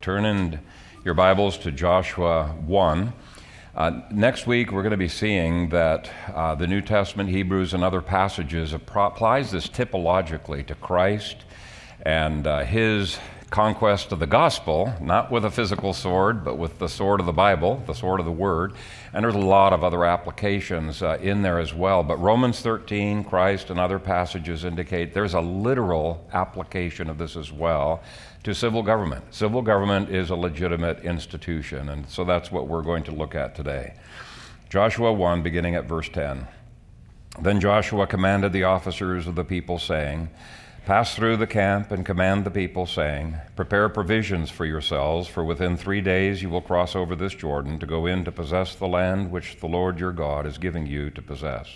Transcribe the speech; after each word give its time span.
Turn 0.00 0.24
in 0.24 0.60
your 1.04 1.14
Bibles 1.14 1.58
to 1.58 1.72
Joshua 1.72 2.54
1. 2.66 3.12
Uh, 3.74 4.00
next 4.12 4.46
week, 4.46 4.70
we're 4.70 4.84
going 4.84 4.92
to 4.92 4.96
be 4.96 5.08
seeing 5.08 5.70
that 5.70 6.08
uh, 6.32 6.54
the 6.54 6.68
New 6.68 6.80
Testament, 6.80 7.30
Hebrews, 7.30 7.74
and 7.74 7.82
other 7.82 8.00
passages 8.00 8.72
applies 8.72 9.50
this 9.50 9.66
typologically 9.66 10.64
to 10.68 10.76
Christ 10.76 11.38
and 12.02 12.46
uh, 12.46 12.60
his 12.60 13.18
conquest 13.50 14.12
of 14.12 14.18
the 14.18 14.26
gospel, 14.26 14.92
not 15.00 15.30
with 15.30 15.44
a 15.44 15.50
physical 15.50 15.92
sword, 15.92 16.44
but 16.44 16.58
with 16.58 16.78
the 16.78 16.88
sword 16.88 17.20
of 17.20 17.26
the 17.26 17.32
Bible, 17.32 17.82
the 17.86 17.94
sword 17.94 18.20
of 18.20 18.26
the 18.26 18.32
Word. 18.32 18.74
And 19.12 19.24
there's 19.24 19.34
a 19.34 19.38
lot 19.38 19.72
of 19.72 19.82
other 19.82 20.04
applications 20.04 21.02
uh, 21.02 21.18
in 21.22 21.42
there 21.42 21.58
as 21.58 21.72
well. 21.72 22.02
But 22.02 22.18
Romans 22.18 22.60
13, 22.60 23.24
Christ, 23.24 23.70
and 23.70 23.80
other 23.80 23.98
passages 23.98 24.64
indicate 24.64 25.14
there's 25.14 25.34
a 25.34 25.40
literal 25.40 26.26
application 26.32 27.08
of 27.08 27.18
this 27.18 27.36
as 27.36 27.50
well 27.50 28.02
to 28.44 28.54
civil 28.54 28.82
government. 28.82 29.24
Civil 29.34 29.62
government 29.62 30.10
is 30.10 30.30
a 30.30 30.36
legitimate 30.36 31.00
institution, 31.00 31.88
and 31.88 32.08
so 32.08 32.24
that's 32.24 32.52
what 32.52 32.68
we're 32.68 32.82
going 32.82 33.04
to 33.04 33.12
look 33.12 33.34
at 33.34 33.54
today. 33.54 33.94
Joshua 34.68 35.12
1, 35.12 35.42
beginning 35.42 35.74
at 35.74 35.86
verse 35.86 36.08
10. 36.10 36.46
Then 37.40 37.60
Joshua 37.60 38.06
commanded 38.06 38.52
the 38.52 38.64
officers 38.64 39.26
of 39.26 39.34
the 39.34 39.44
people, 39.44 39.78
saying, 39.78 40.28
Pass 40.88 41.14
through 41.14 41.36
the 41.36 41.46
camp 41.46 41.90
and 41.90 42.02
command 42.02 42.46
the 42.46 42.50
people, 42.50 42.86
saying, 42.86 43.36
Prepare 43.54 43.90
provisions 43.90 44.50
for 44.50 44.64
yourselves, 44.64 45.28
for 45.28 45.44
within 45.44 45.76
three 45.76 46.00
days 46.00 46.40
you 46.40 46.48
will 46.48 46.62
cross 46.62 46.96
over 46.96 47.14
this 47.14 47.34
Jordan 47.34 47.78
to 47.80 47.84
go 47.84 48.06
in 48.06 48.24
to 48.24 48.32
possess 48.32 48.74
the 48.74 48.88
land 48.88 49.30
which 49.30 49.60
the 49.60 49.66
Lord 49.66 50.00
your 50.00 50.12
God 50.12 50.46
is 50.46 50.56
giving 50.56 50.86
you 50.86 51.10
to 51.10 51.20
possess. 51.20 51.68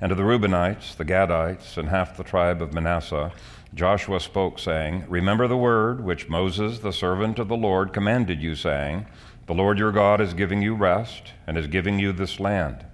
And 0.00 0.08
to 0.08 0.16
the 0.16 0.24
Reubenites, 0.24 0.96
the 0.96 1.04
Gadites, 1.04 1.76
and 1.76 1.90
half 1.90 2.16
the 2.16 2.24
tribe 2.24 2.60
of 2.60 2.74
Manasseh, 2.74 3.30
Joshua 3.72 4.18
spoke, 4.18 4.58
saying, 4.58 5.04
Remember 5.08 5.46
the 5.46 5.56
word 5.56 6.04
which 6.04 6.28
Moses, 6.28 6.80
the 6.80 6.92
servant 6.92 7.38
of 7.38 7.46
the 7.46 7.56
Lord, 7.56 7.92
commanded 7.92 8.42
you, 8.42 8.56
saying, 8.56 9.06
The 9.46 9.54
Lord 9.54 9.78
your 9.78 9.92
God 9.92 10.20
is 10.20 10.34
giving 10.34 10.60
you 10.60 10.74
rest, 10.74 11.34
and 11.46 11.56
is 11.56 11.68
giving 11.68 12.00
you 12.00 12.12
this 12.12 12.40
land. 12.40 12.84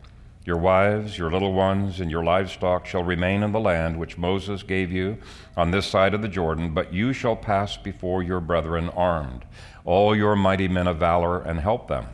Your 0.47 0.59
wives, 0.59 1.19
your 1.19 1.29
little 1.29 1.53
ones, 1.53 1.99
and 1.99 2.09
your 2.09 2.23
livestock 2.23 2.87
shall 2.87 3.03
remain 3.03 3.43
in 3.43 3.51
the 3.51 3.59
land 3.59 3.99
which 3.99 4.17
Moses 4.17 4.63
gave 4.63 4.93
you 4.93 5.19
on 5.57 5.73
this 5.73 5.89
side 5.89 6.15
of 6.15 6.23
the 6.23 6.29
Jordan, 6.29 6.73
but 6.73 6.95
you 6.95 7.13
shall 7.13 7.35
pass 7.35 7.77
before 7.77 8.23
your 8.23 8.39
brethren 8.39 8.89
armed, 8.91 9.45
all 9.85 10.15
your 10.15 10.37
mighty 10.37 10.69
men 10.69 10.87
of 10.87 10.99
valor, 10.99 11.43
and 11.43 11.59
help 11.59 11.89
them, 11.89 12.07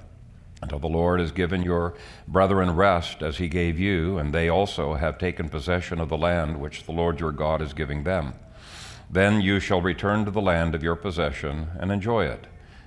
until 0.63 0.79
the 0.79 0.87
Lord 0.87 1.21
has 1.21 1.31
given 1.31 1.63
your 1.63 1.93
brethren 2.27 2.75
rest 2.75 3.21
as 3.21 3.37
he 3.37 3.49
gave 3.49 3.79
you, 3.79 4.17
and 4.17 4.33
they 4.33 4.49
also 4.49 4.95
have 4.95 5.19
taken 5.19 5.51
possession 5.51 6.01
of 6.01 6.09
the 6.09 6.17
land 6.17 6.59
which 6.59 6.87
the 6.87 6.93
Lord 6.93 7.21
your 7.21 7.33
God 7.33 7.61
is 7.61 7.75
giving 7.75 8.05
them. 8.05 8.33
Then 9.11 9.43
you 9.43 9.61
shall 9.61 9.83
return 9.83 10.25
to 10.25 10.31
the 10.31 10.41
land 10.41 10.75
of 10.75 10.83
your 10.83 10.97
possession 10.97 11.67
and 11.79 11.93
enjoy 11.93 12.25
it, 12.25 12.47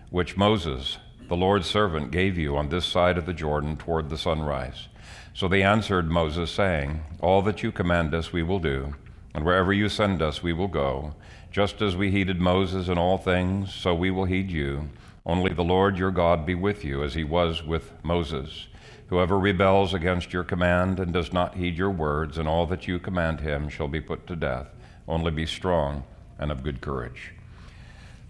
which 0.10 0.38
Moses, 0.38 0.98
the 1.30 1.38
Lord's 1.38 1.68
servant, 1.68 2.10
gave 2.10 2.36
you 2.36 2.58
on 2.58 2.70
this 2.70 2.86
side 2.86 3.20
of 3.20 3.28
the 3.28 3.34
Jordan 3.34 3.78
toward 3.78 4.10
the 4.10 4.18
sunrise. 4.18 4.88
So 5.36 5.50
they 5.50 5.64
answered 5.64 6.10
Moses, 6.10 6.50
saying, 6.50 7.04
All 7.20 7.42
that 7.42 7.62
you 7.62 7.70
command 7.74 8.16
us 8.16 8.32
we 8.32 8.42
will 8.42 8.60
do, 8.60 8.96
and 9.34 9.44
wherever 9.44 9.74
you 9.74 9.90
send 9.90 10.22
us 10.22 10.42
we 10.42 10.54
will 10.54 10.70
go. 10.70 11.14
Just 11.52 11.82
as 11.82 11.94
we 11.94 12.10
heeded 12.10 12.40
Moses 12.40 12.88
in 12.88 12.98
all 12.98 13.18
things, 13.18 13.74
so 13.74 13.94
we 13.94 14.12
will 14.12 14.24
heed 14.24 14.50
you. 14.50 14.88
Only 15.26 15.52
the 15.52 15.62
Lord 15.62 15.98
your 15.98 16.12
God 16.12 16.46
be 16.46 16.56
with 16.56 16.86
you, 16.86 17.04
as 17.04 17.16
he 17.16 17.26
was 17.26 17.62
with 17.62 17.92
Moses. 18.02 18.68
Whoever 19.08 19.38
rebels 19.38 19.94
against 19.94 20.32
your 20.32 20.46
command 20.46 21.02
and 21.02 21.12
does 21.12 21.34
not 21.34 21.56
heed 21.56 21.78
your 21.78 21.92
words, 21.92 22.38
and 22.38 22.48
all 22.48 22.66
that 22.68 22.88
you 22.88 22.98
command 22.98 23.42
him 23.42 23.68
shall 23.68 23.90
be 23.90 24.00
put 24.00 24.26
to 24.28 24.38
death. 24.38 24.68
Only 25.06 25.32
be 25.32 25.46
strong 25.46 26.06
and 26.40 26.50
of 26.50 26.64
good 26.64 26.80
courage. 26.80 27.34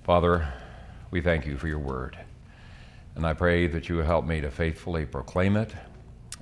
Father, 0.03 0.51
we 1.11 1.21
thank 1.21 1.45
you 1.45 1.55
for 1.55 1.67
your 1.67 1.77
word. 1.77 2.17
And 3.13 3.27
I 3.27 3.33
pray 3.33 3.67
that 3.67 3.89
you 3.89 3.97
will 3.97 4.05
help 4.05 4.25
me 4.25 4.41
to 4.41 4.49
faithfully 4.49 5.05
proclaim 5.05 5.55
it 5.55 5.71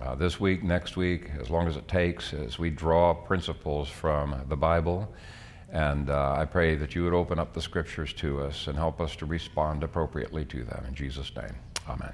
uh, 0.04 0.16
this 0.16 0.40
week, 0.40 0.64
next 0.64 0.98
week, 0.98 1.30
as 1.40 1.50
long 1.50 1.68
as 1.68 1.78
it 1.78 1.88
takes, 1.88 2.34
as 2.34 2.59
we 2.59 2.69
draw 2.69 3.14
principles 3.14 3.88
from 3.88 4.36
the 4.50 4.58
Bible. 4.58 5.08
And 5.72 6.09
uh, 6.09 6.36
I 6.38 6.46
pray 6.46 6.75
that 6.75 6.94
you 6.94 7.06
would 7.06 7.14
open 7.14 7.40
up 7.40 7.53
the 7.53 7.62
scriptures 7.62 8.12
to 8.13 8.42
us 8.42 8.68
and 8.68 8.78
help 8.78 9.00
us 9.00 9.16
to 9.18 9.25
respond 9.25 9.81
appropriately 9.81 10.44
to 10.46 10.63
them. 10.63 10.84
In 10.88 10.94
Jesus' 10.94 11.31
name, 11.36 11.56
amen. 11.88 12.12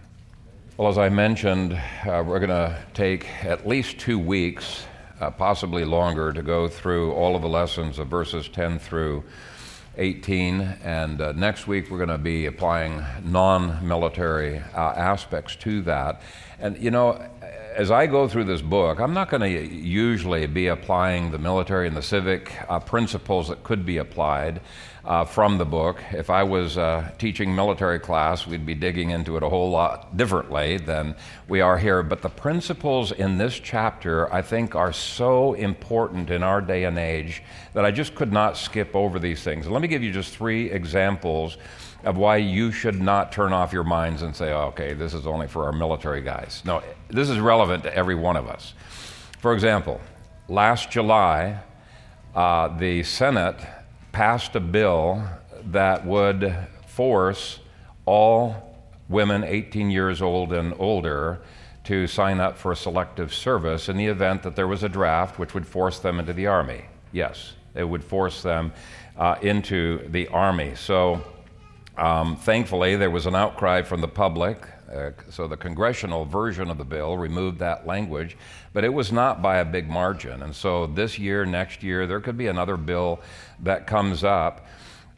Well, 0.78 0.88
as 0.88 0.98
I 0.98 1.10
mentioned, 1.10 1.74
uh, 1.74 2.24
we're 2.26 2.40
going 2.40 2.50
to 2.50 2.78
take 2.94 3.28
at 3.44 3.68
least 3.68 3.98
two 3.98 4.20
weeks, 4.20 4.86
uh, 5.20 5.32
possibly 5.32 5.84
longer, 5.84 6.32
to 6.32 6.44
go 6.44 6.68
through 6.68 7.12
all 7.14 7.36
of 7.36 7.42
the 7.42 7.50
lessons 7.50 7.98
of 7.98 8.08
verses 8.08 8.48
10 8.50 8.80
through 8.80 9.24
18. 9.98 10.62
And 10.84 11.20
uh, 11.20 11.32
next 11.34 11.68
week, 11.68 11.90
we're 11.90 11.98
going 11.98 12.10
to 12.10 12.18
be 12.18 12.46
applying 12.46 13.04
non 13.24 13.86
military 13.86 14.60
uh, 14.60 14.94
aspects 14.96 15.56
to 15.58 15.82
that. 15.82 16.22
And, 16.60 16.78
you 16.78 16.92
know, 16.92 17.30
as 17.76 17.92
I 17.92 18.08
go 18.08 18.28
through 18.28 18.46
this 18.46 18.62
book, 18.62 19.00
I'm 19.00 19.14
not 19.14 19.30
going 19.30 19.42
to 19.42 19.50
usually 19.50 20.46
be 20.48 20.68
applying 20.68 21.32
the 21.32 21.38
military 21.38 21.88
and 21.88 21.96
the 21.96 22.02
civic 22.02 22.52
uh, 22.70 22.80
principles 22.80 23.50
that 23.50 23.64
could 23.64 23.86
be 23.86 23.98
applied 23.98 24.62
uh, 25.06 25.26
from 25.26 25.58
the 25.58 25.66
book. 25.66 26.04
If 26.12 26.30
I 26.30 26.44
was 26.44 26.78
uh, 26.78 27.12
teaching 27.18 27.56
military 27.56 28.00
class, 28.00 28.46
we'd 28.46 28.66
be 28.66 28.76
digging 28.76 29.12
into 29.12 29.38
it 29.38 29.44
a 29.44 29.50
whole 29.50 29.70
lot 29.70 30.18
differently 30.18 30.78
than 30.78 31.16
we 31.48 31.62
are 31.62 31.78
here. 31.78 32.04
But 32.04 32.22
the 32.22 32.30
principles 32.30 33.12
in 33.12 33.38
this 33.38 33.60
chapter, 33.60 34.32
I 34.34 34.42
think, 34.42 34.76
are 34.76 34.94
so 34.94 35.54
important 35.54 36.30
in 36.30 36.44
our 36.44 36.62
day 36.62 36.84
and 36.84 36.98
age 36.98 37.44
that 37.74 37.86
I 37.86 37.92
just 37.92 38.16
could 38.16 38.32
not 38.32 38.58
skip 38.58 38.96
over 38.96 39.20
these 39.20 39.44
things. 39.44 39.68
Let 39.68 39.82
me 39.82 39.88
give 39.88 40.04
you 40.04 40.12
just 40.12 40.36
three 40.36 40.70
examples 40.72 41.58
of 42.04 42.18
why 42.18 42.38
you 42.38 42.72
should 42.72 43.02
not 43.02 43.32
turn 43.32 43.54
off 43.54 43.74
your 43.74 43.84
minds 43.84 44.22
and 44.22 44.36
say, 44.36 44.52
oh, 44.52 44.68
okay, 44.68 44.94
this 44.94 45.14
is 45.14 45.28
only 45.28 45.48
for 45.48 45.66
our 45.66 45.74
military 45.74 46.22
guys. 46.22 46.62
No, 46.66 46.82
this 47.10 47.30
is 47.30 47.40
relevant 47.40 47.84
to 47.84 47.96
every 47.96 48.16
one 48.16 48.38
of 48.38 48.48
us. 48.48 48.74
For 49.40 49.54
example, 49.54 50.00
last 50.48 50.92
July, 50.92 51.60
uh, 52.36 52.70
the 52.78 53.04
Senate 53.04 53.60
passed 54.12 54.56
a 54.56 54.60
bill 54.60 55.24
that 55.66 56.06
would 56.06 56.56
force 56.88 57.60
all 58.06 58.78
women 59.08 59.44
18 59.44 59.90
years 59.90 60.22
old 60.22 60.54
and 60.54 60.74
older 60.80 61.42
to 61.84 62.06
sign 62.08 62.40
up 62.40 62.58
for 62.58 62.76
selective 62.76 63.34
service 63.34 63.90
in 63.90 63.98
the 63.98 64.06
event 64.06 64.44
that 64.44 64.56
there 64.56 64.68
was 64.68 64.84
a 64.84 64.90
draft 64.90 65.40
which 65.40 65.54
would 65.54 65.66
force 65.66 66.00
them 66.00 66.20
into 66.20 66.34
the 66.34 66.46
Army. 66.46 66.86
Yes, 67.12 67.54
it 67.74 67.84
would 67.84 68.04
force 68.04 68.44
them 68.44 68.72
uh, 69.18 69.36
into 69.42 70.08
the 70.10 70.28
Army. 70.28 70.74
So, 70.76 71.24
um, 72.00 72.38
thankfully, 72.38 72.96
there 72.96 73.12
was 73.12 73.26
an 73.26 73.36
outcry 73.36 73.82
from 73.82 74.00
the 74.00 74.08
public, 74.08 74.66
uh, 74.90 75.12
so 75.30 75.48
the 75.48 75.58
congressional 75.58 76.24
version 76.24 76.70
of 76.70 76.78
the 76.78 76.86
bill 76.86 77.18
removed 77.18 77.60
that 77.60 77.86
language, 77.86 78.38
but 78.72 78.86
it 78.86 78.94
was 78.94 79.12
not 79.12 79.42
by 79.42 79.58
a 79.58 79.66
big 79.66 79.90
margin. 79.90 80.42
And 80.44 80.56
so 80.56 80.88
this 80.88 81.20
year, 81.20 81.46
next 81.46 81.84
year, 81.84 82.08
there 82.08 82.22
could 82.22 82.38
be 82.38 82.48
another 82.48 82.78
bill 82.78 83.20
that 83.64 83.86
comes 83.86 84.24
up 84.24 84.66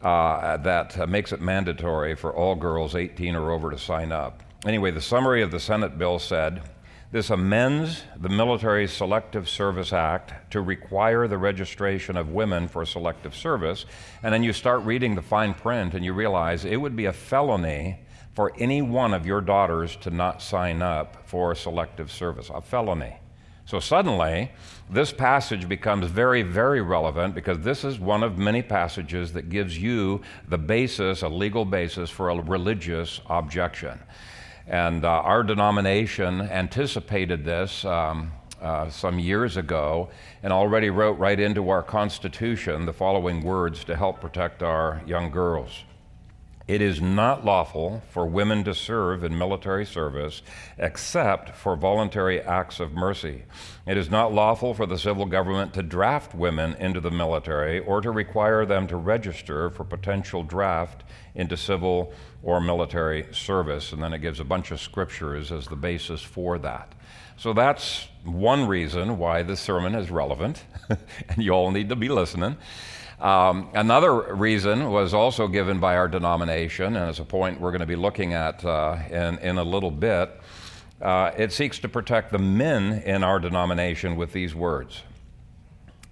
uh, 0.02 0.58
that 0.58 0.98
uh, 0.98 1.06
makes 1.06 1.32
it 1.32 1.40
mandatory 1.40 2.16
for 2.16 2.34
all 2.34 2.56
girls 2.56 2.96
18 2.96 3.36
or 3.36 3.52
over 3.52 3.70
to 3.70 3.78
sign 3.78 4.12
up. 4.12 4.42
Anyway, 4.66 4.90
the 4.90 5.02
summary 5.02 5.44
of 5.44 5.52
the 5.52 5.60
Senate 5.60 6.00
bill 6.00 6.18
said 6.18 6.64
this 7.12 7.30
amends 7.30 8.04
the 8.18 8.30
Military 8.30 8.88
Selective 8.88 9.50
Service 9.50 9.92
Act 9.92 10.50
to 10.52 10.62
require 10.62 11.28
the 11.28 11.38
registration 11.38 12.16
of 12.16 12.30
women 12.30 12.70
for 12.70 12.86
selective 12.86 13.36
service. 13.36 13.86
And 14.24 14.34
then 14.34 14.44
you 14.44 14.54
start 14.54 14.84
reading 14.84 15.16
the 15.16 15.22
fine 15.22 15.54
print 15.54 15.94
and 15.94 16.06
you 16.06 16.14
realize 16.14 16.64
it 16.64 16.78
would 16.78 16.96
be 16.96 17.06
a 17.06 17.14
felony 17.14 18.00
for 18.34 18.54
any 18.58 18.82
one 18.82 19.14
of 19.14 19.26
your 19.26 19.42
daughters 19.42 19.98
to 19.98 20.10
not 20.10 20.42
sign 20.42 20.82
up 20.82 21.28
for 21.28 21.54
selective 21.54 22.10
service. 22.10 22.50
A 22.54 22.62
felony. 22.62 23.18
So 23.66 23.82
suddenly, 23.82 24.52
this 24.90 25.12
passage 25.12 25.68
becomes 25.68 26.08
very, 26.08 26.44
very 26.44 26.82
relevant 26.82 27.36
because 27.36 27.60
this 27.60 27.84
is 27.84 28.00
one 28.00 28.24
of 28.24 28.38
many 28.38 28.62
passages 28.62 29.34
that 29.34 29.50
gives 29.50 29.78
you 29.78 30.22
the 30.48 30.58
basis, 30.58 31.24
a 31.24 31.30
legal 31.30 31.66
basis 31.66 32.10
for 32.10 32.30
a 32.30 32.42
religious 32.42 33.20
objection. 33.30 34.00
And 34.72 35.04
uh, 35.04 35.10
our 35.10 35.44
denomination 35.44 36.40
anticipated 36.40 37.44
this 37.44 37.84
um, 37.84 38.32
uh, 38.62 38.90
some 38.90 39.20
years 39.20 39.58
ago 39.58 40.08
and 40.44 40.54
already 40.54 40.90
wrote 40.90 41.20
right 41.20 41.38
into 41.38 41.70
our 41.70 41.84
Constitution 41.84 42.86
the 42.86 42.94
following 42.94 43.44
words 43.44 43.84
to 43.84 43.98
help 43.98 44.22
protect 44.22 44.64
our 44.64 45.02
young 45.06 45.30
girls. 45.30 45.84
It 46.72 46.82
is 46.82 47.02
not 47.02 47.44
lawful 47.44 48.02
for 48.12 48.26
women 48.26 48.64
to 48.64 48.74
serve 48.74 49.26
in 49.26 49.38
military 49.38 49.86
service 49.86 50.42
except 50.78 51.54
for 51.54 51.76
voluntary 51.76 52.40
acts 52.40 52.80
of 52.80 52.94
mercy. 52.94 53.44
It 53.86 53.98
is 53.98 54.10
not 54.10 54.34
lawful 54.34 54.74
for 54.74 54.86
the 54.86 54.98
civil 54.98 55.26
government 55.26 55.74
to 55.74 55.84
draft 55.84 56.34
women 56.34 56.76
into 56.76 57.02
the 57.02 57.12
military 57.12 57.80
or 57.80 58.00
to 58.00 58.10
require 58.10 58.66
them 58.66 58.88
to 58.88 58.96
register 58.96 59.70
for 59.70 59.84
potential 59.84 60.44
draft 60.44 61.04
into 61.36 61.58
civil 61.58 62.14
or 62.42 62.62
military 62.62 63.28
service. 63.34 63.92
And 63.92 64.02
then 64.02 64.14
it 64.14 64.20
gives 64.20 64.40
a 64.40 64.46
bunch 64.46 64.72
of 64.72 64.80
scriptures 64.80 65.52
as 65.52 65.68
the 65.68 65.76
basis 65.76 66.22
for 66.22 66.58
that. 66.60 66.96
So 67.36 67.52
that's 67.52 68.08
one 68.24 68.66
reason 68.66 69.18
why 69.18 69.44
this 69.44 69.60
sermon 69.60 69.94
is 69.94 70.10
relevant, 70.10 70.64
and 70.88 71.44
you 71.44 71.52
all 71.52 71.70
need 71.72 71.90
to 71.90 71.98
be 71.98 72.08
listening. 72.08 72.56
Um, 73.22 73.70
another 73.76 74.34
reason 74.34 74.90
was 74.90 75.14
also 75.14 75.48
given 75.48 75.80
by 75.80 75.96
our 75.96 76.08
denomination, 76.08 76.96
and 76.96 77.08
it's 77.08 77.20
a 77.20 77.24
point 77.24 77.62
we're 77.62 77.70
going 77.70 77.82
to 77.82 77.86
be 77.86 77.96
looking 77.96 78.34
at 78.34 78.66
uh, 78.66 78.98
in, 79.12 79.38
in 79.38 79.58
a 79.60 79.64
little 79.64 79.92
bit. 79.92 80.42
Uh, 81.00 81.30
it 81.38 81.54
seeks 81.54 81.78
to 81.80 81.88
protect 81.88 82.32
the 82.32 82.40
men 82.40 83.04
in 83.06 83.24
our 83.24 83.40
denomination 83.40 84.16
with 84.16 84.34
these 84.34 84.56
words 84.56 85.04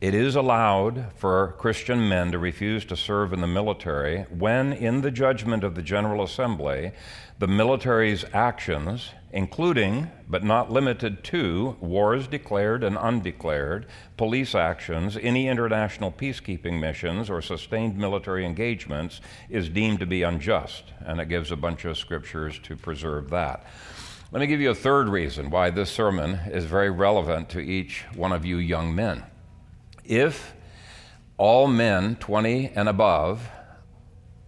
It 0.02 0.14
is 0.14 0.36
allowed 0.36 1.12
for 1.16 1.56
Christian 1.58 2.08
men 2.08 2.32
to 2.32 2.38
refuse 2.38 2.86
to 2.86 2.96
serve 2.96 3.34
in 3.34 3.42
the 3.42 3.48
military 3.48 4.28
when, 4.30 4.72
in 4.72 5.02
the 5.02 5.12
judgment 5.12 5.64
of 5.64 5.74
the 5.74 5.82
General 5.82 6.24
Assembly, 6.24 6.92
the 7.40 7.48
military's 7.48 8.24
actions 8.34 9.14
including 9.32 10.10
but 10.28 10.44
not 10.44 10.72
limited 10.72 11.24
to 11.24 11.76
wars 11.80 12.28
declared 12.28 12.84
and 12.84 12.98
undeclared, 13.00 13.86
police 14.18 14.56
actions, 14.56 15.18
any 15.22 15.48
international 15.48 16.12
peacekeeping 16.12 16.80
missions, 16.80 17.30
or 17.30 17.42
sustained 17.42 17.98
military 17.98 18.46
engagements, 18.46 19.22
is 19.50 19.70
deemed 19.70 20.00
to 20.00 20.06
be 20.06 20.24
unjust. 20.24 20.86
And 21.00 21.20
it 21.20 21.30
gives 21.30 21.52
a 21.52 21.56
bunch 21.56 21.86
of 21.86 21.98
scriptures 21.98 22.60
to 22.64 22.76
preserve 22.76 23.30
that. 23.30 23.66
Let 24.32 24.42
me 24.42 24.48
give 24.48 24.62
you 24.62 24.70
a 24.70 24.76
third 24.76 25.10
reason 25.10 25.50
why 25.50 25.72
this 25.72 25.90
sermon 25.90 26.40
is 26.52 26.66
very 26.66 26.92
relevant 26.92 27.50
to 27.50 27.60
each 27.60 28.06
one 28.14 28.32
of 28.32 28.46
you 28.46 28.58
young 28.58 28.94
men. 28.94 29.24
If 30.04 30.54
all 31.38 31.68
men 31.68 32.16
20 32.18 32.74
and 32.76 32.88
above 32.88 33.50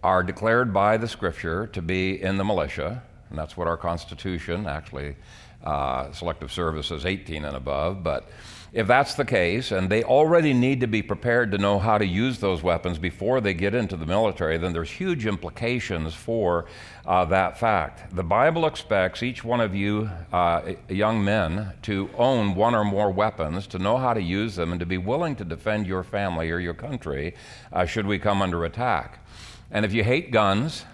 are 0.02 0.22
declared 0.22 0.72
by 0.72 0.96
the 0.96 1.08
scripture 1.08 1.66
to 1.68 1.82
be 1.82 2.20
in 2.20 2.36
the 2.36 2.44
militia, 2.44 3.02
and 3.32 3.38
that's 3.38 3.56
what 3.56 3.66
our 3.66 3.78
Constitution 3.78 4.66
actually, 4.66 5.16
uh, 5.64 6.12
selective 6.12 6.52
service 6.52 6.90
is 6.90 7.06
18 7.06 7.46
and 7.46 7.56
above. 7.56 8.02
But 8.02 8.28
if 8.74 8.86
that's 8.86 9.14
the 9.14 9.24
case, 9.24 9.72
and 9.72 9.88
they 9.88 10.04
already 10.04 10.52
need 10.52 10.80
to 10.80 10.86
be 10.86 11.00
prepared 11.00 11.50
to 11.52 11.58
know 11.58 11.78
how 11.78 11.96
to 11.96 12.04
use 12.04 12.40
those 12.40 12.62
weapons 12.62 12.98
before 12.98 13.40
they 13.40 13.54
get 13.54 13.74
into 13.74 13.96
the 13.96 14.04
military, 14.04 14.58
then 14.58 14.74
there's 14.74 14.90
huge 14.90 15.24
implications 15.24 16.12
for 16.12 16.66
uh, 17.06 17.24
that 17.24 17.58
fact. 17.58 18.14
The 18.14 18.22
Bible 18.22 18.66
expects 18.66 19.22
each 19.22 19.42
one 19.42 19.62
of 19.62 19.74
you 19.74 20.10
uh, 20.30 20.74
young 20.90 21.24
men 21.24 21.72
to 21.82 22.10
own 22.18 22.54
one 22.54 22.74
or 22.74 22.84
more 22.84 23.10
weapons, 23.10 23.66
to 23.68 23.78
know 23.78 23.96
how 23.96 24.12
to 24.12 24.20
use 24.20 24.56
them, 24.56 24.72
and 24.72 24.80
to 24.80 24.86
be 24.86 24.98
willing 24.98 25.36
to 25.36 25.44
defend 25.44 25.86
your 25.86 26.02
family 26.02 26.50
or 26.50 26.58
your 26.58 26.74
country 26.74 27.34
uh, 27.72 27.86
should 27.86 28.06
we 28.06 28.18
come 28.18 28.42
under 28.42 28.66
attack. 28.66 29.24
And 29.70 29.86
if 29.86 29.94
you 29.94 30.04
hate 30.04 30.32
guns, 30.32 30.84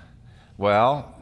well, 0.56 1.17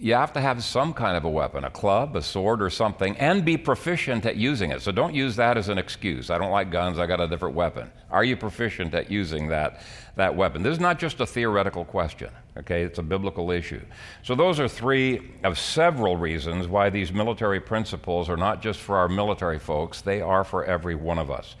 you 0.00 0.14
have 0.14 0.32
to 0.32 0.40
have 0.40 0.62
some 0.62 0.94
kind 0.94 1.16
of 1.16 1.24
a 1.24 1.28
weapon, 1.28 1.64
a 1.64 1.70
club, 1.70 2.14
a 2.14 2.22
sword, 2.22 2.62
or 2.62 2.70
something, 2.70 3.16
and 3.16 3.44
be 3.44 3.56
proficient 3.56 4.24
at 4.26 4.36
using 4.36 4.70
it. 4.70 4.80
So 4.80 4.92
don't 4.92 5.12
use 5.12 5.34
that 5.36 5.56
as 5.56 5.68
an 5.68 5.76
excuse. 5.76 6.30
I 6.30 6.38
don't 6.38 6.52
like 6.52 6.70
guns, 6.70 6.98
I 6.98 7.06
got 7.06 7.20
a 7.20 7.26
different 7.26 7.56
weapon. 7.56 7.90
Are 8.10 8.22
you 8.22 8.36
proficient 8.36 8.94
at 8.94 9.10
using 9.10 9.48
that, 9.48 9.80
that 10.14 10.36
weapon? 10.36 10.62
This 10.62 10.74
is 10.74 10.80
not 10.80 11.00
just 11.00 11.18
a 11.20 11.26
theoretical 11.26 11.84
question, 11.84 12.30
okay? 12.56 12.82
It's 12.82 13.00
a 13.00 13.02
biblical 13.02 13.50
issue. 13.50 13.80
So 14.22 14.36
those 14.36 14.60
are 14.60 14.68
three 14.68 15.32
of 15.42 15.58
several 15.58 16.16
reasons 16.16 16.68
why 16.68 16.90
these 16.90 17.12
military 17.12 17.60
principles 17.60 18.28
are 18.28 18.36
not 18.36 18.62
just 18.62 18.78
for 18.78 18.96
our 18.96 19.08
military 19.08 19.58
folks, 19.58 20.00
they 20.00 20.20
are 20.20 20.44
for 20.44 20.64
every 20.64 20.94
one 20.94 21.18
of 21.18 21.28
us. 21.28 21.56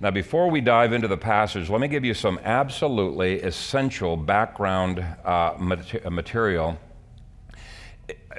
Now, 0.00 0.10
before 0.10 0.50
we 0.50 0.60
dive 0.60 0.92
into 0.92 1.08
the 1.08 1.16
passage, 1.16 1.70
let 1.70 1.80
me 1.80 1.88
give 1.88 2.04
you 2.04 2.14
some 2.14 2.40
absolutely 2.44 3.40
essential 3.40 4.16
background 4.16 5.04
uh, 5.24 5.54
material 5.58 6.78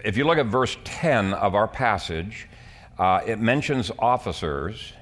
if 0.04 0.18
you 0.18 0.26
look 0.26 0.38
at 0.38 0.48
verse 0.48 0.78
10 0.84 1.34
of 1.34 1.56
our 1.56 1.68
passage, 1.68 2.48
uh, 2.98 3.22
it 3.26 3.40
mentions 3.40 3.92
officers. 4.00 4.94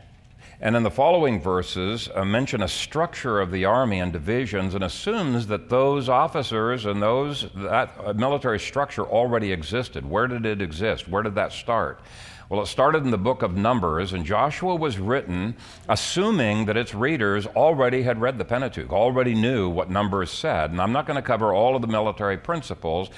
And 0.60 0.76
in 0.76 0.82
the 0.82 0.92
following 0.92 1.40
verses, 1.40 2.10
uh, 2.14 2.26
mention 2.26 2.64
a 2.64 2.68
structure 2.68 3.40
of 3.40 3.52
the 3.52 3.66
army 3.66 4.00
and 4.00 4.12
divisions 4.12 4.74
and 4.74 4.84
assumes 4.84 5.48
that 5.48 5.70
those 5.70 6.10
officers 6.10 6.86
and 6.86 7.02
those, 7.02 7.48
that 7.56 7.94
uh, 8.04 8.14
military 8.14 8.60
structure 8.60 9.06
already 9.06 9.52
existed. 9.52 10.04
Where 10.04 10.28
did 10.28 10.46
it 10.46 10.62
exist? 10.62 11.08
Where 11.08 11.22
did 11.22 11.36
that 11.36 11.52
start? 11.52 12.02
Well, 12.50 12.62
it 12.62 12.68
started 12.68 13.04
in 13.04 13.12
the 13.12 13.18
book 13.18 13.42
of 13.42 13.58
Numbers, 13.58 14.14
and 14.14 14.26
Joshua 14.26 14.74
was 14.74 14.98
written 14.98 15.58
assuming 15.90 16.66
that 16.66 16.78
its 16.78 16.96
readers 16.96 17.46
already 17.46 18.04
had 18.04 18.22
read 18.22 18.38
the 18.38 18.46
Pentateuch, 18.46 18.94
already 18.94 19.36
knew 19.36 19.68
what 19.68 19.90
Numbers 19.90 20.32
said. 20.32 20.72
And 20.72 20.82
I'm 20.82 20.94
not 20.94 21.06
going 21.06 21.18
to 21.18 21.22
cover 21.22 21.54
all 21.54 21.76
of 21.76 21.82
the 21.82 21.90
military 21.90 22.38
principles, 22.38 23.10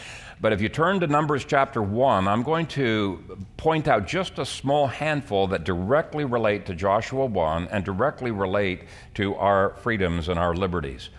but 0.42 0.54
if 0.54 0.62
you 0.62 0.70
turn 0.70 1.02
to 1.02 1.08
Numbers 1.08 1.44
chapter 1.44 1.82
1, 1.82 2.28
I'm 2.28 2.44
going 2.44 2.66
to 2.68 3.38
point 3.58 3.90
out 3.90 4.08
just 4.08 4.40
a 4.40 4.46
small 4.46 4.88
handful 4.88 5.48
that 5.48 5.66
directly 5.66 6.24
relate 6.24 6.66
to 6.68 6.76
Joshua 6.76 7.26
1 7.26 7.68
and 7.68 7.84
directly 7.84 8.32
relate 8.32 8.84
to 9.16 9.36
our 9.36 9.72
freedoms 9.82 10.30
and 10.30 10.40
our 10.40 10.56
liberties. 10.56 11.10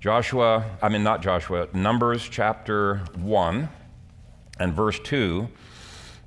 Joshua, 0.00 0.68
I 0.82 0.90
mean, 0.90 1.02
not 1.02 1.22
Joshua, 1.22 1.68
Numbers 1.72 2.28
chapter 2.28 2.98
1 3.14 3.68
and 4.58 4.74
verse 4.74 5.00
2 5.00 5.48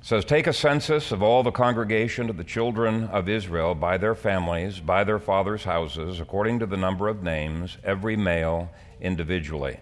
says, 0.02 0.24
Take 0.24 0.48
a 0.48 0.52
census 0.52 1.12
of 1.12 1.22
all 1.22 1.44
the 1.44 1.52
congregation 1.52 2.28
of 2.28 2.36
the 2.36 2.44
children 2.44 3.04
of 3.04 3.28
Israel 3.28 3.76
by 3.76 3.98
their 3.98 4.14
families, 4.16 4.80
by 4.80 5.04
their 5.04 5.20
fathers' 5.20 5.62
houses, 5.62 6.18
according 6.18 6.58
to 6.58 6.66
the 6.66 6.76
number 6.76 7.08
of 7.08 7.22
names, 7.22 7.76
every 7.84 8.16
male 8.16 8.70
individually. 9.00 9.78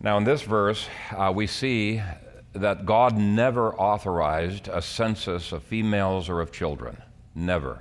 Now, 0.00 0.16
in 0.16 0.22
this 0.22 0.42
verse, 0.42 0.86
uh, 1.10 1.32
we 1.34 1.48
see 1.48 2.00
that 2.52 2.86
God 2.86 3.16
never 3.16 3.74
authorized 3.74 4.68
a 4.68 4.80
census 4.80 5.50
of 5.50 5.64
females 5.64 6.28
or 6.28 6.40
of 6.40 6.52
children. 6.52 6.96
Never. 7.34 7.80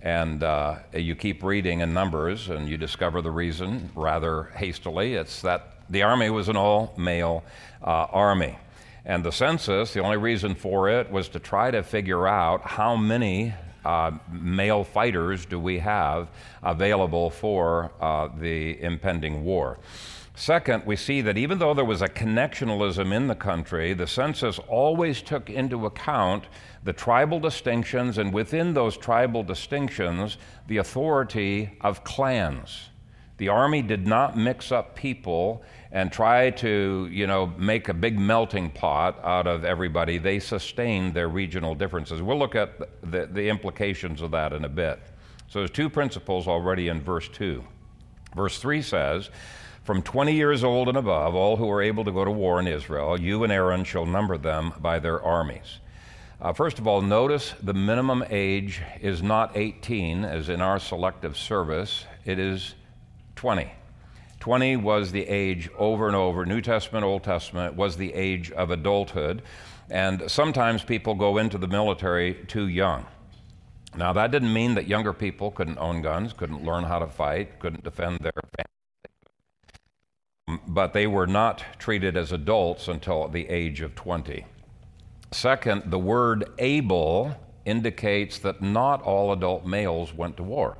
And 0.00 0.44
uh, 0.44 0.76
you 0.94 1.16
keep 1.16 1.42
reading 1.42 1.80
in 1.80 1.92
Numbers, 1.92 2.50
and 2.50 2.68
you 2.68 2.76
discover 2.76 3.20
the 3.20 3.32
reason 3.32 3.90
rather 3.96 4.44
hastily. 4.54 5.14
It's 5.14 5.42
that 5.42 5.78
the 5.90 6.02
army 6.02 6.30
was 6.30 6.48
an 6.48 6.56
all 6.56 6.94
male 6.96 7.42
uh, 7.82 8.06
army. 8.12 8.56
And 9.04 9.24
the 9.24 9.32
census, 9.32 9.92
the 9.92 10.00
only 10.00 10.18
reason 10.18 10.54
for 10.54 10.88
it 10.88 11.10
was 11.10 11.28
to 11.30 11.40
try 11.40 11.72
to 11.72 11.82
figure 11.82 12.28
out 12.28 12.62
how 12.62 12.94
many 12.94 13.54
uh, 13.84 14.12
male 14.30 14.84
fighters 14.84 15.46
do 15.46 15.58
we 15.58 15.80
have 15.80 16.28
available 16.62 17.30
for 17.30 17.90
uh, 18.00 18.28
the 18.38 18.80
impending 18.80 19.44
war. 19.44 19.78
Second, 20.38 20.86
we 20.86 20.94
see 20.94 21.20
that 21.22 21.36
even 21.36 21.58
though 21.58 21.74
there 21.74 21.84
was 21.84 22.00
a 22.00 22.08
connectionalism 22.08 23.12
in 23.12 23.26
the 23.26 23.34
country, 23.34 23.92
the 23.92 24.06
census 24.06 24.60
always 24.68 25.20
took 25.20 25.50
into 25.50 25.84
account 25.84 26.44
the 26.84 26.92
tribal 26.92 27.40
distinctions, 27.40 28.18
and 28.18 28.32
within 28.32 28.72
those 28.72 28.96
tribal 28.96 29.42
distinctions, 29.42 30.38
the 30.68 30.76
authority 30.76 31.76
of 31.80 32.04
clans. 32.04 32.90
The 33.38 33.48
army 33.48 33.82
did 33.82 34.06
not 34.06 34.38
mix 34.38 34.70
up 34.70 34.94
people 34.94 35.64
and 35.90 36.12
try 36.12 36.50
to, 36.50 37.08
you 37.10 37.26
know, 37.26 37.48
make 37.58 37.88
a 37.88 37.94
big 37.94 38.16
melting 38.16 38.70
pot 38.70 39.18
out 39.24 39.48
of 39.48 39.64
everybody. 39.64 40.18
They 40.18 40.38
sustained 40.38 41.14
their 41.14 41.28
regional 41.28 41.74
differences. 41.74 42.22
We'll 42.22 42.38
look 42.38 42.54
at 42.54 42.78
the, 43.10 43.26
the 43.26 43.48
implications 43.48 44.22
of 44.22 44.30
that 44.30 44.52
in 44.52 44.64
a 44.64 44.68
bit. 44.68 45.00
So 45.48 45.58
there's 45.58 45.72
two 45.72 45.90
principles 45.90 46.46
already 46.46 46.86
in 46.86 47.00
verse 47.00 47.28
2. 47.28 47.64
Verse 48.36 48.60
3 48.60 48.82
says, 48.82 49.30
from 49.88 50.02
20 50.02 50.34
years 50.34 50.62
old 50.64 50.86
and 50.86 50.98
above, 50.98 51.34
all 51.34 51.56
who 51.56 51.70
are 51.70 51.80
able 51.80 52.04
to 52.04 52.12
go 52.12 52.22
to 52.22 52.30
war 52.30 52.60
in 52.60 52.66
Israel, 52.66 53.18
you 53.18 53.42
and 53.42 53.50
Aaron 53.50 53.84
shall 53.84 54.04
number 54.04 54.36
them 54.36 54.74
by 54.80 54.98
their 54.98 55.18
armies. 55.22 55.78
Uh, 56.42 56.52
first 56.52 56.78
of 56.78 56.86
all, 56.86 57.00
notice 57.00 57.54
the 57.62 57.72
minimum 57.72 58.22
age 58.28 58.82
is 59.00 59.22
not 59.22 59.56
18, 59.56 60.26
as 60.26 60.50
in 60.50 60.60
our 60.60 60.78
selective 60.78 61.38
service, 61.38 62.04
it 62.26 62.38
is 62.38 62.74
20. 63.36 63.72
20 64.40 64.76
was 64.76 65.10
the 65.10 65.26
age 65.26 65.70
over 65.78 66.06
and 66.06 66.14
over, 66.14 66.44
New 66.44 66.60
Testament, 66.60 67.02
Old 67.02 67.24
Testament, 67.24 67.74
was 67.74 67.96
the 67.96 68.12
age 68.12 68.50
of 68.50 68.70
adulthood. 68.70 69.40
And 69.88 70.30
sometimes 70.30 70.84
people 70.84 71.14
go 71.14 71.38
into 71.38 71.56
the 71.56 71.66
military 71.66 72.34
too 72.46 72.68
young. 72.68 73.06
Now, 73.96 74.12
that 74.12 74.32
didn't 74.32 74.52
mean 74.52 74.74
that 74.74 74.86
younger 74.86 75.14
people 75.14 75.50
couldn't 75.50 75.78
own 75.78 76.02
guns, 76.02 76.34
couldn't 76.34 76.62
learn 76.62 76.84
how 76.84 76.98
to 76.98 77.06
fight, 77.06 77.58
couldn't 77.58 77.84
defend 77.84 78.18
their 78.18 78.32
family 78.54 78.77
but 80.66 80.92
they 80.92 81.06
were 81.06 81.26
not 81.26 81.64
treated 81.78 82.16
as 82.16 82.32
adults 82.32 82.88
until 82.88 83.28
the 83.28 83.48
age 83.48 83.80
of 83.80 83.94
20. 83.94 84.44
Second, 85.30 85.82
the 85.86 85.98
word 85.98 86.50
able 86.58 87.36
indicates 87.64 88.38
that 88.38 88.62
not 88.62 89.02
all 89.02 89.32
adult 89.32 89.66
males 89.66 90.14
went 90.14 90.36
to 90.38 90.42
war. 90.42 90.78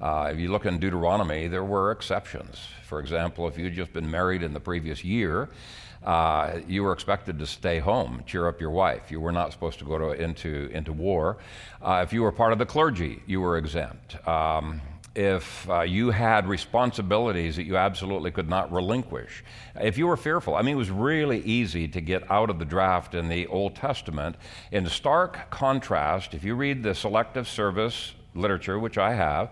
Uh, 0.00 0.30
if 0.32 0.38
you 0.38 0.50
look 0.50 0.66
in 0.66 0.78
Deuteronomy, 0.78 1.46
there 1.46 1.62
were 1.62 1.92
exceptions. 1.92 2.58
For 2.82 2.98
example, 2.98 3.46
if 3.46 3.56
you'd 3.56 3.74
just 3.74 3.92
been 3.92 4.10
married 4.10 4.42
in 4.42 4.52
the 4.52 4.60
previous 4.60 5.04
year, 5.04 5.50
uh, 6.02 6.58
you 6.66 6.82
were 6.82 6.92
expected 6.92 7.38
to 7.38 7.46
stay 7.46 7.78
home, 7.78 8.22
cheer 8.26 8.48
up 8.48 8.60
your 8.60 8.70
wife. 8.70 9.10
You 9.10 9.20
were 9.20 9.32
not 9.32 9.52
supposed 9.52 9.78
to 9.78 9.84
go 9.84 9.96
to, 9.98 10.10
into, 10.10 10.68
into 10.72 10.92
war. 10.92 11.38
Uh, 11.80 12.02
if 12.04 12.12
you 12.12 12.22
were 12.22 12.32
part 12.32 12.52
of 12.52 12.58
the 12.58 12.66
clergy, 12.66 13.22
you 13.26 13.40
were 13.40 13.56
exempt. 13.56 14.16
Um, 14.28 14.82
if 15.14 15.68
uh, 15.68 15.82
you 15.82 16.10
had 16.10 16.48
responsibilities 16.48 17.56
that 17.56 17.64
you 17.64 17.76
absolutely 17.76 18.30
could 18.30 18.48
not 18.48 18.72
relinquish, 18.72 19.44
if 19.80 19.96
you 19.96 20.06
were 20.06 20.16
fearful. 20.16 20.56
I 20.56 20.62
mean, 20.62 20.74
it 20.74 20.78
was 20.78 20.90
really 20.90 21.40
easy 21.40 21.86
to 21.88 22.00
get 22.00 22.28
out 22.30 22.50
of 22.50 22.58
the 22.58 22.64
draft 22.64 23.14
in 23.14 23.28
the 23.28 23.46
Old 23.46 23.76
Testament. 23.76 24.36
In 24.72 24.86
stark 24.88 25.50
contrast, 25.50 26.34
if 26.34 26.42
you 26.44 26.54
read 26.54 26.82
the 26.82 26.94
selective 26.94 27.48
service 27.48 28.14
literature, 28.34 28.78
which 28.78 28.98
I 28.98 29.14
have, 29.14 29.50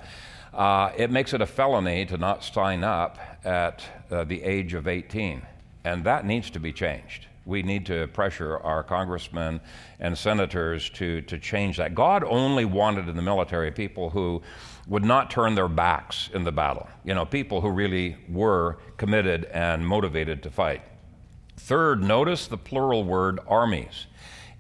uh, 0.53 0.91
it 0.97 1.11
makes 1.11 1.33
it 1.33 1.41
a 1.41 1.47
felony 1.47 2.05
to 2.07 2.17
not 2.17 2.45
sign 2.45 2.85
up 2.85 3.19
at 3.45 3.83
uh, 4.11 4.25
the 4.25 4.43
age 4.43 4.75
of 4.75 4.87
18. 4.87 5.43
And 5.85 6.05
that 6.05 6.27
needs 6.27 6.51
to 6.51 6.61
be 6.61 6.73
changed. 6.73 7.27
We 7.45 7.63
need 7.63 7.87
to 7.87 8.07
pressure 8.09 8.59
our 8.59 8.83
congressmen 8.83 9.61
and 9.99 10.17
senators 10.17 10.91
to, 10.91 11.23
to 11.23 11.39
change 11.39 11.77
that. 11.79 11.95
God 11.95 12.23
only 12.25 12.65
wanted 12.65 13.09
in 13.09 13.17
the 13.17 13.23
military 13.23 13.73
people 13.73 14.11
who 14.11 14.43
would 14.87 15.05
not 15.05 15.31
turn 15.31 15.55
their 15.55 15.69
backs 15.69 16.31
in 16.33 16.45
the 16.45 16.53
battle, 16.53 16.89
you 17.05 17.15
know, 17.15 17.25
people 17.25 17.61
who 17.61 17.71
really 17.71 18.17
were 18.29 18.79
committed 18.97 19.45
and 19.47 19.87
motivated 19.87 20.43
to 20.43 20.51
fight. 20.51 20.83
Third, 21.57 22.03
notice 22.03 22.47
the 22.47 22.59
plural 22.59 23.05
word 23.05 23.41
armies. 23.47 24.07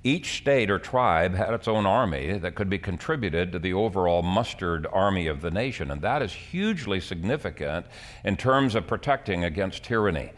Each 0.04 0.38
state 0.38 0.68
or 0.68 0.80
tribe 0.80 1.34
had 1.34 1.54
its 1.54 1.68
own 1.68 1.86
army 1.86 2.36
that 2.38 2.56
could 2.56 2.68
be 2.68 2.78
contributed 2.78 3.52
to 3.52 3.60
the 3.60 3.72
overall 3.72 4.22
mustered 4.22 4.84
army 4.92 5.28
of 5.28 5.40
the 5.40 5.50
nation, 5.50 5.92
and 5.92 6.02
that 6.02 6.22
is 6.22 6.32
hugely 6.32 6.98
significant 6.98 7.86
in 8.24 8.36
terms 8.36 8.74
of 8.74 8.88
protecting 8.88 9.44
against 9.44 9.84
tyranny. 9.84 10.32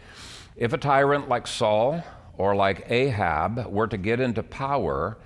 If 0.57 0.75
a 0.75 0.79
tyrant 0.79 1.31
like 1.31 1.47
Saul 1.47 2.05
or 2.39 2.55
like 2.55 2.91
Ahab 2.91 3.67
were 3.67 3.87
to 3.87 3.97
get 3.97 4.21
into 4.21 4.43
power, 4.43 5.17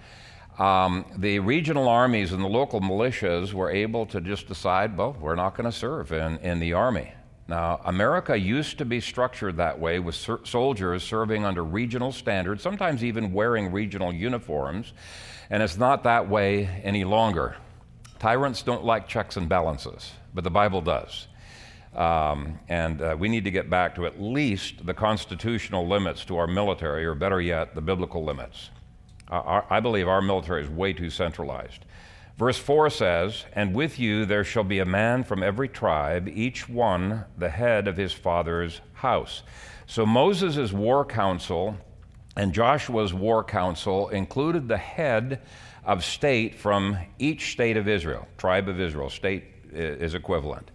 um, 0.58 1.04
the 1.16 1.38
regional 1.38 1.88
armies 1.88 2.32
and 2.32 2.42
the 2.42 2.48
local 2.48 2.80
militias 2.80 3.52
were 3.52 3.70
able 3.70 4.06
to 4.06 4.20
just 4.20 4.48
decide, 4.48 4.96
well, 4.96 5.16
we're 5.20 5.36
not 5.36 5.56
going 5.56 5.70
to 5.70 5.76
serve 5.76 6.10
in, 6.12 6.38
in 6.38 6.58
the 6.58 6.72
army. 6.72 7.12
Now, 7.46 7.80
America 7.84 8.36
used 8.36 8.76
to 8.78 8.84
be 8.84 9.00
structured 9.00 9.56
that 9.56 9.78
way 9.78 10.00
with 10.00 10.16
ser- 10.16 10.40
soldiers 10.44 11.02
serving 11.02 11.44
under 11.44 11.64
regional 11.64 12.12
standards, 12.12 12.62
sometimes 12.62 13.02
even 13.02 13.32
wearing 13.32 13.72
regional 13.72 14.12
uniforms, 14.12 14.92
and 15.48 15.62
it's 15.62 15.78
not 15.78 16.02
that 16.02 16.28
way 16.28 16.66
any 16.84 17.04
longer. 17.04 17.56
Tyrants 18.18 18.62
don't 18.62 18.84
like 18.84 19.08
checks 19.08 19.36
and 19.36 19.48
balances, 19.48 20.12
but 20.34 20.42
the 20.42 20.50
Bible 20.50 20.82
does. 20.82 21.27
Um, 21.98 22.60
and 22.68 23.02
uh, 23.02 23.16
we 23.18 23.28
need 23.28 23.42
to 23.42 23.50
get 23.50 23.68
back 23.68 23.96
to 23.96 24.06
at 24.06 24.22
least 24.22 24.86
the 24.86 24.94
constitutional 24.94 25.88
limits 25.88 26.24
to 26.26 26.36
our 26.36 26.46
military, 26.46 27.04
or 27.04 27.16
better 27.16 27.40
yet, 27.40 27.74
the 27.74 27.80
biblical 27.80 28.24
limits. 28.24 28.70
Uh, 29.28 29.34
our, 29.34 29.66
I 29.68 29.80
believe 29.80 30.06
our 30.06 30.22
military 30.22 30.62
is 30.62 30.70
way 30.70 30.92
too 30.92 31.10
centralized. 31.10 31.84
Verse 32.36 32.56
4 32.56 32.90
says, 32.90 33.44
And 33.52 33.74
with 33.74 33.98
you 33.98 34.26
there 34.26 34.44
shall 34.44 34.62
be 34.62 34.78
a 34.78 34.84
man 34.84 35.24
from 35.24 35.42
every 35.42 35.68
tribe, 35.68 36.28
each 36.28 36.68
one 36.68 37.24
the 37.36 37.48
head 37.48 37.88
of 37.88 37.96
his 37.96 38.12
father's 38.12 38.80
house. 38.92 39.42
So 39.88 40.06
Moses' 40.06 40.72
war 40.72 41.04
council 41.04 41.76
and 42.36 42.52
Joshua's 42.52 43.12
war 43.12 43.42
council 43.42 44.10
included 44.10 44.68
the 44.68 44.76
head 44.76 45.40
of 45.84 46.04
state 46.04 46.54
from 46.54 46.96
each 47.18 47.50
state 47.50 47.76
of 47.76 47.88
Israel, 47.88 48.28
tribe 48.36 48.68
of 48.68 48.78
Israel, 48.78 49.10
state 49.10 49.42
is 49.72 50.14
equivalent. 50.14 50.70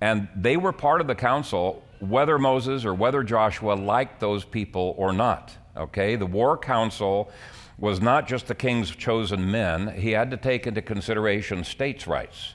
And 0.00 0.28
they 0.34 0.56
were 0.56 0.72
part 0.72 1.00
of 1.00 1.06
the 1.06 1.14
council 1.14 1.82
whether 2.00 2.38
Moses 2.38 2.84
or 2.84 2.94
whether 2.94 3.22
Joshua 3.22 3.74
liked 3.74 4.20
those 4.20 4.44
people 4.44 4.94
or 4.96 5.12
not. 5.12 5.56
Okay? 5.76 6.16
The 6.16 6.26
war 6.26 6.56
council 6.56 7.30
was 7.78 8.00
not 8.00 8.26
just 8.26 8.46
the 8.46 8.54
king's 8.54 8.90
chosen 8.90 9.50
men, 9.50 9.94
he 9.96 10.10
had 10.10 10.30
to 10.30 10.36
take 10.36 10.66
into 10.66 10.82
consideration 10.82 11.62
states' 11.62 12.06
rights. 12.06 12.54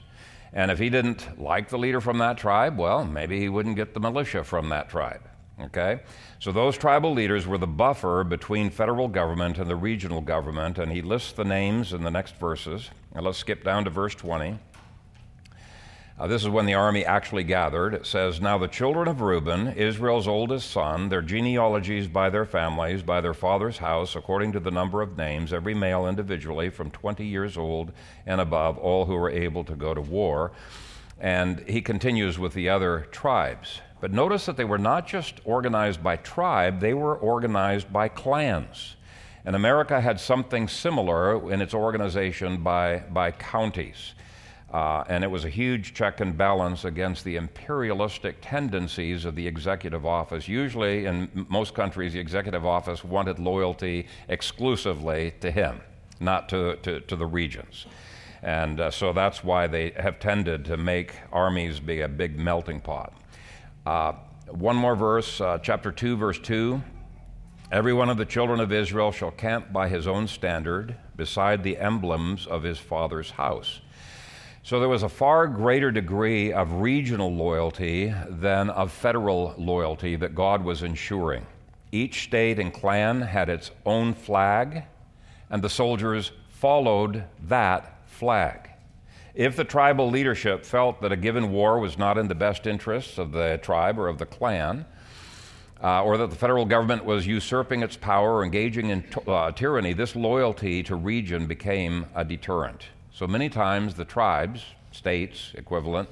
And 0.52 0.70
if 0.70 0.78
he 0.78 0.90
didn't 0.90 1.40
like 1.40 1.68
the 1.68 1.78
leader 1.78 2.00
from 2.00 2.18
that 2.18 2.38
tribe, 2.38 2.78
well, 2.78 3.04
maybe 3.04 3.40
he 3.40 3.48
wouldn't 3.48 3.76
get 3.76 3.94
the 3.94 4.00
militia 4.00 4.44
from 4.44 4.68
that 4.68 4.88
tribe. 4.88 5.22
Okay? 5.60 6.00
So 6.38 6.52
those 6.52 6.76
tribal 6.76 7.12
leaders 7.12 7.46
were 7.46 7.58
the 7.58 7.66
buffer 7.66 8.22
between 8.22 8.70
federal 8.70 9.08
government 9.08 9.58
and 9.58 9.68
the 9.68 9.76
regional 9.76 10.20
government, 10.20 10.78
and 10.78 10.92
he 10.92 11.00
lists 11.00 11.32
the 11.32 11.44
names 11.44 11.92
in 11.92 12.02
the 12.02 12.10
next 12.10 12.36
verses. 12.36 12.90
Now 13.14 13.22
let's 13.22 13.38
skip 13.38 13.64
down 13.64 13.84
to 13.84 13.90
verse 13.90 14.14
20. 14.14 14.58
Uh, 16.16 16.28
this 16.28 16.42
is 16.42 16.48
when 16.48 16.64
the 16.64 16.74
army 16.74 17.04
actually 17.04 17.42
gathered. 17.42 17.92
It 17.92 18.06
says, 18.06 18.40
Now 18.40 18.56
the 18.56 18.68
children 18.68 19.08
of 19.08 19.20
Reuben, 19.20 19.72
Israel's 19.72 20.28
oldest 20.28 20.70
son, 20.70 21.08
their 21.08 21.22
genealogies 21.22 22.06
by 22.06 22.30
their 22.30 22.44
families, 22.44 23.02
by 23.02 23.20
their 23.20 23.34
father's 23.34 23.78
house, 23.78 24.14
according 24.14 24.52
to 24.52 24.60
the 24.60 24.70
number 24.70 25.02
of 25.02 25.18
names, 25.18 25.52
every 25.52 25.74
male 25.74 26.06
individually 26.06 26.70
from 26.70 26.92
20 26.92 27.26
years 27.26 27.56
old 27.56 27.90
and 28.26 28.40
above, 28.40 28.78
all 28.78 29.06
who 29.06 29.14
were 29.14 29.28
able 29.30 29.64
to 29.64 29.74
go 29.74 29.92
to 29.92 30.00
war. 30.00 30.52
And 31.18 31.64
he 31.68 31.82
continues 31.82 32.38
with 32.38 32.54
the 32.54 32.68
other 32.68 33.08
tribes. 33.10 33.80
But 34.00 34.12
notice 34.12 34.46
that 34.46 34.56
they 34.56 34.64
were 34.64 34.78
not 34.78 35.08
just 35.08 35.40
organized 35.44 36.00
by 36.00 36.14
tribe, 36.16 36.78
they 36.78 36.94
were 36.94 37.16
organized 37.16 37.92
by 37.92 38.06
clans. 38.06 38.94
And 39.44 39.56
America 39.56 40.00
had 40.00 40.20
something 40.20 40.68
similar 40.68 41.52
in 41.52 41.60
its 41.60 41.74
organization 41.74 42.62
by, 42.62 42.98
by 43.10 43.32
counties. 43.32 44.14
Uh, 44.74 45.04
and 45.08 45.22
it 45.22 45.30
was 45.30 45.44
a 45.44 45.48
huge 45.48 45.94
check 45.94 46.18
and 46.18 46.36
balance 46.36 46.84
against 46.84 47.22
the 47.22 47.36
imperialistic 47.36 48.34
tendencies 48.42 49.24
of 49.24 49.36
the 49.36 49.46
executive 49.46 50.04
office. 50.04 50.48
Usually, 50.48 51.06
in 51.06 51.46
most 51.48 51.74
countries, 51.74 52.14
the 52.14 52.18
executive 52.18 52.66
office 52.66 53.04
wanted 53.04 53.38
loyalty 53.38 54.08
exclusively 54.28 55.32
to 55.40 55.48
him, 55.48 55.80
not 56.18 56.48
to, 56.48 56.74
to, 56.82 56.98
to 57.02 57.14
the 57.14 57.24
regions. 57.24 57.86
And 58.42 58.80
uh, 58.80 58.90
so 58.90 59.12
that's 59.12 59.44
why 59.44 59.68
they 59.68 59.90
have 59.90 60.18
tended 60.18 60.64
to 60.64 60.76
make 60.76 61.14
armies 61.32 61.78
be 61.78 62.00
a 62.00 62.08
big 62.08 62.36
melting 62.36 62.80
pot. 62.80 63.12
Uh, 63.86 64.14
one 64.48 64.74
more 64.74 64.96
verse, 64.96 65.40
uh, 65.40 65.58
chapter 65.58 65.92
2, 65.92 66.16
verse 66.16 66.40
2. 66.40 66.82
Every 67.70 67.92
one 67.92 68.10
of 68.10 68.16
the 68.16 68.26
children 68.26 68.58
of 68.58 68.72
Israel 68.72 69.12
shall 69.12 69.30
camp 69.30 69.72
by 69.72 69.88
his 69.88 70.08
own 70.08 70.26
standard 70.26 70.96
beside 71.14 71.62
the 71.62 71.78
emblems 71.78 72.44
of 72.48 72.64
his 72.64 72.80
father's 72.80 73.30
house. 73.30 73.80
So 74.64 74.80
there 74.80 74.88
was 74.88 75.02
a 75.02 75.10
far 75.10 75.46
greater 75.46 75.90
degree 75.90 76.50
of 76.50 76.80
regional 76.80 77.30
loyalty 77.30 78.14
than 78.30 78.70
of 78.70 78.90
federal 78.90 79.54
loyalty 79.58 80.16
that 80.16 80.34
God 80.34 80.64
was 80.64 80.82
ensuring. 80.82 81.46
Each 81.92 82.22
state 82.22 82.58
and 82.58 82.72
clan 82.72 83.20
had 83.20 83.50
its 83.50 83.72
own 83.84 84.14
flag, 84.14 84.84
and 85.50 85.60
the 85.60 85.68
soldiers 85.68 86.32
followed 86.48 87.24
that 87.46 88.08
flag. 88.08 88.70
If 89.34 89.54
the 89.54 89.64
tribal 89.64 90.08
leadership 90.08 90.64
felt 90.64 91.02
that 91.02 91.12
a 91.12 91.16
given 91.16 91.52
war 91.52 91.78
was 91.78 91.98
not 91.98 92.16
in 92.16 92.28
the 92.28 92.34
best 92.34 92.66
interests 92.66 93.18
of 93.18 93.32
the 93.32 93.60
tribe 93.62 93.98
or 93.98 94.08
of 94.08 94.16
the 94.16 94.24
clan, 94.24 94.86
uh, 95.82 96.02
or 96.02 96.16
that 96.16 96.30
the 96.30 96.36
federal 96.36 96.64
government 96.64 97.04
was 97.04 97.26
usurping 97.26 97.82
its 97.82 97.98
power 97.98 98.36
or 98.36 98.44
engaging 98.44 98.88
in 98.88 99.02
t- 99.02 99.20
uh, 99.26 99.52
tyranny, 99.52 99.92
this 99.92 100.16
loyalty 100.16 100.82
to 100.84 100.96
region 100.96 101.46
became 101.46 102.06
a 102.14 102.24
deterrent. 102.24 102.86
So 103.14 103.28
many 103.28 103.48
times 103.48 103.94
the 103.94 104.04
tribes, 104.04 104.64
states 104.90 105.52
equivalent, 105.54 106.08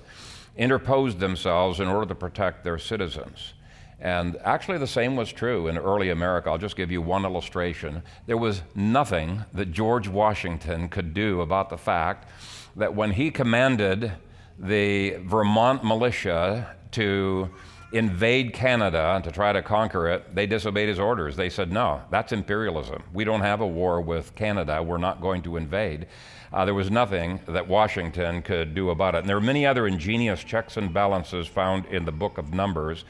interposed 0.57 1.19
themselves 1.19 1.81
in 1.81 1.89
order 1.89 2.07
to 2.07 2.15
protect 2.15 2.63
their 2.63 2.79
citizens. 2.79 3.55
And 3.99 4.37
actually, 4.45 4.79
the 4.79 4.87
same 4.87 5.17
was 5.17 5.33
true 5.33 5.67
in 5.67 5.77
early 5.79 6.11
America. 6.11 6.49
I'll 6.49 6.59
just 6.59 6.77
give 6.77 6.93
you 6.93 7.03
one 7.03 7.25
illustration. 7.25 8.05
There 8.27 8.37
was 8.37 8.63
nothing 8.77 9.45
that 9.53 9.73
George 9.73 10.07
Washington 10.07 10.89
could 10.89 11.13
do 11.13 11.41
about 11.41 11.71
the 11.71 11.77
fact 11.77 12.29
that 12.77 12.95
when 12.95 13.11
he 13.11 13.33
commanded 13.33 14.13
the 14.57 15.17
Vermont 15.25 15.83
militia 15.83 16.77
to 16.93 17.51
invade 17.93 18.53
Canada 18.53 19.15
and 19.17 19.25
to 19.25 19.33
try 19.33 19.53
to 19.53 19.61
conquer 19.61 20.09
it, 20.09 20.35
they 20.35 20.47
disobeyed 20.47 20.89
his 20.89 21.01
orders. 21.01 21.35
They 21.35 21.51
said, 21.51 21.73
No, 21.73 22.03
that's 22.11 22.33
imperialism. 22.33 23.03
We 23.13 23.25
don't 23.25 23.41
have 23.41 23.61
a 23.61 23.67
war 23.67 24.01
with 24.01 24.37
Canada. 24.37 24.81
We're 24.81 24.99
not 24.99 25.21
going 25.21 25.43
to 25.43 25.57
invade. 25.57 26.07
Uh, 26.53 26.65
there 26.67 26.75
was 26.75 26.91
nothing 26.91 27.41
that 27.47 27.67
Washington 27.67 28.43
could 28.43 28.75
do 28.75 28.91
about 28.91 29.15
it. 29.15 29.19
And 29.19 29.29
there 29.29 29.37
are 29.37 29.41
many 29.41 29.65
other 29.65 29.87
ingenious 29.87 30.45
checks 30.45 30.77
and 30.77 30.93
balances 30.93 31.47
found 31.47 31.87
in 31.87 32.05
the 32.05 32.13
book 32.13 32.37
of 32.37 32.53
Numbers, 32.53 33.05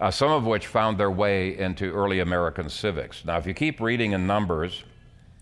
uh, 0.00 0.10
some 0.10 0.30
of 0.30 0.46
which 0.46 0.68
found 0.68 0.96
their 0.96 1.10
way 1.10 1.58
into 1.58 1.92
early 1.92 2.20
American 2.20 2.70
civics. 2.70 3.24
Now, 3.24 3.38
if 3.38 3.46
you 3.46 3.54
keep 3.54 3.80
reading 3.80 4.12
in 4.12 4.26
Numbers, 4.26 4.84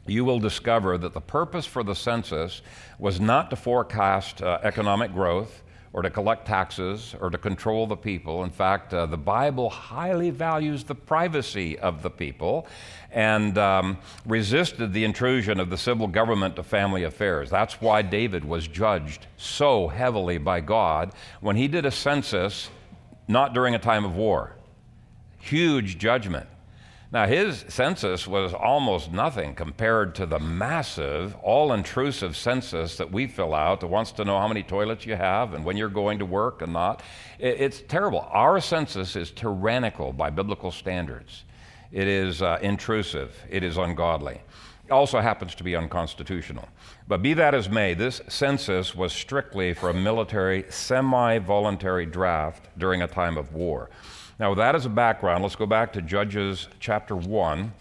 you 0.06 0.24
will 0.24 0.38
discover 0.38 0.96
that 0.98 1.12
the 1.12 1.20
purpose 1.20 1.66
for 1.66 1.82
the 1.82 1.94
census 1.94 2.62
was 2.98 3.20
not 3.20 3.50
to 3.50 3.56
forecast 3.56 4.42
uh, 4.42 4.58
economic 4.62 5.12
growth 5.12 5.62
or 5.94 6.02
to 6.02 6.10
collect 6.10 6.46
taxes 6.46 7.14
or 7.20 7.30
to 7.30 7.38
control 7.38 7.86
the 7.86 7.96
people. 7.96 8.42
In 8.42 8.50
fact, 8.50 8.92
uh, 8.92 9.06
the 9.06 9.16
Bible 9.16 9.70
highly 9.70 10.30
values 10.30 10.82
the 10.82 10.94
privacy 10.94 11.78
of 11.78 12.02
the 12.02 12.10
people 12.10 12.66
and 13.14 13.56
um, 13.56 13.96
resisted 14.26 14.92
the 14.92 15.04
intrusion 15.04 15.60
of 15.60 15.70
the 15.70 15.78
civil 15.78 16.08
government 16.08 16.56
to 16.56 16.62
family 16.62 17.04
affairs. 17.04 17.48
That's 17.48 17.80
why 17.80 18.02
David 18.02 18.44
was 18.44 18.66
judged 18.66 19.26
so 19.36 19.88
heavily 19.88 20.36
by 20.36 20.60
God 20.60 21.12
when 21.40 21.56
he 21.56 21.68
did 21.68 21.86
a 21.86 21.90
census 21.90 22.68
not 23.28 23.54
during 23.54 23.74
a 23.74 23.78
time 23.78 24.04
of 24.04 24.16
war. 24.16 24.56
Huge 25.38 25.96
judgment. 25.96 26.48
Now, 27.12 27.26
his 27.26 27.64
census 27.68 28.26
was 28.26 28.52
almost 28.52 29.12
nothing 29.12 29.54
compared 29.54 30.16
to 30.16 30.26
the 30.26 30.40
massive, 30.40 31.36
all 31.36 31.72
intrusive 31.72 32.36
census 32.36 32.96
that 32.96 33.12
we 33.12 33.28
fill 33.28 33.54
out 33.54 33.80
that 33.80 33.86
wants 33.86 34.10
to 34.12 34.24
know 34.24 34.40
how 34.40 34.48
many 34.48 34.64
toilets 34.64 35.06
you 35.06 35.14
have 35.14 35.54
and 35.54 35.64
when 35.64 35.76
you're 35.76 35.88
going 35.88 36.18
to 36.18 36.26
work 36.26 36.60
and 36.60 36.72
not. 36.72 37.04
It's 37.38 37.80
terrible. 37.82 38.26
Our 38.32 38.60
census 38.60 39.14
is 39.14 39.30
tyrannical 39.30 40.12
by 40.12 40.30
biblical 40.30 40.72
standards, 40.72 41.44
it 41.92 42.08
is 42.08 42.42
uh, 42.42 42.58
intrusive, 42.62 43.36
it 43.48 43.62
is 43.62 43.76
ungodly. 43.76 44.40
also 44.90 45.20
happens 45.20 45.54
to 45.54 45.64
be 45.64 45.76
unconstitutional. 45.76 46.68
But 47.08 47.22
be 47.22 47.34
that 47.34 47.54
as 47.54 47.68
may, 47.68 47.94
this 47.94 48.20
census 48.28 48.94
was 48.94 49.12
strictly 49.12 49.74
for 49.74 49.90
a 49.90 49.94
military, 49.94 50.64
semi 50.70 51.38
voluntary 51.38 52.06
draft 52.06 52.68
during 52.78 53.02
a 53.02 53.08
time 53.08 53.36
of 53.36 53.54
war. 53.54 53.90
Now, 54.38 54.50
with 54.50 54.58
that 54.58 54.74
as 54.74 54.84
a 54.84 54.90
background, 54.90 55.42
let's 55.42 55.56
go 55.56 55.66
back 55.66 55.92
to 55.92 56.02
Judges 56.02 56.68
chapter 56.80 57.14
1 57.14 57.72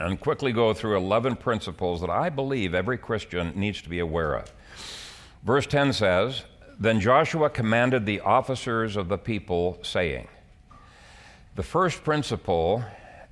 and 0.00 0.20
quickly 0.20 0.52
go 0.52 0.74
through 0.74 0.96
11 0.96 1.36
principles 1.36 2.00
that 2.00 2.10
I 2.10 2.30
believe 2.30 2.74
every 2.74 2.98
Christian 2.98 3.52
needs 3.54 3.80
to 3.82 3.88
be 3.88 4.00
aware 4.00 4.34
of. 4.34 4.52
Verse 5.44 5.66
10 5.66 5.92
says, 5.92 6.42
Then 6.80 7.00
Joshua 7.00 7.48
commanded 7.48 8.06
the 8.06 8.20
officers 8.20 8.96
of 8.96 9.08
the 9.08 9.18
people, 9.18 9.78
saying, 9.82 10.26
The 11.54 11.62
first 11.62 12.02
principle 12.02 12.82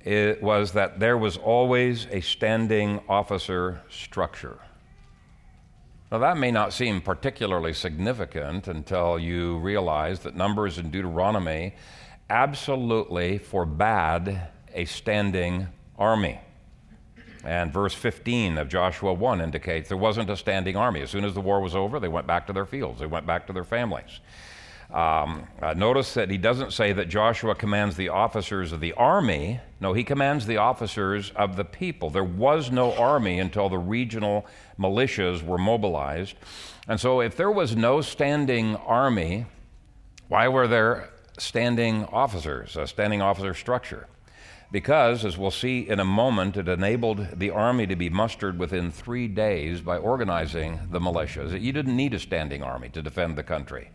was 0.05 0.73
that 0.73 0.99
there 0.99 1.17
was 1.17 1.37
always 1.37 2.07
a 2.11 2.21
standing 2.21 2.99
officer 3.07 3.81
structure. 3.89 4.59
Now, 6.11 6.19
that 6.19 6.37
may 6.37 6.51
not 6.51 6.73
seem 6.73 7.01
particularly 7.01 7.73
significant 7.73 8.67
until 8.67 9.17
you 9.17 9.57
realize 9.57 10.19
that 10.19 10.35
Numbers 10.35 10.77
in 10.77 10.91
Deuteronomy 10.91 11.73
absolutely 12.29 13.39
forbade 13.39 14.39
a 14.73 14.85
standing 14.85 15.67
army. 15.97 16.39
And 17.43 17.73
verse 17.73 17.93
15 17.93 18.57
of 18.57 18.69
Joshua 18.69 19.13
1 19.13 19.41
indicates 19.41 19.89
there 19.89 19.97
wasn't 19.97 20.29
a 20.29 20.37
standing 20.37 20.75
army. 20.75 21.01
As 21.01 21.09
soon 21.09 21.25
as 21.25 21.33
the 21.33 21.41
war 21.41 21.61
was 21.61 21.75
over, 21.75 21.99
they 21.99 22.07
went 22.07 22.27
back 22.27 22.47
to 22.47 22.53
their 22.53 22.65
fields, 22.65 22.99
they 22.99 23.05
went 23.05 23.25
back 23.25 23.47
to 23.47 23.53
their 23.53 23.65
families. 23.65 24.19
Um, 24.93 25.47
uh, 25.59 25.73
notice 25.73 26.13
that 26.13 26.29
he 26.29 26.37
doesn't 26.37 26.71
say 26.71 26.93
that 26.93 27.09
Joshua 27.09 27.55
commands 27.55 27.95
the 27.95 28.09
officers 28.09 28.71
of 28.71 28.79
the 28.79 28.93
army. 28.93 29.59
No, 29.79 29.93
he 29.93 30.03
commands 30.03 30.45
the 30.45 30.57
officers 30.57 31.31
of 31.31 31.55
the 31.55 31.65
people. 31.65 32.11
There 32.11 32.23
was 32.23 32.69
no 32.69 32.93
army 32.93 33.39
until 33.39 33.69
the 33.69 33.79
regional 33.79 34.45
militias 34.77 35.43
were 35.43 35.57
mobilized. 35.57 36.35
And 36.87 36.99
so, 36.99 37.21
if 37.21 37.35
there 37.35 37.49
was 37.49 37.75
no 37.75 38.01
standing 38.01 38.75
army, 38.75 39.47
why 40.27 40.47
were 40.47 40.67
there 40.67 41.09
standing 41.39 42.05
officers, 42.05 42.77
a 42.77 42.85
standing 42.85 43.21
officer 43.21 43.55
structure? 43.55 44.07
Because, 44.71 45.25
as 45.25 45.39
we'll 45.39 45.51
see 45.51 45.89
in 45.89 45.99
a 45.99 46.05
moment, 46.05 46.55
it 46.55 46.67
enabled 46.67 47.39
the 47.39 47.49
army 47.49 47.87
to 47.87 47.95
be 47.95 48.09
mustered 48.09 48.59
within 48.59 48.91
three 48.91 49.27
days 49.27 49.81
by 49.81 49.97
organizing 49.97 50.79
the 50.91 50.99
militias. 50.99 51.59
You 51.59 51.71
didn't 51.71 51.95
need 51.95 52.13
a 52.13 52.19
standing 52.19 52.61
army 52.61 52.89
to 52.89 53.01
defend 53.01 53.35
the 53.35 53.43
country. 53.43 53.89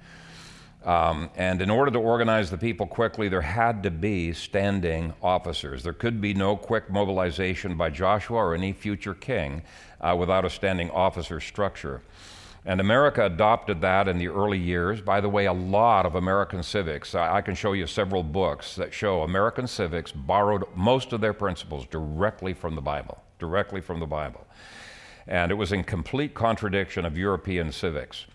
Um, 0.84 1.30
and 1.34 1.60
in 1.60 1.70
order 1.70 1.90
to 1.90 1.98
organize 1.98 2.50
the 2.50 2.56
people 2.56 2.86
quickly, 2.86 3.28
there 3.28 3.42
had 3.42 3.82
to 3.82 3.90
be 3.90 4.32
standing 4.32 5.12
officers. 5.22 5.82
There 5.82 5.92
could 5.92 6.20
be 6.20 6.34
no 6.34 6.56
quick 6.56 6.88
mobilization 6.88 7.76
by 7.76 7.90
Joshua 7.90 8.38
or 8.38 8.54
any 8.54 8.72
future 8.72 9.14
king 9.14 9.62
uh, 10.00 10.14
without 10.18 10.44
a 10.44 10.50
standing 10.50 10.90
officer 10.90 11.40
structure. 11.40 12.02
And 12.64 12.80
America 12.80 13.24
adopted 13.24 13.80
that 13.80 14.08
in 14.08 14.18
the 14.18 14.28
early 14.28 14.58
years. 14.58 15.00
By 15.00 15.20
the 15.20 15.28
way, 15.28 15.46
a 15.46 15.52
lot 15.52 16.06
of 16.06 16.14
American 16.14 16.62
civics, 16.62 17.14
I, 17.14 17.36
I 17.36 17.40
can 17.40 17.54
show 17.54 17.72
you 17.72 17.86
several 17.86 18.22
books 18.22 18.76
that 18.76 18.92
show 18.92 19.22
American 19.22 19.66
civics 19.66 20.12
borrowed 20.12 20.64
most 20.74 21.12
of 21.12 21.20
their 21.20 21.32
principles 21.32 21.86
directly 21.86 22.52
from 22.52 22.74
the 22.74 22.82
Bible, 22.82 23.22
directly 23.38 23.80
from 23.80 24.00
the 24.00 24.06
Bible. 24.06 24.46
And 25.26 25.50
it 25.50 25.54
was 25.54 25.72
in 25.72 25.82
complete 25.84 26.34
contradiction 26.34 27.04
of 27.04 27.16
European 27.16 27.72
civics. 27.72 28.26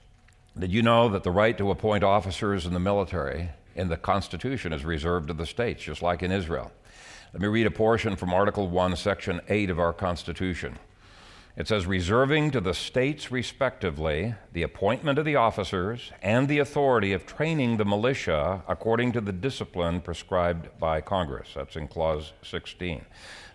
Did 0.57 0.71
you 0.71 0.83
know 0.83 1.09
that 1.09 1.23
the 1.23 1.31
right 1.31 1.57
to 1.57 1.71
appoint 1.71 2.03
officers 2.03 2.67
in 2.67 2.73
the 2.73 2.79
military 2.79 3.49
in 3.75 3.87
the 3.87 3.97
Constitution 3.97 4.71
is 4.71 4.85
reserved 4.85 5.29
to 5.29 5.33
the 5.33 5.47
states, 5.47 5.81
just 5.81 6.03
like 6.03 6.21
in 6.21 6.31
Israel? 6.31 6.71
Let 7.33 7.41
me 7.41 7.47
read 7.47 7.65
a 7.65 7.71
portion 7.71 8.15
from 8.15 8.31
Article 8.31 8.67
1, 8.69 8.95
Section 8.95 9.41
8 9.49 9.71
of 9.71 9.79
our 9.79 9.93
Constitution. 9.93 10.77
It 11.57 11.67
says, 11.67 11.87
reserving 11.87 12.51
to 12.51 12.61
the 12.61 12.75
states 12.75 13.31
respectively 13.31 14.35
the 14.51 14.61
appointment 14.61 15.17
of 15.17 15.25
the 15.25 15.37
officers 15.37 16.11
and 16.21 16.47
the 16.47 16.59
authority 16.59 17.13
of 17.13 17.25
training 17.25 17.77
the 17.77 17.85
militia 17.85 18.61
according 18.67 19.11
to 19.13 19.21
the 19.21 19.31
discipline 19.31 20.01
prescribed 20.01 20.69
by 20.79 21.01
Congress. 21.01 21.49
That's 21.55 21.75
in 21.75 21.87
Clause 21.87 22.33
16. 22.43 23.05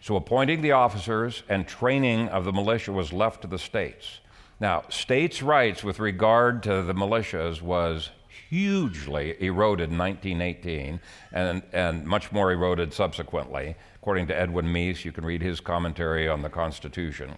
So, 0.01 0.17
appointing 0.17 0.63
the 0.63 0.73
officers 0.73 1.45
and 1.49 1.65
training 1.67 2.29
of 2.29 2.45
the 2.45 2.53
militia 2.53 2.91
was 2.91 3.13
left 3.13 3.43
to 3.43 3.49
the 3.49 3.59
states. 3.59 4.19
Now, 4.61 4.85
states' 4.89 5.43
rights 5.43 5.85
with 5.85 6.01
regard 6.01 6.63
to 6.65 6.83
the 6.83 6.95
militias 6.95 7.63
was 7.63 8.11
hugely 8.49 9.37
eroded 9.41 9.91
in 9.91 9.99
1918 9.99 11.01
and, 11.33 11.63
and 11.73 12.05
much 12.05 12.33
more 12.33 12.51
eroded 12.51 12.93
subsequently. 12.93 13.77
According 13.97 14.27
to 14.29 14.37
Edwin 14.39 14.67
Meese, 14.67 15.05
you 15.05 15.13
can 15.13 15.25
read 15.25 15.43
his 15.43 15.61
commentary 15.61 16.29
on 16.29 16.43
the 16.43 16.49
Constitution. 16.49 17.35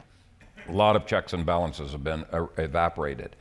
A 0.69 0.73
lot 0.73 0.97
of 0.97 1.05
checks 1.05 1.33
and 1.33 1.45
balances 1.45 1.93
have 1.93 2.05
been 2.05 2.25
er, 2.33 2.49
evaporated. 2.57 3.37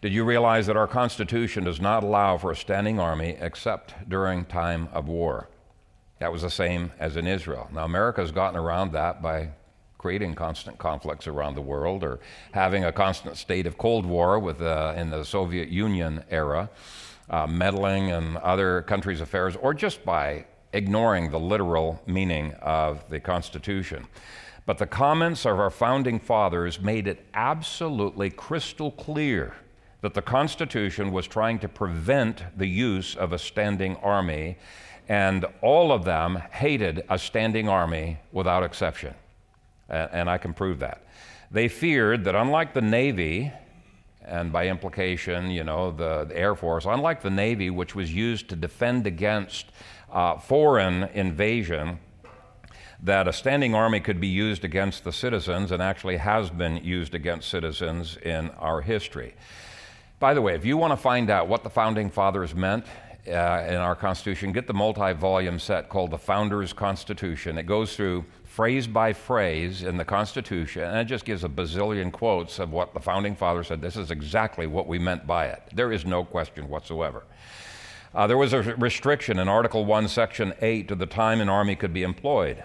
Did 0.00 0.12
you 0.12 0.24
realize 0.24 0.66
that 0.66 0.76
our 0.76 0.86
Constitution 0.86 1.64
does 1.64 1.80
not 1.80 2.04
allow 2.04 2.38
for 2.38 2.52
a 2.52 2.56
standing 2.56 3.00
army 3.00 3.36
except 3.40 4.08
during 4.08 4.44
time 4.44 4.88
of 4.92 5.08
war? 5.08 5.48
That 6.20 6.32
was 6.32 6.42
the 6.42 6.50
same 6.50 6.92
as 6.98 7.16
in 7.16 7.26
Israel. 7.26 7.68
Now, 7.72 7.84
America 7.84 8.20
has 8.20 8.32
gotten 8.32 8.58
around 8.58 8.92
that 8.92 9.20
by 9.20 9.50
creating 9.98 10.34
constant 10.34 10.78
conflicts 10.78 11.26
around 11.26 11.54
the 11.54 11.60
world 11.60 12.04
or 12.04 12.20
having 12.52 12.84
a 12.84 12.92
constant 12.92 13.36
state 13.36 13.66
of 13.66 13.76
Cold 13.76 14.06
War 14.06 14.38
with, 14.38 14.62
uh, 14.62 14.94
in 14.96 15.10
the 15.10 15.24
Soviet 15.24 15.68
Union 15.68 16.24
era, 16.30 16.70
uh, 17.28 17.46
meddling 17.46 18.08
in 18.08 18.36
other 18.38 18.82
countries' 18.82 19.20
affairs, 19.20 19.56
or 19.56 19.74
just 19.74 20.04
by 20.04 20.46
ignoring 20.72 21.30
the 21.30 21.40
literal 21.40 22.00
meaning 22.06 22.54
of 22.62 23.08
the 23.10 23.18
Constitution. 23.18 24.06
But 24.66 24.78
the 24.78 24.86
comments 24.86 25.44
of 25.44 25.58
our 25.58 25.70
founding 25.70 26.20
fathers 26.20 26.80
made 26.80 27.08
it 27.08 27.26
absolutely 27.34 28.30
crystal 28.30 28.92
clear 28.92 29.56
that 30.00 30.14
the 30.14 30.22
Constitution 30.22 31.10
was 31.10 31.26
trying 31.26 31.58
to 31.58 31.68
prevent 31.68 32.44
the 32.56 32.66
use 32.66 33.16
of 33.16 33.32
a 33.32 33.38
standing 33.38 33.96
army, 33.96 34.58
and 35.08 35.44
all 35.60 35.90
of 35.90 36.04
them 36.04 36.36
hated 36.52 37.02
a 37.08 37.18
standing 37.18 37.68
army 37.68 38.18
without 38.30 38.62
exception 38.62 39.14
and 39.88 40.28
I 40.28 40.38
can 40.38 40.54
prove 40.54 40.80
that. 40.80 41.02
They 41.50 41.68
feared 41.68 42.24
that 42.24 42.34
unlike 42.34 42.74
the 42.74 42.82
Navy, 42.82 43.52
and 44.24 44.52
by 44.52 44.68
implication, 44.68 45.50
you 45.50 45.64
know, 45.64 45.90
the, 45.90 46.24
the 46.24 46.36
Air 46.36 46.54
Force, 46.54 46.84
unlike 46.84 47.22
the 47.22 47.30
Navy, 47.30 47.70
which 47.70 47.94
was 47.94 48.12
used 48.12 48.48
to 48.50 48.56
defend 48.56 49.06
against 49.06 49.66
uh, 50.12 50.36
foreign 50.36 51.04
invasion, 51.14 51.98
that 53.02 53.28
a 53.28 53.32
standing 53.32 53.74
army 53.74 54.00
could 54.00 54.20
be 54.20 54.28
used 54.28 54.64
against 54.64 55.04
the 55.04 55.12
citizens 55.12 55.70
and 55.70 55.82
actually 55.82 56.16
has 56.16 56.50
been 56.50 56.76
used 56.84 57.14
against 57.14 57.48
citizens 57.48 58.16
in 58.18 58.50
our 58.58 58.80
history. 58.80 59.34
By 60.18 60.34
the 60.34 60.42
way, 60.42 60.54
if 60.54 60.64
you 60.64 60.76
want 60.76 60.92
to 60.92 60.96
find 60.96 61.30
out 61.30 61.48
what 61.48 61.62
the 61.62 61.70
founding 61.70 62.10
fathers 62.10 62.54
meant 62.54 62.84
uh, 63.28 63.64
in 63.68 63.76
our 63.76 63.94
Constitution, 63.94 64.52
get 64.52 64.66
the 64.66 64.74
multi 64.74 65.12
volume 65.12 65.58
set 65.58 65.88
called 65.88 66.10
the 66.10 66.18
Founders 66.18 66.72
Constitution. 66.72 67.58
It 67.58 67.66
goes 67.66 67.94
through 67.94 68.24
phrase 68.44 68.86
by 68.86 69.12
phrase 69.12 69.82
in 69.82 69.96
the 69.96 70.04
Constitution, 70.04 70.82
and 70.82 70.98
it 70.98 71.04
just 71.04 71.24
gives 71.24 71.44
a 71.44 71.48
bazillion 71.48 72.10
quotes 72.10 72.58
of 72.58 72.72
what 72.72 72.94
the 72.94 73.00
founding 73.00 73.36
fathers 73.36 73.68
said. 73.68 73.80
This 73.80 73.96
is 73.96 74.10
exactly 74.10 74.66
what 74.66 74.86
we 74.86 74.98
meant 74.98 75.26
by 75.26 75.46
it. 75.46 75.62
There 75.74 75.92
is 75.92 76.04
no 76.04 76.24
question 76.24 76.68
whatsoever. 76.68 77.24
Uh, 78.14 78.26
there 78.26 78.38
was 78.38 78.52
a 78.54 78.62
restriction 78.62 79.38
in 79.38 79.48
Article 79.48 79.84
1, 79.84 80.08
Section 80.08 80.54
8 80.60 80.88
to 80.88 80.94
the 80.94 81.06
time 81.06 81.40
an 81.40 81.48
army 81.48 81.76
could 81.76 81.92
be 81.92 82.02
employed. 82.02 82.64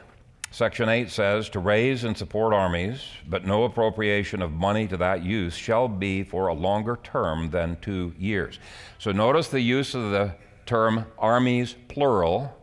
Section 0.54 0.88
8 0.88 1.10
says 1.10 1.50
to 1.50 1.60
raise 1.60 2.04
and 2.04 2.16
support 2.16 2.54
armies, 2.54 3.04
but 3.28 3.44
no 3.44 3.64
appropriation 3.64 4.42
of 4.42 4.52
money 4.52 4.88
to 4.88 4.98
that 4.98 5.24
use 5.24 5.56
shall 5.56 5.88
be 5.88 6.24
for 6.24 6.48
a 6.48 6.54
longer 6.54 7.00
term 7.04 7.50
than 7.50 7.76
two 7.82 8.14
years. 8.20 8.60
So 9.00 9.12
notice 9.12 9.48
the 9.48 9.62
use 9.62 9.96
of 9.96 10.12
the 10.12 10.36
term 10.66 11.06
armies, 11.18 11.76
plural, 11.88 12.58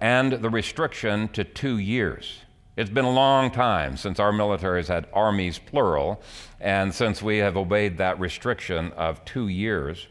and 0.00 0.32
the 0.32 0.50
restriction 0.50 1.28
to 1.28 1.44
two 1.44 1.78
years. 1.78 2.40
It's 2.76 2.90
been 2.90 3.04
a 3.04 3.12
long 3.12 3.50
time 3.50 3.96
since 3.96 4.18
our 4.18 4.32
military 4.32 4.78
has 4.78 4.88
had 4.88 5.06
armies, 5.12 5.58
plural, 5.58 6.22
and 6.60 6.94
since 6.94 7.22
we 7.22 7.38
have 7.38 7.56
obeyed 7.56 7.98
that 7.98 8.18
restriction 8.18 8.92
of 8.92 9.24
two 9.24 9.48
years. 9.48 10.06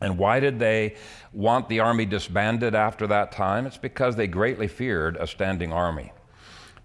And 0.00 0.18
why 0.18 0.40
did 0.40 0.58
they 0.58 0.96
want 1.32 1.68
the 1.68 1.80
army 1.80 2.04
disbanded 2.04 2.74
after 2.74 3.06
that 3.06 3.32
time? 3.32 3.66
It's 3.66 3.78
because 3.78 4.16
they 4.16 4.26
greatly 4.26 4.68
feared 4.68 5.16
a 5.16 5.26
standing 5.26 5.72
army. 5.72 6.12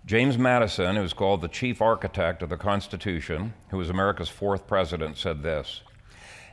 James 0.05 0.37
Madison, 0.37 0.95
who 0.95 1.01
was 1.01 1.11
called 1.11 1.41
the 1.41 1.49
chief 1.49 1.81
architect 1.81 2.41
of 2.41 2.47
the 2.47 2.55
Constitution, 2.55 3.53
who 3.69 3.77
was 3.77 3.89
America's 3.89 4.29
fourth 4.29 4.65
president, 4.65 5.17
said 5.17 5.43
this 5.43 5.81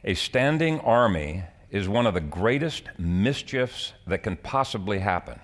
A 0.03 0.15
standing 0.15 0.81
army 0.81 1.45
is 1.75 1.89
one 1.89 2.07
of 2.07 2.15
the 2.15 2.21
greatest 2.21 2.85
mischiefs 2.99 3.95
that 4.07 4.23
can 4.23 4.37
possibly 4.37 5.01
happen. 5.01 5.41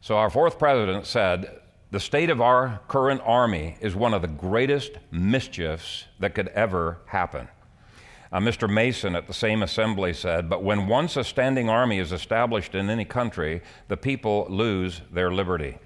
So, 0.00 0.16
our 0.16 0.30
fourth 0.30 0.56
president 0.56 1.04
said 1.04 1.60
the 1.90 1.98
state 1.98 2.30
of 2.30 2.40
our 2.40 2.78
current 2.86 3.20
army 3.24 3.76
is 3.80 3.96
one 3.96 4.14
of 4.14 4.22
the 4.22 4.28
greatest 4.28 4.92
mischiefs 5.10 6.04
that 6.20 6.36
could 6.36 6.46
ever 6.48 6.98
happen. 7.06 7.48
Uh, 8.30 8.38
Mr. 8.38 8.72
Mason 8.72 9.16
at 9.16 9.26
the 9.26 9.34
same 9.34 9.64
assembly 9.64 10.12
said, 10.12 10.48
But 10.48 10.62
when 10.62 10.86
once 10.86 11.16
a 11.16 11.24
standing 11.24 11.68
army 11.68 11.98
is 11.98 12.12
established 12.12 12.76
in 12.76 12.88
any 12.88 13.04
country, 13.04 13.62
the 13.88 13.96
people 13.96 14.46
lose 14.48 15.00
their 15.12 15.32
liberty. 15.32 15.78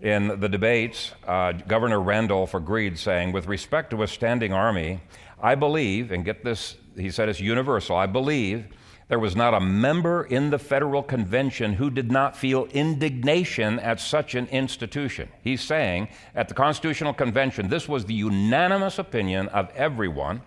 In 0.00 0.40
the 0.40 0.48
debates, 0.48 1.12
uh, 1.26 1.52
Governor 1.52 2.00
Randolph 2.00 2.54
agreed, 2.54 2.98
saying, 2.98 3.32
with 3.32 3.46
respect 3.46 3.90
to 3.90 4.02
a 4.02 4.08
standing 4.08 4.54
army, 4.54 5.00
I 5.42 5.54
believe, 5.54 6.12
and 6.12 6.24
get 6.24 6.44
this, 6.44 6.76
he 6.96 7.10
said 7.10 7.28
it's 7.28 7.40
universal, 7.40 7.96
I 7.96 8.06
believe 8.06 8.66
there 9.08 9.18
was 9.18 9.36
not 9.36 9.52
a 9.52 9.60
member 9.60 10.24
in 10.24 10.50
the 10.50 10.58
federal 10.58 11.02
convention 11.02 11.74
who 11.74 11.90
did 11.90 12.10
not 12.10 12.36
feel 12.36 12.64
indignation 12.66 13.78
at 13.78 14.00
such 14.00 14.34
an 14.34 14.46
institution. 14.46 15.28
He's 15.42 15.60
saying 15.60 16.08
at 16.34 16.48
the 16.48 16.54
Constitutional 16.54 17.12
Convention, 17.12 17.68
this 17.68 17.88
was 17.88 18.06
the 18.06 18.14
unanimous 18.14 18.98
opinion 18.98 19.48
of 19.48 19.70
everyone. 19.74 20.40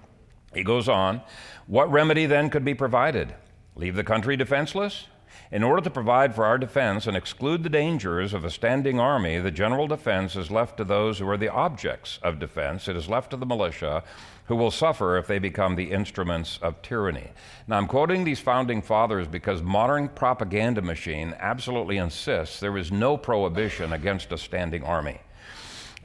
He 0.53 0.63
goes 0.63 0.89
on, 0.89 1.21
what 1.67 1.91
remedy 1.91 2.25
then 2.25 2.49
could 2.49 2.65
be 2.65 2.73
provided? 2.73 3.35
Leave 3.75 3.95
the 3.95 4.03
country 4.03 4.35
defenseless? 4.35 5.07
In 5.51 5.63
order 5.63 5.81
to 5.81 5.89
provide 5.89 6.33
for 6.33 6.45
our 6.45 6.57
defense 6.57 7.07
and 7.07 7.15
exclude 7.15 7.63
the 7.63 7.69
dangers 7.69 8.33
of 8.33 8.43
a 8.43 8.49
standing 8.49 8.99
army, 8.99 9.39
the 9.39 9.51
general 9.51 9.87
defense 9.87 10.35
is 10.35 10.51
left 10.51 10.77
to 10.77 10.83
those 10.83 11.19
who 11.19 11.29
are 11.29 11.37
the 11.37 11.51
objects 11.51 12.19
of 12.23 12.39
defense. 12.39 12.87
It 12.87 12.95
is 12.95 13.07
left 13.07 13.31
to 13.31 13.37
the 13.37 13.45
militia 13.45 14.03
who 14.47 14.55
will 14.55 14.71
suffer 14.71 15.17
if 15.17 15.27
they 15.27 15.39
become 15.39 15.75
the 15.75 15.91
instruments 15.91 16.59
of 16.61 16.81
tyranny. 16.81 17.31
Now, 17.67 17.77
I'm 17.77 17.87
quoting 17.87 18.23
these 18.23 18.39
founding 18.39 18.81
fathers 18.81 19.27
because 19.27 19.61
modern 19.61 20.09
propaganda 20.09 20.81
machine 20.81 21.35
absolutely 21.39 21.97
insists 21.97 22.59
there 22.59 22.77
is 22.77 22.91
no 22.91 23.17
prohibition 23.17 23.93
against 23.93 24.31
a 24.31 24.37
standing 24.37 24.83
army. 24.83 25.19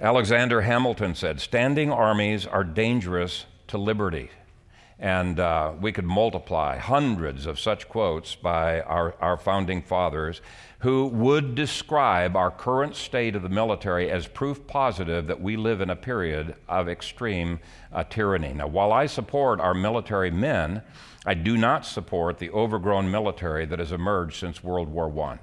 Alexander 0.01 0.63
Hamilton 0.63 1.15
said, 1.15 1.41
Standing 1.41 1.93
armies 1.93 2.47
are 2.47 2.65
dangerous 2.65 3.45
to 3.69 3.77
liberty. 3.77 4.31
And 5.01 5.41
uh, 5.41 5.73
we 5.81 5.93
could 5.93 6.05
multiply 6.05 6.77
hundreds 6.77 7.47
of 7.47 7.59
such 7.59 7.89
quotes 7.89 8.35
by 8.35 8.83
our, 8.83 9.15
our 9.19 9.39
founding 9.39 9.81
fathers 9.81 10.43
who 10.81 11.07
would 11.09 11.55
describe 11.55 12.37
our 12.37 12.51
current 12.51 12.95
state 12.95 13.35
of 13.35 13.43
the 13.43 13.49
military 13.49 14.11
as 14.11 14.27
proof 14.27 14.67
positive 14.67 15.27
that 15.27 15.41
we 15.41 15.57
live 15.57 15.81
in 15.81 15.89
a 15.89 15.97
period 15.97 16.55
of 16.69 16.87
extreme 16.87 17.61
uh, 17.93 18.05
tyranny. 18.05 18.53
Now, 18.53 18.67
while 18.67 18.93
I 18.93 19.07
support 19.07 19.59
our 19.59 19.75
military 19.75 20.31
men, 20.31 20.83
I 21.25 21.33
do 21.33 21.57
not 21.57 21.87
support 21.87 22.39
the 22.39 22.51
overgrown 22.51 23.11
military 23.11 23.65
that 23.67 23.79
has 23.79 23.93
emerged 23.93 24.39
since 24.39 24.63
World 24.63 24.89
War 24.89 25.11
I. 25.31 25.39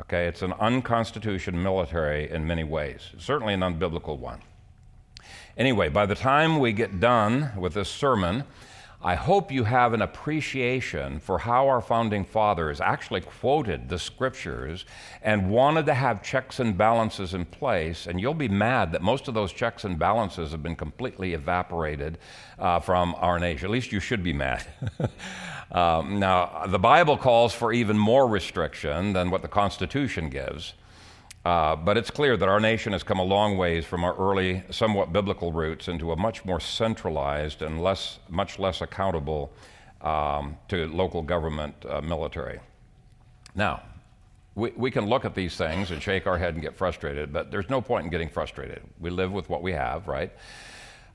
Okay, 0.00 0.26
it's 0.26 0.42
an 0.42 0.54
unconstitutional 0.54 1.60
military 1.60 2.30
in 2.30 2.46
many 2.46 2.64
ways, 2.64 3.10
certainly 3.18 3.54
an 3.54 3.60
unbiblical 3.60 4.18
one. 4.18 4.40
Anyway, 5.56 5.88
by 5.88 6.06
the 6.06 6.14
time 6.14 6.58
we 6.58 6.72
get 6.72 7.00
done 7.00 7.52
with 7.56 7.74
this 7.74 7.88
sermon, 7.88 8.44
I 9.02 9.14
hope 9.14 9.50
you 9.50 9.64
have 9.64 9.94
an 9.94 10.02
appreciation 10.02 11.20
for 11.20 11.38
how 11.38 11.68
our 11.68 11.80
founding 11.80 12.22
fathers 12.22 12.82
actually 12.82 13.22
quoted 13.22 13.88
the 13.88 13.98
scriptures 13.98 14.84
and 15.22 15.50
wanted 15.50 15.86
to 15.86 15.94
have 15.94 16.22
checks 16.22 16.60
and 16.60 16.76
balances 16.76 17.32
in 17.32 17.46
place. 17.46 18.06
And 18.06 18.20
you'll 18.20 18.34
be 18.34 18.48
mad 18.48 18.92
that 18.92 19.00
most 19.00 19.26
of 19.26 19.32
those 19.32 19.54
checks 19.54 19.84
and 19.84 19.98
balances 19.98 20.50
have 20.50 20.62
been 20.62 20.76
completely 20.76 21.32
evaporated 21.32 22.18
uh, 22.58 22.80
from 22.80 23.14
our 23.16 23.38
nation. 23.38 23.64
At 23.64 23.70
least 23.70 23.90
you 23.90 24.00
should 24.00 24.22
be 24.22 24.34
mad. 24.34 24.66
um, 25.72 26.18
now, 26.18 26.66
the 26.66 26.78
Bible 26.78 27.16
calls 27.16 27.54
for 27.54 27.72
even 27.72 27.96
more 27.96 28.28
restriction 28.28 29.14
than 29.14 29.30
what 29.30 29.40
the 29.40 29.48
Constitution 29.48 30.28
gives. 30.28 30.74
Uh, 31.44 31.74
but 31.74 31.96
it's 31.96 32.10
clear 32.10 32.36
that 32.36 32.48
our 32.48 32.60
nation 32.60 32.92
has 32.92 33.02
come 33.02 33.18
a 33.18 33.24
long 33.24 33.56
ways 33.56 33.86
from 33.86 34.04
our 34.04 34.14
early, 34.16 34.62
somewhat 34.70 35.12
biblical 35.12 35.52
roots 35.52 35.88
into 35.88 36.12
a 36.12 36.16
much 36.16 36.44
more 36.44 36.60
centralized 36.60 37.62
and 37.62 37.82
less, 37.82 38.18
much 38.28 38.58
less 38.58 38.82
accountable 38.82 39.50
um, 40.02 40.56
to 40.68 40.86
local 40.88 41.22
government 41.22 41.74
uh, 41.88 42.00
military. 42.02 42.60
Now, 43.54 43.82
we, 44.54 44.70
we 44.76 44.90
can 44.90 45.06
look 45.06 45.24
at 45.24 45.34
these 45.34 45.56
things 45.56 45.90
and 45.90 46.02
shake 46.02 46.26
our 46.26 46.36
head 46.36 46.54
and 46.54 46.62
get 46.62 46.76
frustrated, 46.76 47.32
but 47.32 47.50
there's 47.50 47.70
no 47.70 47.80
point 47.80 48.04
in 48.04 48.10
getting 48.10 48.28
frustrated. 48.28 48.82
We 48.98 49.08
live 49.08 49.32
with 49.32 49.48
what 49.48 49.62
we 49.62 49.72
have, 49.72 50.08
right? 50.08 50.32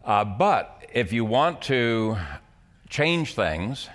Uh, 0.04 0.26
but 0.26 0.88
if 0.92 1.14
you 1.14 1.24
want 1.26 1.62
to 1.64 2.18
change 2.90 3.36
things, 3.36 3.90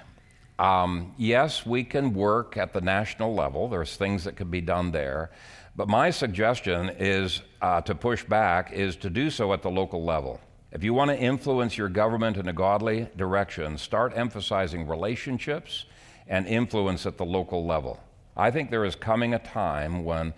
um, 0.60 1.14
yes, 1.16 1.64
we 1.64 1.84
can 1.84 2.12
work 2.14 2.56
at 2.56 2.72
the 2.72 2.80
national 2.80 3.34
level. 3.34 3.68
There's 3.68 3.96
things 3.96 4.24
that 4.24 4.36
can 4.36 4.50
be 4.50 4.60
done 4.60 4.92
there. 4.92 5.30
But 5.76 5.88
my 5.88 6.10
suggestion 6.10 6.90
is 6.98 7.42
uh, 7.62 7.80
to 7.82 7.94
push 7.94 8.24
back 8.24 8.72
is 8.72 8.96
to 8.96 9.10
do 9.10 9.30
so 9.30 9.52
at 9.52 9.62
the 9.62 9.70
local 9.70 10.04
level. 10.04 10.40
If 10.72 10.84
you 10.84 10.94
want 10.94 11.10
to 11.10 11.18
influence 11.18 11.76
your 11.76 11.88
government 11.88 12.36
in 12.36 12.48
a 12.48 12.52
godly 12.52 13.08
direction, 13.16 13.76
start 13.78 14.12
emphasizing 14.16 14.86
relationships 14.86 15.86
and 16.28 16.46
influence 16.46 17.06
at 17.06 17.16
the 17.16 17.24
local 17.24 17.66
level. 17.66 18.00
I 18.36 18.50
think 18.50 18.70
there 18.70 18.84
is 18.84 18.94
coming 18.94 19.34
a 19.34 19.38
time 19.38 20.04
when 20.04 20.32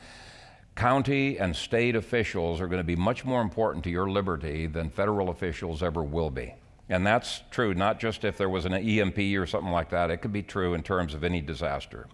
county 0.75 1.39
and 1.39 1.55
state 1.55 1.97
officials 1.97 2.61
are 2.61 2.67
going 2.67 2.81
to 2.81 2.85
be 2.85 2.97
much 2.97 3.25
more 3.25 3.43
important 3.43 3.85
to 3.85 3.91
your 3.91 4.09
liberty 4.09 4.67
than 4.67 4.89
federal 4.89 5.29
officials 5.29 5.83
ever 5.83 6.03
will 6.03 6.31
be. 6.31 6.55
And 6.89 7.07
that's 7.07 7.43
true 7.51 7.75
not 7.75 8.01
just 8.01 8.25
if 8.25 8.37
there 8.37 8.49
was 8.49 8.65
an 8.65 8.75
EMP 8.75 9.19
or 9.37 9.47
something 9.47 9.73
like 9.73 9.91
that, 9.91 10.11
it 10.11 10.19
could 10.19 10.33
be 10.33 10.43
true 10.43 10.75
in 10.75 10.83
terms 10.83 11.15
of 11.15 11.25
any 11.25 11.41
disaster. 11.41 12.07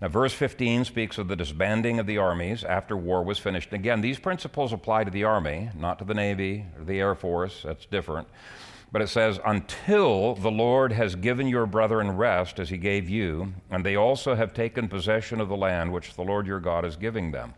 Now, 0.00 0.06
verse 0.06 0.32
15 0.32 0.84
speaks 0.84 1.18
of 1.18 1.26
the 1.26 1.34
disbanding 1.34 1.98
of 1.98 2.06
the 2.06 2.18
armies 2.18 2.62
after 2.62 2.96
war 2.96 3.24
was 3.24 3.38
finished. 3.38 3.72
Again, 3.72 4.00
these 4.00 4.20
principles 4.20 4.72
apply 4.72 5.02
to 5.02 5.10
the 5.10 5.24
Army, 5.24 5.70
not 5.76 5.98
to 5.98 6.04
the 6.04 6.14
Navy 6.14 6.66
or 6.78 6.84
the 6.84 7.00
Air 7.00 7.16
Force. 7.16 7.62
That's 7.64 7.84
different. 7.84 8.28
But 8.92 9.02
it 9.02 9.08
says, 9.08 9.40
Until 9.44 10.36
the 10.36 10.52
Lord 10.52 10.92
has 10.92 11.16
given 11.16 11.48
your 11.48 11.66
brethren 11.66 12.16
rest 12.16 12.60
as 12.60 12.70
he 12.70 12.78
gave 12.78 13.08
you, 13.08 13.52
and 13.72 13.84
they 13.84 13.96
also 13.96 14.36
have 14.36 14.54
taken 14.54 14.86
possession 14.86 15.40
of 15.40 15.48
the 15.48 15.56
land 15.56 15.92
which 15.92 16.14
the 16.14 16.22
Lord 16.22 16.46
your 16.46 16.60
God 16.60 16.84
is 16.84 16.94
giving 16.94 17.32
them. 17.32 17.54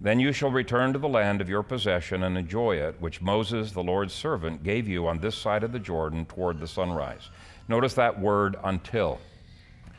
Then 0.00 0.18
you 0.18 0.32
shall 0.32 0.50
return 0.50 0.92
to 0.92 0.98
the 0.98 1.08
land 1.08 1.40
of 1.40 1.48
your 1.48 1.62
possession 1.62 2.24
and 2.24 2.36
enjoy 2.36 2.76
it, 2.76 3.00
which 3.00 3.22
Moses, 3.22 3.70
the 3.70 3.84
Lord's 3.84 4.12
servant, 4.12 4.64
gave 4.64 4.88
you 4.88 5.06
on 5.06 5.20
this 5.20 5.36
side 5.36 5.62
of 5.62 5.70
the 5.70 5.78
Jordan 5.78 6.26
toward 6.26 6.58
the 6.58 6.66
sunrise. 6.66 7.30
Notice 7.68 7.94
that 7.94 8.20
word 8.20 8.56
until. 8.64 9.20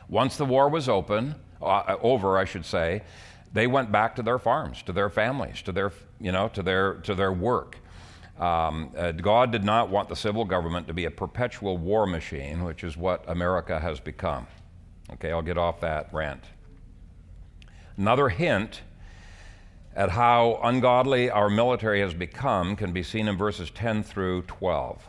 Once 0.08 0.36
the 0.36 0.44
war 0.44 0.68
was 0.68 0.88
open, 0.88 1.34
uh, 1.62 1.96
over, 2.02 2.38
I 2.38 2.44
should 2.44 2.64
say, 2.64 3.02
they 3.52 3.66
went 3.66 3.90
back 3.90 4.16
to 4.16 4.22
their 4.22 4.38
farms, 4.38 4.82
to 4.82 4.92
their 4.92 5.08
families, 5.08 5.62
to 5.62 5.72
their, 5.72 5.92
you 6.20 6.32
know, 6.32 6.48
to 6.48 6.62
their, 6.62 6.94
to 6.94 7.14
their 7.14 7.32
work. 7.32 7.78
Um, 8.38 8.92
uh, 8.96 9.12
God 9.12 9.50
did 9.50 9.64
not 9.64 9.88
want 9.88 10.08
the 10.08 10.16
civil 10.16 10.44
government 10.44 10.88
to 10.88 10.94
be 10.94 11.06
a 11.06 11.10
perpetual 11.10 11.78
war 11.78 12.06
machine, 12.06 12.64
which 12.64 12.84
is 12.84 12.96
what 12.96 13.24
America 13.28 13.80
has 13.80 13.98
become. 13.98 14.46
Okay, 15.14 15.32
I'll 15.32 15.42
get 15.42 15.56
off 15.56 15.80
that 15.80 16.12
rant. 16.12 16.44
Another 17.96 18.28
hint 18.28 18.82
at 19.94 20.10
how 20.10 20.60
ungodly 20.62 21.30
our 21.30 21.48
military 21.48 22.00
has 22.00 22.12
become 22.12 22.76
can 22.76 22.92
be 22.92 23.02
seen 23.02 23.26
in 23.26 23.38
verses 23.38 23.70
10 23.70 24.02
through 24.02 24.42
12. 24.42 25.02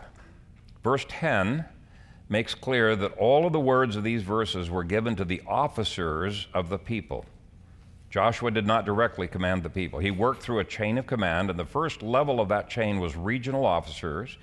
Verse 0.81 1.05
10 1.09 1.65
makes 2.29 2.53
clear 2.53 2.95
that 2.95 3.17
all 3.17 3.45
of 3.45 3.53
the 3.53 3.59
words 3.59 3.95
of 3.95 4.03
these 4.03 4.23
verses 4.23 4.69
were 4.69 4.83
given 4.83 5.15
to 5.15 5.25
the 5.25 5.41
officers 5.47 6.47
of 6.53 6.69
the 6.69 6.77
people. 6.77 7.25
Joshua 8.09 8.51
did 8.51 8.65
not 8.65 8.85
directly 8.85 9.27
command 9.27 9.63
the 9.63 9.69
people. 9.69 9.99
He 9.99 10.11
worked 10.11 10.41
through 10.41 10.59
a 10.59 10.65
chain 10.65 10.97
of 10.97 11.05
command, 11.05 11.49
and 11.49 11.59
the 11.59 11.65
first 11.65 12.01
level 12.01 12.39
of 12.39 12.49
that 12.49 12.69
chain 12.69 12.99
was 12.99 13.15
regional 13.15 13.65
officers. 13.65 14.37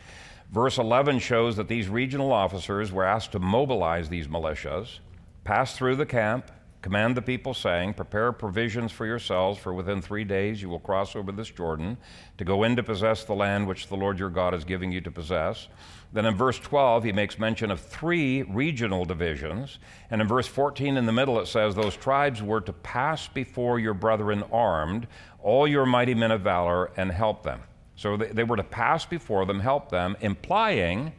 Verse 0.50 0.78
11 0.78 1.18
shows 1.18 1.56
that 1.56 1.68
these 1.68 1.88
regional 1.88 2.32
officers 2.32 2.92
were 2.92 3.04
asked 3.04 3.32
to 3.32 3.38
mobilize 3.38 4.08
these 4.08 4.28
militias, 4.28 4.98
pass 5.44 5.76
through 5.76 5.96
the 5.96 6.06
camp, 6.06 6.50
command 6.84 7.16
the 7.16 7.22
people, 7.22 7.54
saying, 7.54 7.94
Prepare 7.94 8.30
provisions 8.30 8.92
for 8.92 9.06
yourselves, 9.06 9.58
for 9.58 9.72
within 9.72 10.02
three 10.02 10.22
days 10.22 10.60
you 10.60 10.68
will 10.68 10.78
cross 10.78 11.16
over 11.16 11.32
this 11.32 11.48
Jordan 11.48 11.96
to 12.36 12.44
go 12.44 12.62
in 12.62 12.76
to 12.76 12.82
possess 12.82 13.24
the 13.24 13.32
land 13.32 13.66
which 13.66 13.88
the 13.88 13.96
Lord 13.96 14.18
your 14.18 14.28
God 14.28 14.52
is 14.52 14.64
giving 14.64 14.92
you 14.92 15.00
to 15.00 15.10
possess. 15.10 15.68
Then 16.12 16.26
in 16.26 16.34
verse 16.34 16.58
12, 16.58 17.04
he 17.04 17.12
makes 17.12 17.38
mention 17.38 17.70
of 17.70 17.80
three 17.80 18.42
regional 18.42 19.06
divisions. 19.06 19.78
And 20.10 20.20
in 20.20 20.28
verse 20.28 20.46
14, 20.46 20.98
in 20.98 21.06
the 21.06 21.12
middle, 21.12 21.40
it 21.40 21.46
says, 21.46 21.74
Those 21.74 21.96
tribes 21.96 22.42
were 22.42 22.60
to 22.60 22.72
pass 22.74 23.28
before 23.28 23.78
your 23.78 23.94
brethren 23.94 24.44
armed, 24.52 25.06
all 25.42 25.66
your 25.66 25.86
mighty 25.86 26.14
men 26.14 26.32
of 26.32 26.42
valor, 26.42 26.90
and 26.98 27.10
help 27.10 27.44
them. 27.44 27.62
So 27.96 28.18
they, 28.18 28.26
they 28.28 28.44
were 28.44 28.58
to 28.58 28.62
pass 28.62 29.06
before 29.06 29.46
them, 29.46 29.58
help 29.58 29.88
them, 29.88 30.18
implying 30.20 31.12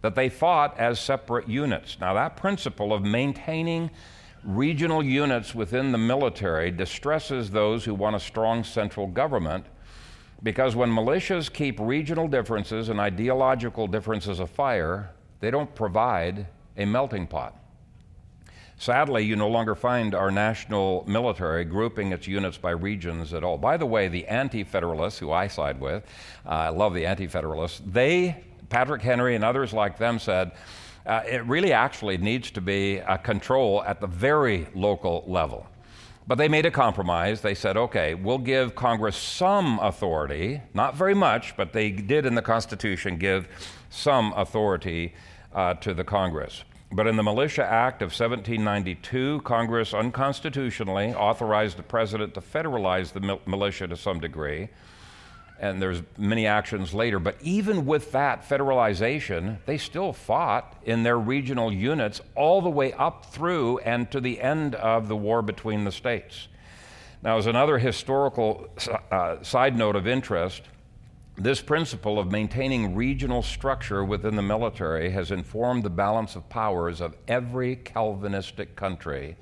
that 0.00 0.14
they 0.14 0.30
fought 0.30 0.78
as 0.78 0.98
separate 0.98 1.46
units. 1.46 1.98
Now, 2.00 2.14
that 2.14 2.38
principle 2.38 2.94
of 2.94 3.02
maintaining 3.02 3.90
regional 4.44 5.02
units 5.02 5.54
within 5.54 5.92
the 5.92 5.98
military 5.98 6.70
distresses 6.70 7.50
those 7.50 7.84
who 7.84 7.94
want 7.94 8.16
a 8.16 8.20
strong 8.20 8.64
central 8.64 9.06
government 9.06 9.66
because 10.42 10.74
when 10.74 10.90
militias 10.90 11.52
keep 11.52 11.78
regional 11.78 12.26
differences 12.26 12.88
and 12.88 12.98
ideological 12.98 13.86
differences 13.86 14.40
afire, 14.40 15.10
they 15.40 15.50
don't 15.50 15.72
provide 15.74 16.46
a 16.76 16.84
melting 16.84 17.26
pot. 17.26 17.56
Sadly, 18.76 19.24
you 19.24 19.36
no 19.36 19.48
longer 19.48 19.76
find 19.76 20.12
our 20.12 20.32
national 20.32 21.04
military 21.06 21.64
grouping 21.64 22.10
its 22.10 22.26
units 22.26 22.58
by 22.58 22.72
regions 22.72 23.32
at 23.32 23.44
all. 23.44 23.56
By 23.56 23.76
the 23.76 23.86
way, 23.86 24.08
the 24.08 24.26
Anti 24.26 24.64
Federalists, 24.64 25.18
who 25.18 25.30
I 25.30 25.46
side 25.46 25.80
with, 25.80 26.04
uh, 26.44 26.48
I 26.48 26.68
love 26.70 26.92
the 26.92 27.06
Anti 27.06 27.28
Federalists, 27.28 27.80
they, 27.86 28.42
Patrick 28.70 29.02
Henry 29.02 29.36
and 29.36 29.44
others 29.44 29.72
like 29.72 29.98
them, 29.98 30.18
said 30.18 30.50
uh, 31.06 31.22
it 31.26 31.44
really 31.46 31.72
actually 31.72 32.16
needs 32.16 32.50
to 32.52 32.60
be 32.60 32.98
a 32.98 33.18
control 33.18 33.82
at 33.84 34.00
the 34.00 34.06
very 34.06 34.66
local 34.74 35.24
level. 35.26 35.66
But 36.26 36.38
they 36.38 36.48
made 36.48 36.66
a 36.66 36.70
compromise. 36.70 37.40
They 37.40 37.54
said, 37.54 37.76
okay, 37.76 38.14
we'll 38.14 38.38
give 38.38 38.76
Congress 38.76 39.16
some 39.16 39.80
authority, 39.80 40.62
not 40.72 40.96
very 40.96 41.14
much, 41.14 41.56
but 41.56 41.72
they 41.72 41.90
did 41.90 42.26
in 42.26 42.34
the 42.34 42.42
Constitution 42.42 43.16
give 43.16 43.48
some 43.90 44.32
authority 44.36 45.14
uh, 45.52 45.74
to 45.74 45.92
the 45.92 46.04
Congress. 46.04 46.64
But 46.92 47.06
in 47.06 47.16
the 47.16 47.22
Militia 47.22 47.64
Act 47.64 48.02
of 48.02 48.08
1792, 48.08 49.40
Congress 49.44 49.94
unconstitutionally 49.94 51.14
authorized 51.14 51.78
the 51.78 51.82
president 51.82 52.34
to 52.34 52.40
federalize 52.40 53.12
the 53.12 53.38
militia 53.46 53.88
to 53.88 53.96
some 53.96 54.20
degree. 54.20 54.68
And 55.62 55.80
there's 55.80 56.02
many 56.18 56.44
actions 56.48 56.92
later. 56.92 57.20
But 57.20 57.36
even 57.40 57.86
with 57.86 58.10
that 58.10 58.46
federalization, 58.46 59.58
they 59.64 59.78
still 59.78 60.12
fought 60.12 60.76
in 60.84 61.04
their 61.04 61.16
regional 61.16 61.72
units 61.72 62.20
all 62.34 62.60
the 62.60 62.68
way 62.68 62.92
up 62.94 63.26
through 63.26 63.78
and 63.78 64.10
to 64.10 64.20
the 64.20 64.40
end 64.40 64.74
of 64.74 65.06
the 65.06 65.16
war 65.16 65.40
between 65.40 65.84
the 65.84 65.92
states. 65.92 66.48
Now, 67.22 67.38
as 67.38 67.46
another 67.46 67.78
historical 67.78 68.68
uh, 69.12 69.40
side 69.44 69.78
note 69.78 69.94
of 69.94 70.08
interest, 70.08 70.62
this 71.36 71.60
principle 71.60 72.18
of 72.18 72.32
maintaining 72.32 72.96
regional 72.96 73.40
structure 73.40 74.04
within 74.04 74.34
the 74.34 74.42
military 74.42 75.10
has 75.10 75.30
informed 75.30 75.84
the 75.84 75.90
balance 75.90 76.34
of 76.34 76.48
powers 76.48 77.00
of 77.00 77.14
every 77.28 77.76
Calvinistic 77.76 78.74
country. 78.74 79.36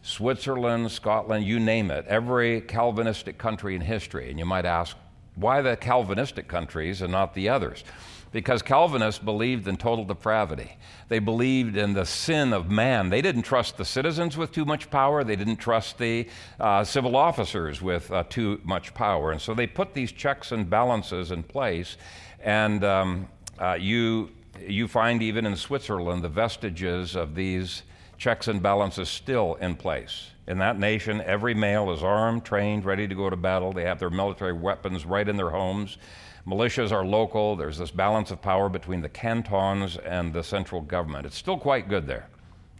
Switzerland, 0.00 0.90
Scotland, 0.90 1.44
you 1.44 1.60
name 1.60 1.90
it, 1.90 2.06
every 2.06 2.62
Calvinistic 2.62 3.36
country 3.36 3.74
in 3.74 3.82
history. 3.82 4.30
And 4.30 4.38
you 4.38 4.46
might 4.46 4.64
ask, 4.64 4.96
why 5.40 5.62
the 5.62 5.76
Calvinistic 5.76 6.48
countries 6.48 7.02
and 7.02 7.12
not 7.12 7.34
the 7.34 7.48
others? 7.48 7.84
because 8.32 8.62
Calvinists 8.62 9.22
believed 9.22 9.66
in 9.66 9.76
total 9.76 10.04
depravity. 10.04 10.76
They 11.08 11.18
believed 11.18 11.76
in 11.76 11.94
the 11.94 12.04
sin 12.04 12.52
of 12.52 12.70
man. 12.70 13.10
They 13.10 13.22
didn't 13.22 13.42
trust 13.42 13.76
the 13.76 13.84
citizens 13.84 14.36
with 14.36 14.52
too 14.52 14.64
much 14.64 14.90
power, 14.90 15.24
they 15.24 15.36
didn't 15.36 15.56
trust 15.56 15.98
the 15.98 16.28
uh, 16.58 16.84
civil 16.84 17.16
officers 17.16 17.82
with 17.82 18.10
uh, 18.10 18.24
too 18.28 18.60
much 18.64 18.94
power. 18.94 19.32
And 19.32 19.40
so 19.40 19.54
they 19.54 19.66
put 19.66 19.94
these 19.94 20.12
checks 20.12 20.52
and 20.52 20.68
balances 20.68 21.32
in 21.32 21.42
place. 21.42 21.96
And 22.42 22.84
um, 22.84 23.28
uh, 23.58 23.74
you, 23.74 24.30
you 24.66 24.86
find 24.86 25.22
even 25.22 25.44
in 25.44 25.56
Switzerland 25.56 26.22
the 26.22 26.28
vestiges 26.28 27.16
of 27.16 27.34
these 27.34 27.82
checks 28.16 28.48
and 28.48 28.62
balances 28.62 29.08
still 29.08 29.56
in 29.56 29.74
place. 29.74 30.29
In 30.50 30.58
that 30.58 30.80
nation, 30.80 31.20
every 31.20 31.54
male 31.54 31.92
is 31.92 32.02
armed, 32.02 32.44
trained, 32.44 32.84
ready 32.84 33.06
to 33.06 33.14
go 33.14 33.30
to 33.30 33.36
battle. 33.36 33.72
They 33.72 33.84
have 33.84 34.00
their 34.00 34.10
military 34.10 34.52
weapons 34.52 35.06
right 35.06 35.28
in 35.28 35.36
their 35.36 35.50
homes. 35.50 35.96
Militias 36.44 36.90
are 36.90 37.04
local. 37.04 37.54
There's 37.54 37.78
this 37.78 37.92
balance 37.92 38.32
of 38.32 38.42
power 38.42 38.68
between 38.68 39.00
the 39.00 39.08
cantons 39.08 39.96
and 39.98 40.32
the 40.32 40.42
central 40.42 40.80
government. 40.80 41.24
It's 41.24 41.36
still 41.36 41.56
quite 41.56 41.88
good 41.88 42.04
there. 42.04 42.26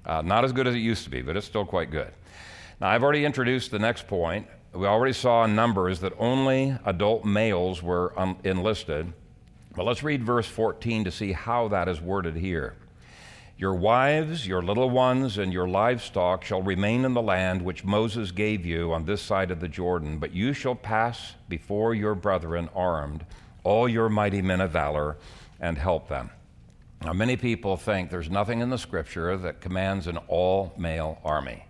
Uh, 0.05 0.21
not 0.21 0.45
as 0.45 0.53
good 0.53 0.67
as 0.67 0.75
it 0.75 0.79
used 0.79 1.05
to 1.05 1.11
be, 1.11 1.23
but 1.23 1.37
it's 1.37 1.47
still 1.47 1.65
quite 1.65 1.93
good. 1.93 2.11
Now, 2.81 2.89
I've 2.89 3.05
already 3.05 3.25
introduced 3.25 3.71
the 3.71 3.79
next 3.79 4.09
point. 4.09 4.49
We 4.73 4.89
already 4.89 5.13
saw 5.13 5.45
in 5.45 5.55
Numbers 5.55 6.01
that 6.01 6.13
only 6.19 6.77
adult 6.87 7.25
males 7.25 7.85
were 7.85 8.19
un- 8.19 8.37
enlisted. 8.43 9.13
But 9.77 9.87
let's 9.87 10.03
read 10.03 10.25
verse 10.25 10.49
14 10.49 11.05
to 11.05 11.13
see 11.13 11.31
how 11.31 11.69
that 11.69 11.89
is 11.89 12.01
worded 12.01 12.35
here. 12.35 12.75
Your 13.61 13.75
wives, 13.75 14.47
your 14.47 14.63
little 14.63 14.89
ones, 14.89 15.37
and 15.37 15.53
your 15.53 15.69
livestock 15.69 16.45
shall 16.45 16.63
remain 16.63 17.05
in 17.05 17.13
the 17.13 17.21
land 17.21 17.61
which 17.61 17.85
Moses 17.85 18.33
gave 18.33 18.65
you 18.65 18.91
on 18.95 19.05
this 19.05 19.21
side 19.21 19.51
of 19.51 19.61
the 19.61 19.69
Jordan, 19.69 20.17
but 20.17 20.33
you 20.33 20.55
shall 20.55 20.75
pass 20.75 21.35
before 21.47 21.93
your 21.93 22.15
brethren 22.15 22.71
armed 22.75 23.27
all 23.63 23.87
your 23.87 24.09
mighty 24.09 24.41
men 24.41 24.63
of 24.63 24.71
valor, 24.71 25.19
and 25.61 25.77
help 25.77 26.09
them. 26.09 26.31
Now, 27.05 27.13
many 27.13 27.37
people 27.37 27.77
think 27.77 28.09
there's 28.09 28.31
nothing 28.31 28.61
in 28.61 28.71
the 28.71 28.79
scripture 28.79 29.37
that 29.37 29.61
commands 29.61 30.07
an 30.07 30.17
all 30.27 30.73
male 30.79 31.19
army. 31.23 31.67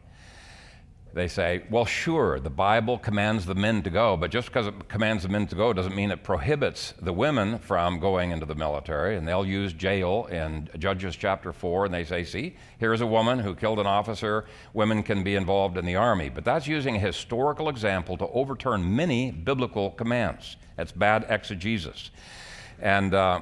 They 1.13 1.27
say, 1.27 1.65
well, 1.71 1.85
sure, 1.85 2.39
the 2.39 2.51
Bible 2.51 2.97
commands 2.97 3.45
the 3.45 3.55
men 3.57 3.83
to 3.83 3.91
go, 3.91 4.17
but 4.17 4.31
just 4.31 4.47
because 4.49 4.69
it 4.69 4.89
commands 4.89 5.25
the 5.25 5.29
men 5.29 5.47
to 5.49 5.57
go 5.57 5.73
doesn't 5.73 5.97
mean 5.97 6.13
it 6.13 6.23
prohibits 6.23 6.95
the 7.03 7.13
women 7.13 7.59
from 7.59 7.99
going 7.99 8.31
into 8.31 8.47
the 8.47 8.55
military. 8.55 9.17
And 9.17 9.27
they'll 9.27 9.47
use 9.47 9.75
Jael 9.77 10.27
in 10.27 10.69
Judges 10.79 11.17
chapter 11.17 11.53
4, 11.53 11.87
and 11.87 11.95
they 11.95 12.05
say, 12.05 12.23
see, 12.23 12.57
here's 12.79 13.01
a 13.01 13.07
woman 13.07 13.41
who 13.41 13.57
killed 13.57 13.81
an 13.81 13.89
officer. 13.89 14.45
Women 14.73 15.03
can 15.03 15.25
be 15.25 15.35
involved 15.35 15.77
in 15.77 15.85
the 15.85 15.97
army. 15.97 16.29
But 16.29 16.45
that's 16.45 16.69
using 16.69 16.95
a 16.95 17.01
historical 17.01 17.69
example 17.69 18.17
to 18.19 18.29
overturn 18.29 18.95
many 18.95 19.33
biblical 19.33 19.91
commands. 19.91 20.57
That's 20.77 20.93
bad 20.93 21.27
exegesis. 21.29 22.13
And 22.79 23.15
uh, 23.15 23.41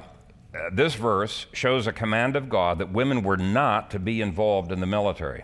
this 0.71 0.95
verse 0.95 1.45
shows 1.53 1.85
a 1.85 1.93
command 1.93 2.35
of 2.35 2.49
God 2.49 2.79
that 2.79 2.91
women 2.91 3.21
were 3.21 3.37
not 3.37 3.91
to 3.91 3.99
be 3.99 4.21
involved 4.21 4.71
in 4.71 4.79
the 4.79 4.87
military. 4.87 5.43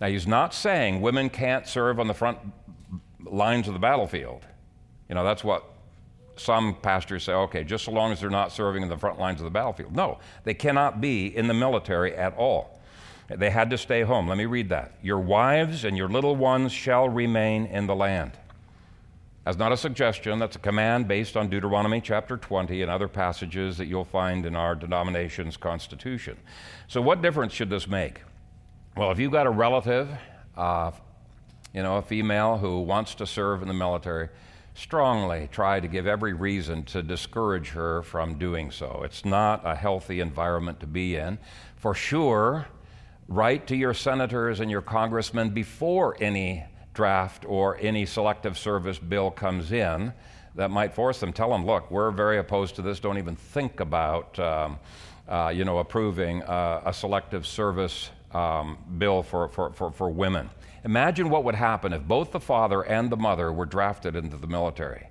Now, 0.00 0.08
he's 0.08 0.26
not 0.26 0.52
saying 0.52 1.00
women 1.00 1.30
can't 1.30 1.66
serve 1.66 1.98
on 1.98 2.06
the 2.06 2.14
front 2.14 2.38
lines 3.24 3.66
of 3.66 3.74
the 3.74 3.80
battlefield. 3.80 4.42
You 5.08 5.14
know, 5.14 5.24
that's 5.24 5.42
what 5.42 5.64
some 6.36 6.74
pastors 6.82 7.24
say, 7.24 7.32
okay, 7.32 7.64
just 7.64 7.84
so 7.84 7.92
long 7.92 8.12
as 8.12 8.20
they're 8.20 8.30
not 8.30 8.52
serving 8.52 8.82
in 8.82 8.88
the 8.88 8.96
front 8.96 9.18
lines 9.18 9.40
of 9.40 9.44
the 9.44 9.50
battlefield. 9.50 9.94
No, 9.94 10.18
they 10.44 10.54
cannot 10.54 11.00
be 11.00 11.34
in 11.34 11.46
the 11.46 11.54
military 11.54 12.14
at 12.14 12.36
all. 12.36 12.78
They 13.28 13.50
had 13.50 13.70
to 13.70 13.78
stay 13.78 14.02
home. 14.02 14.28
Let 14.28 14.38
me 14.38 14.46
read 14.46 14.68
that. 14.68 14.92
Your 15.02 15.18
wives 15.18 15.84
and 15.84 15.96
your 15.96 16.08
little 16.08 16.36
ones 16.36 16.72
shall 16.72 17.08
remain 17.08 17.66
in 17.66 17.86
the 17.86 17.96
land. 17.96 18.32
That's 19.44 19.58
not 19.58 19.72
a 19.72 19.76
suggestion, 19.76 20.40
that's 20.40 20.56
a 20.56 20.60
command 20.60 21.06
based 21.06 21.36
on 21.36 21.48
Deuteronomy 21.48 22.00
chapter 22.00 22.36
20 22.36 22.82
and 22.82 22.90
other 22.90 23.06
passages 23.06 23.78
that 23.78 23.86
you'll 23.86 24.04
find 24.04 24.44
in 24.44 24.56
our 24.56 24.74
denomination's 24.74 25.56
constitution. 25.56 26.36
So, 26.88 27.00
what 27.00 27.22
difference 27.22 27.52
should 27.52 27.70
this 27.70 27.86
make? 27.86 28.22
Well, 28.96 29.10
if 29.10 29.18
you've 29.18 29.30
got 29.30 29.46
a 29.46 29.50
relative, 29.50 30.08
uh, 30.56 30.90
you 31.74 31.82
know, 31.82 31.98
a 31.98 32.02
female 32.02 32.56
who 32.56 32.80
wants 32.80 33.14
to 33.16 33.26
serve 33.26 33.60
in 33.60 33.68
the 33.68 33.74
military, 33.74 34.30
strongly 34.72 35.50
try 35.52 35.80
to 35.80 35.86
give 35.86 36.06
every 36.06 36.32
reason 36.32 36.82
to 36.84 37.02
discourage 37.02 37.68
her 37.68 38.00
from 38.00 38.38
doing 38.38 38.70
so. 38.70 39.02
It's 39.04 39.22
not 39.22 39.60
a 39.66 39.74
healthy 39.74 40.20
environment 40.20 40.80
to 40.80 40.86
be 40.86 41.16
in. 41.16 41.36
For 41.76 41.92
sure, 41.92 42.68
write 43.28 43.66
to 43.66 43.76
your 43.76 43.92
senators 43.92 44.60
and 44.60 44.70
your 44.70 44.80
congressmen 44.80 45.50
before 45.50 46.16
any 46.18 46.64
draft 46.94 47.44
or 47.46 47.76
any 47.82 48.06
selective 48.06 48.56
service 48.56 48.98
bill 48.98 49.30
comes 49.30 49.72
in 49.72 50.14
that 50.54 50.70
might 50.70 50.94
force 50.94 51.20
them, 51.20 51.34
tell 51.34 51.50
them, 51.50 51.66
look, 51.66 51.90
we're 51.90 52.10
very 52.12 52.38
opposed 52.38 52.74
to 52.76 52.80
this. 52.80 52.98
Don't 52.98 53.18
even 53.18 53.36
think 53.36 53.80
about, 53.80 54.38
um, 54.38 54.78
uh, 55.28 55.52
you 55.54 55.66
know, 55.66 55.80
approving 55.80 56.42
uh, 56.44 56.80
a 56.86 56.94
selective 56.94 57.46
service 57.46 58.08
um, 58.36 58.78
bill 58.98 59.22
for, 59.22 59.48
for, 59.48 59.72
for, 59.72 59.90
for 59.90 60.10
women. 60.10 60.50
Imagine 60.84 61.30
what 61.30 61.44
would 61.44 61.54
happen 61.54 61.92
if 61.92 62.02
both 62.02 62.32
the 62.32 62.40
father 62.40 62.82
and 62.82 63.10
the 63.10 63.16
mother 63.16 63.52
were 63.52 63.66
drafted 63.66 64.14
into 64.16 64.36
the 64.36 64.46
military 64.46 65.08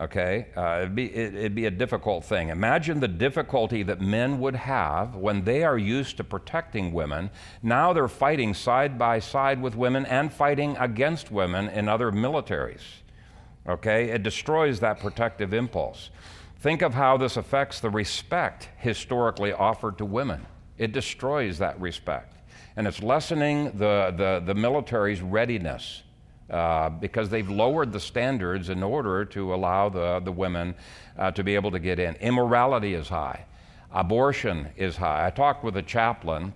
okay? 0.00 0.46
Uh, 0.56 0.78
it'd, 0.78 0.94
be, 0.94 1.14
it, 1.14 1.34
it'd 1.34 1.54
be 1.54 1.66
a 1.66 1.70
difficult 1.70 2.24
thing. 2.24 2.48
Imagine 2.48 3.00
the 3.00 3.08
difficulty 3.08 3.82
that 3.82 4.00
men 4.00 4.40
would 4.40 4.56
have 4.56 5.14
when 5.14 5.44
they 5.44 5.62
are 5.62 5.76
used 5.76 6.16
to 6.16 6.24
protecting 6.24 6.92
women. 6.92 7.30
Now 7.62 7.92
they're 7.92 8.08
fighting 8.08 8.54
side 8.54 8.98
by 8.98 9.18
side 9.18 9.60
with 9.60 9.76
women 9.76 10.06
and 10.06 10.32
fighting 10.32 10.76
against 10.78 11.30
women 11.30 11.68
in 11.68 11.88
other 11.88 12.10
militaries, 12.10 12.82
okay? 13.68 14.10
It 14.10 14.22
destroys 14.22 14.80
that 14.80 15.00
protective 15.00 15.52
impulse. 15.52 16.10
Think 16.58 16.82
of 16.82 16.94
how 16.94 17.16
this 17.16 17.36
affects 17.36 17.80
the 17.80 17.90
respect 17.90 18.68
historically 18.78 19.52
offered 19.52 19.98
to 19.98 20.04
women. 20.04 20.46
It 20.78 20.92
destroys 20.92 21.58
that 21.58 21.78
respect. 21.80 22.34
And 22.76 22.86
it's 22.86 23.02
lessening 23.02 23.72
the, 23.76 24.14
the, 24.16 24.42
the 24.44 24.54
military's 24.54 25.20
readiness 25.20 26.02
uh, 26.48 26.88
because 26.88 27.28
they've 27.28 27.48
lowered 27.48 27.92
the 27.92 28.00
standards 28.00 28.68
in 28.68 28.82
order 28.82 29.24
to 29.24 29.54
allow 29.54 29.88
the, 29.88 30.20
the 30.20 30.32
women 30.32 30.74
uh, 31.18 31.30
to 31.32 31.44
be 31.44 31.54
able 31.54 31.70
to 31.70 31.78
get 31.78 31.98
in. 31.98 32.14
Immorality 32.16 32.94
is 32.94 33.08
high, 33.08 33.44
abortion 33.92 34.68
is 34.76 34.96
high. 34.96 35.26
I 35.26 35.30
talked 35.30 35.62
with 35.62 35.76
a 35.76 35.82
chaplain 35.82 36.52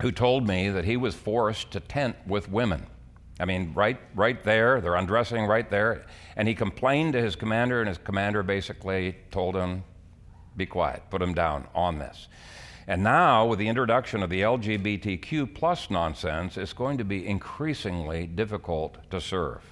who 0.00 0.10
told 0.10 0.46
me 0.46 0.70
that 0.70 0.84
he 0.84 0.96
was 0.96 1.14
forced 1.14 1.70
to 1.72 1.80
tent 1.80 2.16
with 2.26 2.50
women. 2.50 2.86
I 3.40 3.44
mean, 3.44 3.72
right, 3.74 3.98
right 4.14 4.42
there, 4.44 4.80
they're 4.80 4.94
undressing 4.94 5.46
right 5.46 5.68
there. 5.68 6.06
And 6.36 6.46
he 6.46 6.54
complained 6.54 7.14
to 7.14 7.20
his 7.20 7.36
commander, 7.36 7.80
and 7.80 7.88
his 7.88 7.98
commander 7.98 8.42
basically 8.42 9.16
told 9.30 9.56
him, 9.56 9.82
be 10.56 10.66
quiet, 10.66 11.02
put 11.10 11.20
him 11.20 11.34
down 11.34 11.66
on 11.74 11.98
this. 11.98 12.28
And 12.86 13.02
now, 13.02 13.46
with 13.46 13.58
the 13.58 13.68
introduction 13.68 14.22
of 14.22 14.28
the 14.28 14.42
LGBTQ 14.42 15.54
plus 15.54 15.90
nonsense, 15.90 16.58
it's 16.58 16.74
going 16.74 16.98
to 16.98 17.04
be 17.04 17.26
increasingly 17.26 18.26
difficult 18.26 18.98
to 19.10 19.20
serve. 19.22 19.62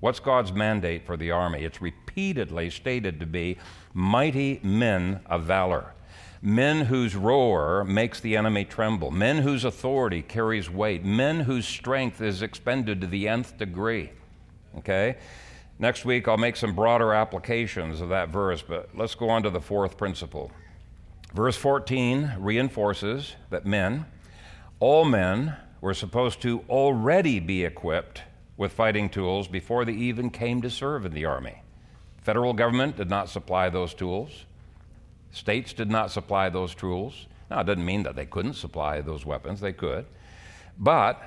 What's 0.00 0.20
God's 0.20 0.52
mandate 0.52 1.04
for 1.04 1.16
the 1.16 1.30
army? 1.30 1.64
It's 1.64 1.82
repeatedly 1.82 2.70
stated 2.70 3.20
to 3.20 3.26
be 3.26 3.58
mighty 3.92 4.58
men 4.62 5.20
of 5.26 5.44
valor, 5.44 5.92
men 6.40 6.86
whose 6.86 7.14
roar 7.14 7.84
makes 7.84 8.18
the 8.20 8.36
enemy 8.36 8.64
tremble, 8.64 9.10
men 9.10 9.38
whose 9.38 9.64
authority 9.64 10.22
carries 10.22 10.70
weight, 10.70 11.04
men 11.04 11.40
whose 11.40 11.68
strength 11.68 12.22
is 12.22 12.40
expended 12.40 13.02
to 13.02 13.06
the 13.06 13.28
nth 13.28 13.58
degree. 13.58 14.10
Okay? 14.78 15.18
Next 15.78 16.04
week, 16.04 16.26
I'll 16.26 16.38
make 16.38 16.56
some 16.56 16.74
broader 16.74 17.12
applications 17.12 18.00
of 18.00 18.08
that 18.08 18.30
verse, 18.30 18.62
but 18.62 18.88
let's 18.96 19.14
go 19.14 19.28
on 19.28 19.42
to 19.42 19.50
the 19.50 19.60
fourth 19.60 19.98
principle. 19.98 20.50
Verse 21.34 21.56
14 21.56 22.34
reinforces 22.38 23.36
that 23.50 23.64
men, 23.64 24.04
all 24.80 25.04
men, 25.04 25.56
were 25.80 25.94
supposed 25.94 26.42
to 26.42 26.62
already 26.68 27.40
be 27.40 27.64
equipped 27.64 28.22
with 28.56 28.72
fighting 28.72 29.08
tools 29.08 29.48
before 29.48 29.84
they 29.84 29.92
even 29.92 30.30
came 30.30 30.60
to 30.62 30.70
serve 30.70 31.06
in 31.06 31.12
the 31.12 31.24
Army. 31.24 31.62
Federal 32.18 32.52
government 32.52 32.96
did 32.96 33.08
not 33.08 33.28
supply 33.28 33.68
those 33.68 33.94
tools. 33.94 34.44
States 35.32 35.72
did 35.72 35.90
not 35.90 36.10
supply 36.10 36.48
those 36.50 36.74
tools. 36.74 37.26
Now, 37.50 37.60
it 37.60 37.64
doesn't 37.64 37.84
mean 37.84 38.02
that 38.04 38.14
they 38.14 38.26
couldn't 38.26 38.54
supply 38.54 39.00
those 39.00 39.26
weapons, 39.26 39.60
they 39.60 39.72
could. 39.72 40.04
But 40.78 41.20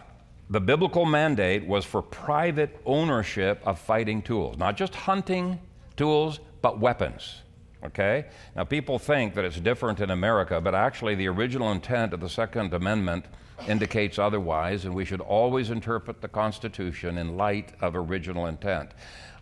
the 0.49 0.61
biblical 0.61 1.05
mandate 1.05 1.65
was 1.65 1.83
for 1.83 2.01
private 2.01 2.79
ownership 2.85 3.59
of 3.65 3.79
fighting 3.79 4.21
tools, 4.21 4.57
not 4.57 4.77
just 4.77 4.93
hunting 4.93 5.59
tools, 5.97 6.39
but 6.61 6.79
weapons. 6.79 7.41
Okay? 7.85 8.25
Now, 8.55 8.63
people 8.63 8.97
think 8.99 9.35
that 9.35 9.45
it's 9.45 9.59
different 9.59 9.99
in 9.99 10.09
America, 10.09 10.59
but 10.59 10.73
actually, 10.73 11.15
the 11.15 11.27
original 11.27 11.71
intent 11.71 12.13
of 12.13 12.19
the 12.19 12.29
Second 12.29 12.73
Amendment 12.73 13.25
indicates 13.67 14.19
otherwise, 14.19 14.85
and 14.85 14.93
we 14.93 15.05
should 15.05 15.21
always 15.21 15.69
interpret 15.69 16.21
the 16.21 16.27
Constitution 16.27 17.17
in 17.17 17.37
light 17.37 17.73
of 17.81 17.95
original 17.95 18.47
intent. 18.47 18.91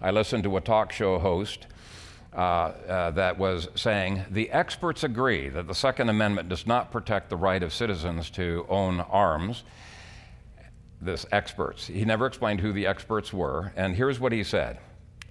I 0.01 0.11
listened 0.11 0.43
to 0.43 0.57
a 0.57 0.61
talk 0.61 0.91
show 0.91 1.19
host. 1.19 1.67
Uh, 2.35 2.73
uh, 2.89 3.11
that 3.11 3.37
was 3.37 3.67
saying 3.75 4.25
the 4.31 4.49
experts 4.49 5.03
agree 5.03 5.49
that 5.49 5.67
the 5.67 5.75
Second 5.75 6.09
Amendment 6.09 6.49
does 6.49 6.65
not 6.65 6.91
protect 6.91 7.29
the 7.29 7.37
right 7.37 7.61
of 7.61 7.71
citizens 7.71 8.31
to 8.31 8.65
own 8.69 9.01
arms. 9.01 9.63
This 10.99 11.27
experts. 11.31 11.85
He 11.85 12.05
never 12.05 12.25
explained 12.25 12.59
who 12.61 12.73
the 12.73 12.87
experts 12.87 13.31
were, 13.31 13.71
and 13.75 13.95
here's 13.95 14.19
what 14.19 14.31
he 14.31 14.43
said 14.43 14.79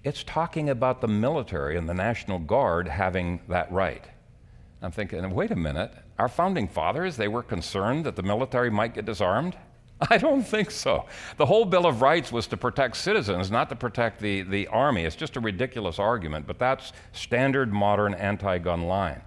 it's 0.04 0.24
talking 0.24 0.68
about 0.68 1.00
the 1.00 1.08
military 1.08 1.76
and 1.76 1.88
the 1.88 1.94
National 1.94 2.38
Guard 2.38 2.88
having 2.88 3.40
that 3.48 3.70
right. 3.70 4.04
I'm 4.80 4.90
thinking, 4.90 5.28
wait 5.30 5.52
a 5.52 5.56
minute, 5.56 5.92
our 6.18 6.28
founding 6.28 6.66
fathers, 6.66 7.16
they 7.16 7.28
were 7.28 7.42
concerned 7.42 8.04
that 8.04 8.16
the 8.16 8.22
military 8.22 8.70
might 8.70 8.94
get 8.94 9.04
disarmed? 9.04 9.56
I 10.10 10.18
don't 10.18 10.42
think 10.42 10.72
so. 10.72 11.06
The 11.36 11.46
whole 11.46 11.64
Bill 11.64 11.86
of 11.86 12.02
Rights 12.02 12.32
was 12.32 12.48
to 12.48 12.56
protect 12.56 12.96
citizens, 12.96 13.50
not 13.50 13.68
to 13.68 13.76
protect 13.76 14.20
the, 14.20 14.42
the 14.42 14.66
army. 14.68 15.04
It's 15.04 15.14
just 15.14 15.36
a 15.36 15.40
ridiculous 15.40 16.00
argument, 16.00 16.46
but 16.48 16.58
that's 16.58 16.92
standard 17.12 17.72
modern 17.72 18.14
anti 18.14 18.58
gun 18.58 18.82
line. 18.82 19.22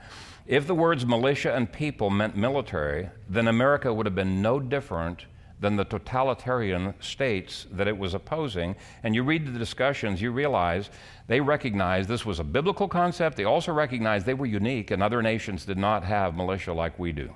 If 0.46 0.68
the 0.68 0.76
words 0.76 1.06
militia 1.06 1.56
and 1.56 1.72
people 1.72 2.10
meant 2.10 2.36
military, 2.36 3.10
then 3.30 3.48
America 3.48 3.94
would 3.94 4.06
have 4.06 4.14
been 4.14 4.42
no 4.42 4.60
different 4.60 5.26
than 5.60 5.76
the 5.76 5.86
totalitarian 5.86 6.94
states 7.00 7.66
that 7.72 7.88
it 7.88 7.98
was 7.98 8.14
opposing. 8.14 8.76
And 9.04 9.16
you 9.16 9.24
read 9.24 9.46
the 9.46 9.58
discussions, 9.58 10.22
you 10.22 10.32
realize 10.32 10.90
they 11.28 11.40
recognized 11.40 12.10
this 12.10 12.26
was 12.26 12.40
a 12.40 12.44
biblical 12.44 12.88
concept. 12.88 13.38
They 13.38 13.46
also 13.46 13.72
recognized 13.72 14.26
they 14.26 14.34
were 14.34 14.46
unique, 14.46 14.92
and 14.92 15.02
other 15.02 15.22
nations 15.22 15.66
did 15.66 15.78
not 15.78 16.04
have 16.04 16.36
militia 16.36 16.74
like 16.74 17.00
we 17.00 17.12
do. 17.12 17.34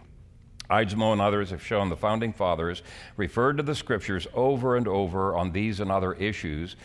Eidsmoe 0.70 1.14
and 1.14 1.22
others 1.22 1.50
have 1.50 1.66
shown 1.66 1.90
the 1.90 1.98
founding 1.98 2.32
fathers 2.32 2.84
referred 3.18 3.58
to 3.58 3.64
the 3.64 3.74
scriptures 3.74 4.28
over 4.34 4.76
and 4.76 4.88
over 4.88 5.36
on 5.36 5.52
these 5.52 5.80
and 5.80 5.92
other 5.92 6.14
issues. 6.14 6.76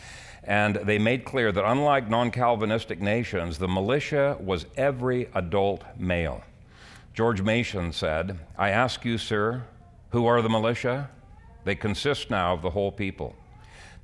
And 0.43 0.77
they 0.77 0.99
made 0.99 1.25
clear 1.25 1.53
that 1.53 1.71
unlike 1.71 2.09
non 2.09 2.31
Calvinistic 2.31 3.01
nations, 3.01 3.59
the 3.59 3.69
militia 3.69 4.37
was 4.41 4.67
every 4.77 5.29
adult 5.35 5.85
male. 5.99 6.43
George 7.13 7.43
Mason 7.43 7.93
said, 7.93 8.39
I 8.59 8.71
ask 8.71 9.05
you, 9.05 9.19
sir, 9.19 9.65
who 10.11 10.27
are 10.27 10.43
the 10.43 10.49
militia? 10.49 11.11
They 11.65 11.75
consist 11.75 12.31
now 12.31 12.55
of 12.55 12.63
the 12.63 12.71
whole 12.71 12.93
people. 12.93 13.35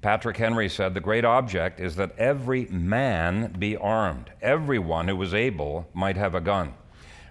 Patrick 0.03 0.39
Henry 0.39 0.69
said 0.69 0.95
the 0.95 1.01
great 1.01 1.27
object 1.27 1.79
is 1.79 1.97
that 1.97 2.19
every 2.19 2.65
man 2.67 3.55
be 3.59 3.77
armed. 3.77 4.31
Everyone 4.41 5.09
who 5.09 5.17
was 5.17 5.35
able 5.35 5.89
might 5.93 6.17
have 6.17 6.35
a 6.35 6.41
gun. 6.41 6.73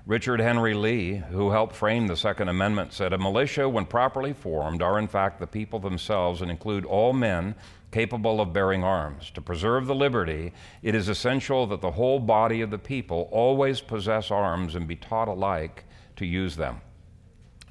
Richard 0.05 0.39
Henry 0.39 0.73
Lee, 0.73 1.17
who 1.17 1.51
helped 1.51 1.75
frame 1.75 2.07
the 2.07 2.15
Second 2.15 2.49
Amendment, 2.49 2.93
said 2.93 3.13
a 3.13 3.17
militia, 3.17 3.67
when 3.67 3.85
properly 3.85 4.33
formed, 4.33 4.81
are 4.81 4.97
in 4.97 5.07
fact 5.07 5.39
the 5.39 5.47
people 5.47 5.79
themselves 5.79 6.41
and 6.41 6.49
include 6.49 6.85
all 6.85 7.13
men 7.13 7.55
capable 7.91 8.39
of 8.39 8.53
bearing 8.53 8.83
arms. 8.83 9.31
To 9.31 9.41
preserve 9.41 9.87
the 9.87 9.95
liberty, 9.95 10.53
it 10.81 10.95
is 10.95 11.09
essential 11.09 11.65
that 11.67 11.81
the 11.81 11.91
whole 11.91 12.19
body 12.19 12.61
of 12.61 12.71
the 12.71 12.77
people 12.77 13.29
always 13.31 13.81
possess 13.81 14.31
arms 14.31 14.75
and 14.75 14.87
be 14.87 14.95
taught 14.95 15.27
alike 15.27 15.85
to 16.15 16.25
use 16.25 16.55
them. 16.55 16.81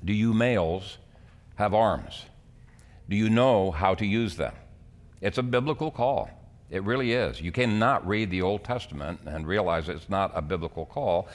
Do 0.05 0.12
you 0.12 0.33
males 0.35 0.99
have 1.57 1.75
arms? 1.75 2.27
Do 3.09 3.16
you 3.16 3.31
know 3.31 3.71
how 3.71 3.94
to 3.94 4.07
use 4.07 4.37
them? 4.37 4.55
It's 5.21 5.38
a 5.38 5.42
biblical 5.42 5.90
call. 5.90 6.31
It 6.71 6.83
really 6.85 7.12
is. 7.12 7.40
You 7.40 7.53
cannot 7.53 8.07
read 8.07 8.31
the 8.31 8.42
Old 8.42 8.64
Testament 8.64 9.21
and 9.25 9.47
realize 9.47 9.88
it's 9.88 10.11
not 10.11 10.33
a 10.35 10.42
biblical 10.42 10.85
call. 10.85 11.29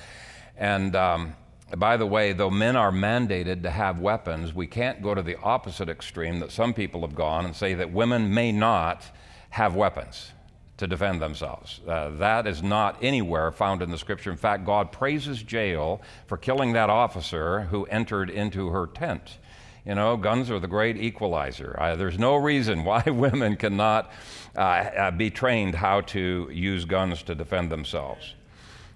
And 0.56 0.96
um, 0.96 1.36
by 1.76 1.98
the 1.98 2.06
way, 2.06 2.34
though 2.34 2.52
men 2.52 2.76
are 2.76 2.92
mandated 2.92 3.64
to 3.64 3.72
have 3.72 4.00
weapons, 4.00 4.54
we 4.54 4.68
can't 4.68 5.02
go 5.02 5.16
to 5.16 5.24
the 5.24 5.38
opposite 5.42 5.90
extreme 5.90 6.40
that 6.40 6.52
some 6.52 6.74
people 6.74 7.02
have 7.02 7.16
gone 7.16 7.46
and 7.46 7.56
say 7.56 7.74
that 7.74 7.92
women 7.92 8.32
may 8.32 8.52
not 8.52 9.04
have 9.50 9.76
weapons 9.76 10.32
to 10.78 10.88
defend 10.88 11.22
themselves. 11.22 11.82
Uh, 11.88 12.10
that 12.12 12.46
is 12.46 12.62
not 12.62 12.98
anywhere 13.02 13.52
found 13.52 13.82
in 13.82 13.90
the 13.90 13.98
scripture. 13.98 14.32
In 14.32 14.38
fact, 14.38 14.66
God 14.66 14.92
praises 14.92 15.44
Jael 15.52 16.02
for 16.28 16.38
killing 16.38 16.74
that 16.74 16.90
officer 16.90 17.62
who 17.62 17.86
entered 17.86 18.30
into 18.30 18.70
her 18.70 18.88
tent. 18.88 19.38
You 19.86 19.96
know, 19.96 20.16
guns 20.16 20.50
are 20.50 20.60
the 20.60 20.68
great 20.68 20.98
equalizer. 20.98 21.76
Uh, 21.78 21.96
there's 21.96 22.18
no 22.18 22.36
reason 22.36 22.84
why 22.86 23.04
women 23.06 23.56
cannot 23.58 24.12
uh, 24.56 24.60
uh, 24.60 25.12
be 25.12 25.30
trained 25.30 25.76
how 25.76 26.02
to 26.02 26.50
use 26.52 26.86
guns 26.86 27.24
to 27.24 27.36
defend 27.36 27.72
themselves. 27.72 28.36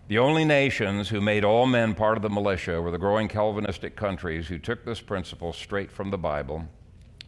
The 0.08 0.20
only 0.20 0.46
nations 0.46 1.10
who 1.10 1.20
made 1.20 1.44
all 1.44 1.66
men 1.66 1.94
part 1.94 2.16
of 2.16 2.24
the 2.24 2.30
militia 2.30 2.82
were 2.82 2.92
the 2.92 2.98
growing 2.98 3.28
Calvinistic 3.28 3.98
countries 3.98 4.48
who 4.48 4.58
took 4.58 4.86
this 4.86 5.02
principle 5.02 5.52
straight 5.52 5.92
from 5.92 6.12
the 6.12 6.18
Bible. 6.18 6.66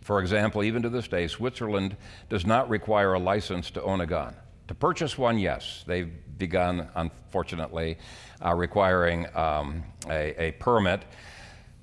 For 0.01 0.21
example, 0.21 0.63
even 0.63 0.81
to 0.83 0.89
this 0.89 1.09
day, 1.09 1.27
Switzerland 1.27 1.97
does 2.29 2.45
not 2.45 2.69
require 2.69 3.15
a 3.15 3.19
license 3.19 3.69
to 3.71 3.83
own 3.83 3.99
a 3.99 4.05
gun. 4.05 4.33
To 4.69 4.75
purchase 4.75 5.17
one, 5.17 5.37
yes. 5.37 5.83
They've 5.85 6.09
begun, 6.37 6.87
unfortunately, 6.95 7.97
uh, 8.43 8.55
requiring 8.55 9.27
um, 9.35 9.83
a, 10.07 10.41
a 10.41 10.51
permit. 10.53 11.03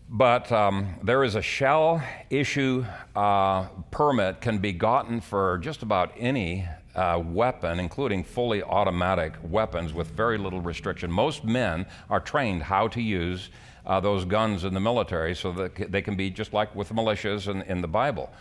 But 0.09 0.53
um, 0.53 0.95
there 1.03 1.25
is 1.25 1.35
a 1.35 1.43
shall 1.43 2.03
issue 2.31 2.85
uh, 3.17 3.65
permit 3.91 4.41
can 4.41 4.59
be 4.59 4.73
gotten 4.73 5.21
for 5.21 5.59
just 5.59 5.83
about 5.83 6.13
any 6.17 6.69
uh, 6.95 7.21
weapon, 7.25 7.81
including 7.81 8.23
fully 8.23 8.63
automatic 8.63 9.35
weapons 9.43 9.93
with 9.93 10.09
very 10.13 10.39
little 10.39 10.61
restriction. 10.61 11.11
Most 11.11 11.45
men 11.45 11.87
are 12.09 12.21
trained 12.21 12.63
how 12.63 12.87
to 12.89 13.03
use 13.03 13.51
uh, 13.85 13.99
those 13.99 14.25
guns 14.25 14.65
in 14.65 14.75
the 14.75 14.81
military 14.81 15.35
so 15.35 15.51
that 15.53 15.91
they 15.91 16.03
can 16.03 16.17
be 16.17 16.31
just 16.31 16.53
like 16.53 16.75
with 16.75 16.91
militias 16.91 17.49
in, 17.49 17.63
in 17.63 17.81
the 17.81 17.89
Bible. 17.89 18.33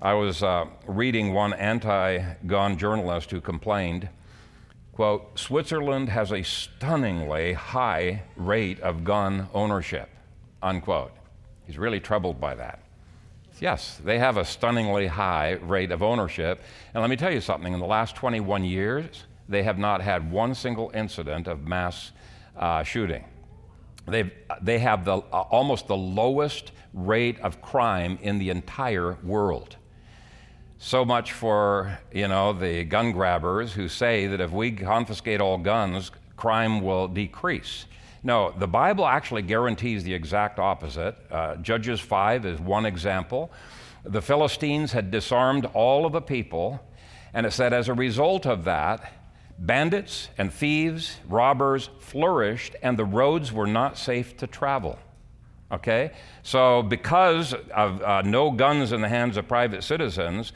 I 0.00 0.14
was 0.14 0.42
uh, 0.42 0.66
reading 0.86 1.32
one 1.32 1.52
anti 1.54 2.18
gun 2.46 2.76
journalist 2.76 3.30
who 3.30 3.40
complained 3.40 4.08
quote, 4.92 5.38
Switzerland 5.38 6.08
has 6.10 6.32
a 6.32 6.42
stunningly 6.42 7.54
high 7.54 8.24
rate 8.36 8.78
of 8.80 9.04
gun 9.04 9.48
ownership 9.54 10.08
unquote. 10.62 11.12
He's 11.66 11.78
really 11.78 12.00
troubled 12.00 12.40
by 12.40 12.54
that. 12.54 12.80
Yes, 13.60 14.00
they 14.04 14.18
have 14.18 14.38
a 14.38 14.44
stunningly 14.44 15.06
high 15.06 15.52
rate 15.52 15.92
of 15.92 16.02
ownership. 16.02 16.60
And 16.94 17.00
let 17.00 17.10
me 17.10 17.16
tell 17.16 17.32
you 17.32 17.40
something 17.40 17.72
in 17.72 17.78
the 17.78 17.86
last 17.86 18.16
21 18.16 18.64
years, 18.64 19.24
they 19.48 19.62
have 19.62 19.78
not 19.78 20.00
had 20.00 20.32
one 20.32 20.54
single 20.54 20.90
incident 20.94 21.46
of 21.46 21.66
mass 21.66 22.10
uh, 22.56 22.82
shooting. 22.82 23.24
They've, 24.06 24.32
they 24.60 24.80
have 24.80 25.04
the, 25.04 25.18
uh, 25.18 25.44
almost 25.50 25.86
the 25.86 25.96
lowest 25.96 26.72
rate 26.92 27.38
of 27.40 27.62
crime 27.62 28.18
in 28.20 28.38
the 28.38 28.50
entire 28.50 29.16
world. 29.22 29.76
So 30.78 31.04
much 31.04 31.30
for, 31.30 31.96
you 32.12 32.26
know, 32.26 32.52
the 32.52 32.82
gun 32.82 33.12
grabbers 33.12 33.72
who 33.72 33.86
say 33.88 34.26
that 34.26 34.40
if 34.40 34.50
we 34.50 34.72
confiscate 34.72 35.40
all 35.40 35.56
guns, 35.56 36.10
crime 36.36 36.80
will 36.80 37.06
decrease. 37.06 37.86
No, 38.22 38.52
the 38.56 38.68
Bible 38.68 39.06
actually 39.06 39.42
guarantees 39.42 40.04
the 40.04 40.14
exact 40.14 40.58
opposite. 40.58 41.16
Uh, 41.30 41.56
Judges 41.56 42.00
5 42.00 42.46
is 42.46 42.60
one 42.60 42.86
example. 42.86 43.50
The 44.04 44.22
Philistines 44.22 44.92
had 44.92 45.10
disarmed 45.10 45.66
all 45.74 46.06
of 46.06 46.12
the 46.12 46.20
people, 46.20 46.80
and 47.34 47.46
it 47.46 47.52
said, 47.52 47.72
as 47.72 47.88
a 47.88 47.94
result 47.94 48.46
of 48.46 48.64
that, 48.64 49.12
bandits 49.58 50.28
and 50.38 50.52
thieves, 50.52 51.18
robbers 51.28 51.90
flourished, 51.98 52.76
and 52.82 52.96
the 52.96 53.04
roads 53.04 53.52
were 53.52 53.66
not 53.66 53.98
safe 53.98 54.36
to 54.36 54.46
travel. 54.46 54.98
Okay? 55.72 56.12
So, 56.42 56.82
because 56.82 57.54
of 57.74 58.02
uh, 58.02 58.22
no 58.22 58.50
guns 58.50 58.92
in 58.92 59.00
the 59.00 59.08
hands 59.08 59.36
of 59.36 59.48
private 59.48 59.82
citizens, 59.82 60.52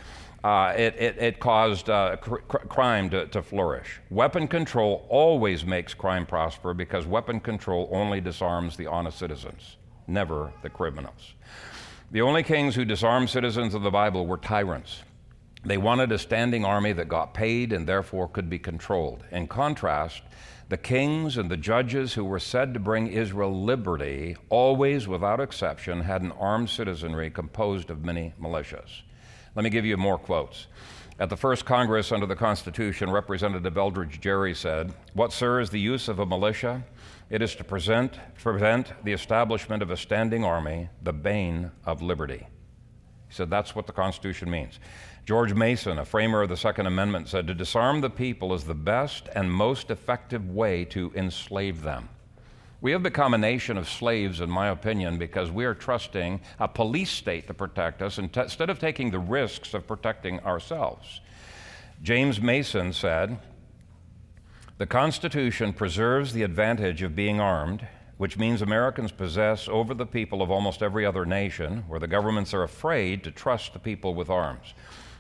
uh, 0.47 0.73
it, 0.77 0.95
it, 0.97 1.19
it, 1.19 1.41
caused 1.41 1.91
uh, 1.91 2.17
cr- 2.19 2.37
crime 2.37 3.11
to, 3.11 3.27
to, 3.27 3.43
flourish. 3.43 3.99
Weapon 4.11 4.47
control 4.47 5.05
always 5.09 5.65
makes 5.65 5.93
crime 5.93 6.25
prosper 6.25 6.73
because 6.73 7.05
weapon 7.05 7.41
control 7.41 7.89
only 7.91 8.21
disarms 8.21 8.77
the 8.77 8.87
honest 8.87 9.19
citizens, 9.19 9.77
never 10.07 10.53
the 10.63 10.71
criminals. 10.71 11.35
The 12.13 12.21
only 12.21 12.45
kings 12.45 12.77
who 12.77 12.85
disarmed 12.85 13.29
citizens 13.29 13.75
of 13.75 13.83
the 13.83 13.91
Bible 13.91 14.25
were 14.25 14.37
tyrants. 14.37 15.03
They 15.65 15.79
wanted 15.79 16.13
a 16.13 16.19
standing 16.19 16.65
army 16.65 16.93
that 16.93 17.09
got 17.09 17.35
paid 17.35 17.73
and 17.73 17.85
therefore 17.85 18.29
could 18.29 18.49
be 18.49 18.61
controlled. 18.61 19.25
In 19.33 19.49
contrast, 19.49 20.23
the 20.69 20.77
kings 20.77 21.39
and 21.39 21.51
the 21.51 21.57
judges 21.57 22.15
who 22.15 22.25
were 22.25 22.39
said 22.39 22.73
to 22.75 22.79
bring 22.79 23.09
Israel 23.09 23.65
liberty 23.65 24.37
always, 24.49 25.09
without 25.09 25.41
exception, 25.41 26.03
had 26.03 26.23
an 26.23 26.31
armed 26.31 26.71
citizenry 26.71 27.31
composed 27.31 27.91
of 27.91 28.05
many 28.05 28.33
militias. 28.41 29.03
Let 29.57 29.63
me 29.63 29.71
give 29.71 29.87
you 29.87 29.97
more 29.97 30.19
quotes. 30.19 30.67
At 31.19 31.31
the 31.31 31.37
first 31.37 31.65
Congress 31.65 32.13
under 32.13 32.27
the 32.27 32.37
Constitution, 32.37 33.11
Representative 33.11 33.73
Elbridge 33.73 34.21
Gerry 34.21 34.55
said, 34.55 34.93
What, 35.15 35.33
sir, 35.33 35.61
is 35.61 35.71
the 35.71 35.81
use 35.81 36.09
of 36.09 36.19
a 36.19 36.27
militia? 36.27 36.85
It 37.31 37.41
is 37.41 37.55
to 37.55 37.65
present, 37.65 38.19
prevent 38.39 38.93
the 39.03 39.15
establishment 39.15 39.83
of 39.83 39.91
a 39.91 39.97
standing 39.97 40.45
army, 40.45 40.91
the 41.03 41.15
bane 41.15 41.71
of 41.87 42.03
liberty. 42.03 42.47
He 43.29 43.35
said 43.35 43.49
that's 43.49 43.75
what 43.75 43.87
the 43.87 43.95
Constitution 43.95 44.51
means. 44.51 44.79
George 45.25 45.55
Mason, 45.55 45.99
a 45.99 46.05
framer 46.05 46.43
of 46.43 46.51
the 46.51 46.57
Second 46.57 46.87
Amendment, 46.87 47.27
said 47.27 47.47
to 47.47 47.55
disarm 47.55 48.03
the 48.03 48.11
people 48.11 48.53
is 48.53 48.65
the 48.65 48.75
best 48.75 49.31
and 49.35 49.51
most 49.51 49.91
effective 49.91 50.51
way 50.51 50.85
to 50.85 51.11
enslave 51.17 51.83
them. 51.83 52.11
We 52.81 52.93
have 52.93 53.03
become 53.03 53.33
a 53.33 53.39
nation 53.39 53.79
of 53.79 53.89
slaves, 53.89 54.41
in 54.41 54.51
my 54.51 54.69
opinion, 54.69 55.19
because 55.19 55.51
we 55.51 55.65
are 55.65 55.75
trusting 55.75 56.41
a 56.59 56.69
police 56.69 57.11
state 57.11 57.47
to 57.47 57.55
protect 57.55 58.03
us 58.03 58.19
instead 58.19 58.69
of 58.69 58.79
taking 58.79 59.11
the 59.11 59.19
risks 59.19 59.73
of 59.73 59.87
protecting 59.87 60.41
ourselves. 60.41 61.21
James 62.03 62.41
Mason 62.41 62.93
said, 62.93 63.39
The 64.77 64.87
Constitution 64.87 65.73
preserves 65.73 66.35
the 66.35 66.43
advantage 66.43 67.03
of 67.03 67.17
being 67.17 67.41
armed, 67.41 67.87
which 68.19 68.37
means 68.37 68.61
Americans 68.61 69.11
possess 69.11 69.69
over 69.69 69.95
the 69.95 70.07
people 70.07 70.43
of 70.43 70.51
almost 70.51 70.83
every 70.83 71.07
other 71.07 71.25
nation 71.25 71.85
where 71.89 72.01
the 72.01 72.07
governments 72.07 72.53
are 72.53 72.63
afraid 72.63 73.25
to 73.25 73.31
trust 73.31 73.73
the 73.73 73.79
people 73.79 74.15
with 74.15 74.29
arms. 74.29 74.75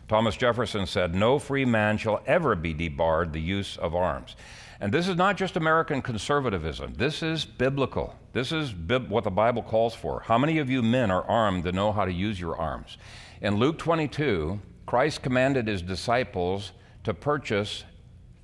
Thomas 0.09 0.37
Jefferson 0.37 0.87
said, 0.87 1.15
No 1.15 1.39
free 1.39 1.65
man 1.65 1.99
shall 1.99 2.23
ever 2.27 2.55
be 2.55 2.73
debarred 2.73 3.33
the 3.33 3.41
use 3.41 3.77
of 3.77 3.95
arms. 3.95 4.37
And 4.81 4.93
this 4.93 5.09
is 5.09 5.17
not 5.17 5.37
just 5.37 5.57
American 5.57 6.03
conservatism. 6.03 6.95
This 6.95 7.23
is 7.23 7.45
biblical. 7.45 8.15
This 8.33 8.53
is 8.53 8.75
what 8.75 9.25
the 9.25 9.31
Bible 9.31 9.63
calls 9.63 9.95
for. 9.95 10.21
How 10.21 10.37
many 10.39 10.59
of 10.59 10.69
you 10.69 10.83
men 10.83 11.11
are 11.11 11.25
armed 11.25 11.65
to 11.65 11.73
know 11.73 11.93
how 11.93 12.05
to 12.05 12.13
use 12.13 12.39
your 12.39 12.57
arms? 12.57 12.99
In 13.41 13.57
Luke 13.57 13.79
22, 13.79 14.61
Christ 14.85 15.23
commanded 15.23 15.67
his 15.67 15.83
disciples 15.83 16.73
to 17.05 17.15
purchase 17.15 17.85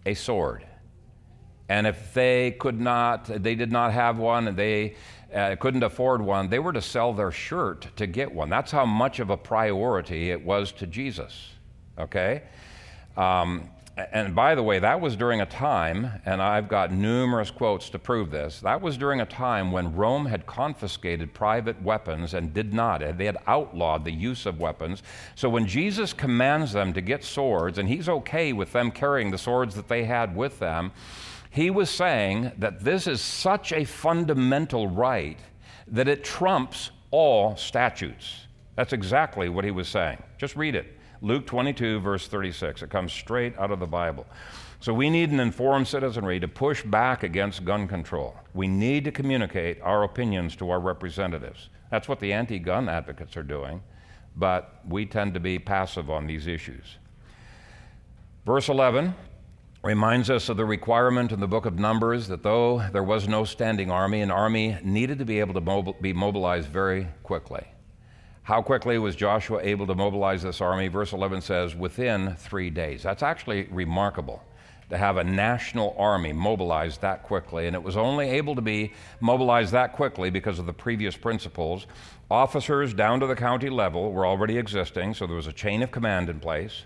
a 0.07 0.15
sword. 0.15 0.67
And 1.69 1.87
if 1.87 2.13
they 2.13 2.53
could 2.53 2.81
not, 2.81 3.27
they 3.27 3.55
did 3.55 3.71
not 3.71 3.93
have 3.93 4.19
one, 4.19 4.49
and 4.49 4.57
they 4.57 4.97
uh, 5.35 5.57
couldn't 5.57 5.83
afford 5.83 6.23
one, 6.23 6.49
they 6.49 6.59
were 6.59 6.73
to 6.73 6.83
sell 6.83 7.13
their 7.13 7.31
shirt 7.31 7.89
to 7.97 8.07
get 8.07 8.33
one. 8.33 8.49
That's 8.49 8.71
how 8.71 8.87
much 8.87 9.21
of 9.21 9.31
a 9.31 9.37
priority 9.37 10.31
it 10.31 10.45
was 10.45 10.73
to 10.73 10.87
Jesus. 10.87 11.51
Okay? 11.99 12.43
Um, 13.17 13.69
and 13.97 14.35
by 14.35 14.55
the 14.55 14.63
way, 14.63 14.79
that 14.79 15.03
was 15.03 15.17
during 15.17 15.43
a 15.43 15.47
time, 15.47 16.11
and 16.25 16.41
I've 16.41 16.67
got 16.67 16.93
numerous 16.93 17.51
quotes 17.51 17.91
to 17.91 17.99
prove 17.99 18.31
this. 18.31 18.61
That 18.61 18.81
was 18.81 18.97
during 18.97 19.21
a 19.21 19.27
time 19.27 19.71
when 19.71 19.95
Rome 19.95 20.25
had 20.25 20.47
confiscated 20.47 21.35
private 21.35 21.81
weapons 21.83 22.33
and 22.33 22.55
did 22.55 22.73
not. 22.73 23.01
They 23.19 23.27
had 23.27 23.37
outlawed 23.47 24.07
the 24.07 24.11
use 24.11 24.47
of 24.47 24.59
weapons. 24.59 25.03
So 25.35 25.51
when 25.51 25.67
Jesus 25.67 26.15
commands 26.15 26.73
them 26.73 26.95
to 26.95 27.03
get 27.03 27.23
swords, 27.23 27.77
and 27.77 27.87
he's 27.87 28.09
okay 28.09 28.55
with 28.55 28.73
them 28.73 28.91
carrying 28.91 29.31
the 29.31 29.37
swords 29.37 29.75
that 29.75 29.89
they 29.89 30.05
had 30.05 30.35
with 30.35 30.59
them, 30.59 30.93
he 31.53 31.69
was 31.69 31.91
saying 31.91 32.51
that 32.57 32.81
this 32.81 33.07
is 33.07 33.21
such 33.21 33.75
a 33.75 33.85
fundamental 33.85 34.89
right 34.89 35.39
that 35.87 36.09
it 36.09 36.25
trumps 36.25 36.91
all 37.11 37.55
statutes. 37.57 38.47
That's 38.75 38.95
exactly 38.95 39.51
what 39.51 39.63
he 39.63 39.71
was 39.71 39.87
saying. 39.87 40.23
Just 40.39 40.57
read 40.57 40.75
it. 40.75 40.97
Luke 41.21 41.47
22, 41.47 42.01
verse 42.01 42.27
36. 42.27 42.83
It 42.83 42.89
comes 42.89 43.13
straight 43.13 43.57
out 43.59 43.71
of 43.71 43.81
the 43.81 43.87
Bible. 43.87 44.27
So 44.81 44.95
we 44.95 45.11
need 45.11 45.31
an 45.31 45.41
informed 45.41 45.87
citizenry 45.87 46.41
to 46.41 46.49
push 46.49 46.83
back 46.83 47.23
against 47.23 47.67
gun 47.67 47.87
control. 47.87 48.35
We 48.55 48.67
need 48.67 49.05
to 49.05 49.13
communicate 49.13 49.79
our 49.83 50.05
opinions 50.05 50.57
to 50.57 50.71
our 50.71 50.81
representatives. 50.81 51.69
That's 51.91 52.09
what 52.09 52.19
the 52.19 52.33
anti 52.33 52.59
gun 52.61 52.89
advocates 52.89 53.37
are 53.37 53.43
doing, 53.43 53.83
but 54.37 54.81
we 54.89 55.05
tend 55.05 55.35
to 55.35 55.41
be 55.41 55.59
passive 55.59 56.09
on 56.09 56.27
these 56.27 56.47
issues. 56.47 56.97
Verse 58.47 58.71
11 58.71 59.15
reminds 59.83 60.31
us 60.31 60.49
of 60.49 60.57
the 60.57 60.65
requirement 60.65 61.33
in 61.33 61.41
the 61.41 61.49
book 61.49 61.67
of 61.67 61.77
Numbers 61.77 62.29
that 62.29 62.45
though 62.45 62.79
there 62.93 63.03
was 63.03 63.27
no 63.27 63.45
standing 63.45 63.91
army, 63.91 64.21
an 64.21 64.31
army 64.31 64.79
needed 64.85 65.19
to 65.19 65.25
be 65.25 65.41
able 65.41 65.55
to 65.55 65.95
be 66.01 66.13
mobilized 66.13 66.69
very 66.69 67.09
quickly. 67.25 67.67
How 68.45 68.63
quickly 68.63 68.99
was 68.99 69.17
Joshua 69.17 69.61
able 69.63 69.87
to 69.89 69.95
mobilize 69.95 70.43
this 70.43 70.61
army? 70.61 70.87
Verse 70.87 71.13
11 71.13 71.41
says, 71.41 71.75
within 71.75 72.37
three 72.37 72.71
days. 72.71 73.03
That's 73.03 73.25
actually 73.25 73.65
remarkable 73.71 74.43
to 74.91 74.99
have 74.99 75.17
a 75.17 75.25
national 75.25 75.97
army 75.99 76.33
mobilized 76.33 77.01
that 77.01 77.25
quickly. 77.25 77.67
And 77.67 77.75
it 77.75 77.83
was 77.83 77.97
only 77.97 78.29
able 78.31 78.55
to 78.55 78.63
be 78.63 78.93
mobilized 79.21 79.73
that 79.73 79.95
quickly 79.95 80.31
because 80.31 80.59
of 80.59 80.67
the 80.67 80.73
previous 80.73 81.17
principles. 81.17 81.87
Officers 82.31 82.95
down 82.95 83.19
to 83.21 83.27
the 83.27 83.35
county 83.35 83.71
level 83.71 84.13
were 84.13 84.27
already 84.27 84.59
existing, 84.59 85.15
so 85.15 85.27
there 85.27 85.37
was 85.37 85.47
a 85.49 85.53
chain 85.53 85.83
of 85.83 85.91
command 85.91 86.29
in 86.29 86.39
place. 86.39 86.83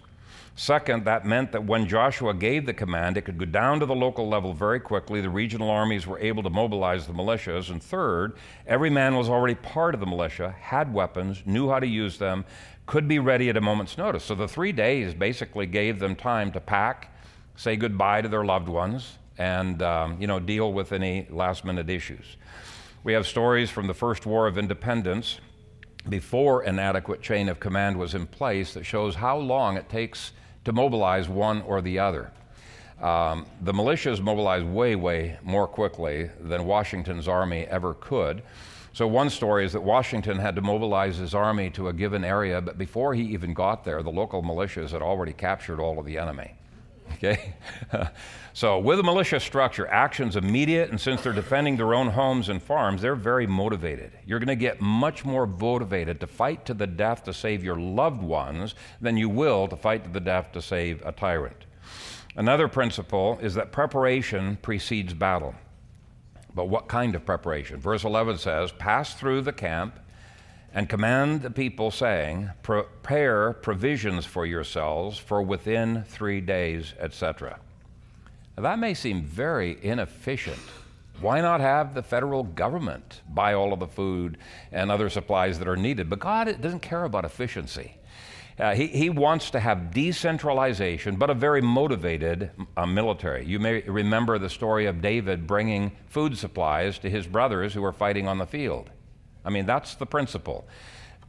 Second, 0.58 1.04
that 1.04 1.26
meant 1.26 1.52
that 1.52 1.64
when 1.64 1.86
Joshua 1.86 2.32
gave 2.32 2.64
the 2.64 2.72
command, 2.72 3.18
it 3.18 3.26
could 3.26 3.36
go 3.36 3.44
down 3.44 3.78
to 3.78 3.84
the 3.84 3.94
local 3.94 4.26
level 4.26 4.54
very 4.54 4.80
quickly. 4.80 5.20
The 5.20 5.28
regional 5.28 5.68
armies 5.68 6.06
were 6.06 6.18
able 6.18 6.42
to 6.42 6.48
mobilize 6.48 7.06
the 7.06 7.12
militias. 7.12 7.68
And 7.68 7.82
third, 7.82 8.38
every 8.66 8.88
man 8.88 9.16
was 9.16 9.28
already 9.28 9.54
part 9.54 9.92
of 9.92 10.00
the 10.00 10.06
militia, 10.06 10.54
had 10.58 10.94
weapons, 10.94 11.42
knew 11.44 11.68
how 11.68 11.78
to 11.78 11.86
use 11.86 12.16
them, 12.16 12.46
could 12.86 13.06
be 13.06 13.18
ready 13.18 13.50
at 13.50 13.58
a 13.58 13.60
moment's 13.60 13.98
notice. 13.98 14.24
So 14.24 14.34
the 14.34 14.48
three 14.48 14.72
days 14.72 15.12
basically 15.12 15.66
gave 15.66 15.98
them 15.98 16.16
time 16.16 16.50
to 16.52 16.60
pack, 16.60 17.14
say 17.56 17.76
goodbye 17.76 18.22
to 18.22 18.28
their 18.28 18.44
loved 18.44 18.70
ones, 18.70 19.18
and 19.36 19.82
um, 19.82 20.18
you 20.18 20.26
know 20.26 20.40
deal 20.40 20.72
with 20.72 20.92
any 20.92 21.26
last-minute 21.28 21.90
issues. 21.90 22.38
We 23.04 23.12
have 23.12 23.26
stories 23.26 23.68
from 23.68 23.88
the 23.88 23.94
First 23.94 24.24
War 24.24 24.46
of 24.46 24.56
Independence 24.56 25.38
before 26.08 26.62
an 26.62 26.78
adequate 26.78 27.20
chain 27.20 27.50
of 27.50 27.60
command 27.60 27.98
was 27.98 28.14
in 28.14 28.26
place 28.26 28.72
that 28.72 28.84
shows 28.84 29.16
how 29.16 29.36
long 29.36 29.76
it 29.76 29.90
takes 29.90 30.32
to 30.66 30.72
mobilize 30.72 31.28
one 31.28 31.62
or 31.62 31.80
the 31.80 32.00
other. 32.00 32.30
Um, 33.00 33.46
the 33.62 33.72
militias 33.72 34.20
mobilized 34.20 34.66
way, 34.66 34.96
way 34.96 35.38
more 35.44 35.68
quickly 35.68 36.28
than 36.40 36.64
Washington's 36.64 37.28
army 37.28 37.66
ever 37.66 37.94
could. 37.94 38.42
So, 38.92 39.06
one 39.06 39.30
story 39.30 39.64
is 39.64 39.74
that 39.74 39.82
Washington 39.82 40.38
had 40.38 40.56
to 40.56 40.62
mobilize 40.62 41.18
his 41.18 41.34
army 41.34 41.70
to 41.70 41.88
a 41.88 41.92
given 41.92 42.24
area, 42.24 42.60
but 42.60 42.78
before 42.78 43.14
he 43.14 43.22
even 43.22 43.54
got 43.54 43.84
there, 43.84 44.02
the 44.02 44.10
local 44.10 44.42
militias 44.42 44.90
had 44.90 45.02
already 45.02 45.32
captured 45.32 45.78
all 45.78 46.00
of 46.00 46.06
the 46.06 46.18
enemy. 46.18 46.54
Okay? 47.14 47.54
so, 48.52 48.78
with 48.78 48.98
a 49.00 49.02
militia 49.02 49.40
structure, 49.40 49.86
action's 49.86 50.36
immediate, 50.36 50.90
and 50.90 51.00
since 51.00 51.22
they're 51.22 51.32
defending 51.32 51.76
their 51.76 51.94
own 51.94 52.08
homes 52.08 52.48
and 52.48 52.62
farms, 52.62 53.02
they're 53.02 53.14
very 53.14 53.46
motivated. 53.46 54.12
You're 54.26 54.38
going 54.38 54.48
to 54.48 54.56
get 54.56 54.80
much 54.80 55.24
more 55.24 55.46
motivated 55.46 56.20
to 56.20 56.26
fight 56.26 56.66
to 56.66 56.74
the 56.74 56.86
death 56.86 57.24
to 57.24 57.32
save 57.32 57.64
your 57.64 57.76
loved 57.76 58.22
ones 58.22 58.74
than 59.00 59.16
you 59.16 59.28
will 59.28 59.68
to 59.68 59.76
fight 59.76 60.04
to 60.04 60.10
the 60.10 60.20
death 60.20 60.52
to 60.52 60.62
save 60.62 61.04
a 61.04 61.12
tyrant. 61.12 61.64
Another 62.36 62.68
principle 62.68 63.38
is 63.40 63.54
that 63.54 63.72
preparation 63.72 64.58
precedes 64.60 65.14
battle. 65.14 65.54
But 66.54 66.68
what 66.68 66.88
kind 66.88 67.14
of 67.14 67.24
preparation? 67.24 67.80
Verse 67.80 68.04
11 68.04 68.38
says, 68.38 68.72
Pass 68.72 69.14
through 69.14 69.42
the 69.42 69.52
camp 69.52 69.98
and 70.76 70.90
command 70.90 71.40
the 71.40 71.50
people, 71.50 71.90
saying, 71.90 72.50
Prepare 72.62 73.54
provisions 73.54 74.26
for 74.26 74.44
yourselves 74.44 75.16
for 75.18 75.40
within 75.40 76.04
three 76.06 76.42
days, 76.42 76.92
etc. 77.00 77.58
Now, 78.56 78.64
that 78.64 78.78
may 78.78 78.92
seem 78.92 79.22
very 79.22 79.78
inefficient. 79.82 80.60
Why 81.22 81.40
not 81.40 81.62
have 81.62 81.94
the 81.94 82.02
federal 82.02 82.42
government 82.42 83.22
buy 83.26 83.54
all 83.54 83.72
of 83.72 83.80
the 83.80 83.86
food 83.86 84.36
and 84.70 84.90
other 84.90 85.08
supplies 85.08 85.58
that 85.60 85.66
are 85.66 85.78
needed? 85.78 86.10
But 86.10 86.18
God 86.18 86.60
doesn't 86.60 86.80
care 86.80 87.04
about 87.04 87.24
efficiency. 87.24 87.96
Uh, 88.58 88.74
he, 88.74 88.88
he 88.88 89.08
wants 89.08 89.50
to 89.52 89.60
have 89.60 89.94
decentralization, 89.94 91.16
but 91.16 91.30
a 91.30 91.34
very 91.34 91.62
motivated 91.62 92.50
uh, 92.76 92.84
military. 92.84 93.46
You 93.46 93.58
may 93.60 93.80
remember 93.80 94.38
the 94.38 94.50
story 94.50 94.84
of 94.84 95.00
David 95.00 95.46
bringing 95.46 95.92
food 96.06 96.36
supplies 96.36 96.98
to 96.98 97.08
his 97.08 97.26
brothers 97.26 97.72
who 97.72 97.80
were 97.80 97.92
fighting 97.92 98.28
on 98.28 98.36
the 98.36 98.46
field. 98.46 98.90
I 99.46 99.50
mean, 99.50 99.64
that's 99.64 99.94
the 99.94 100.06
principle. 100.06 100.66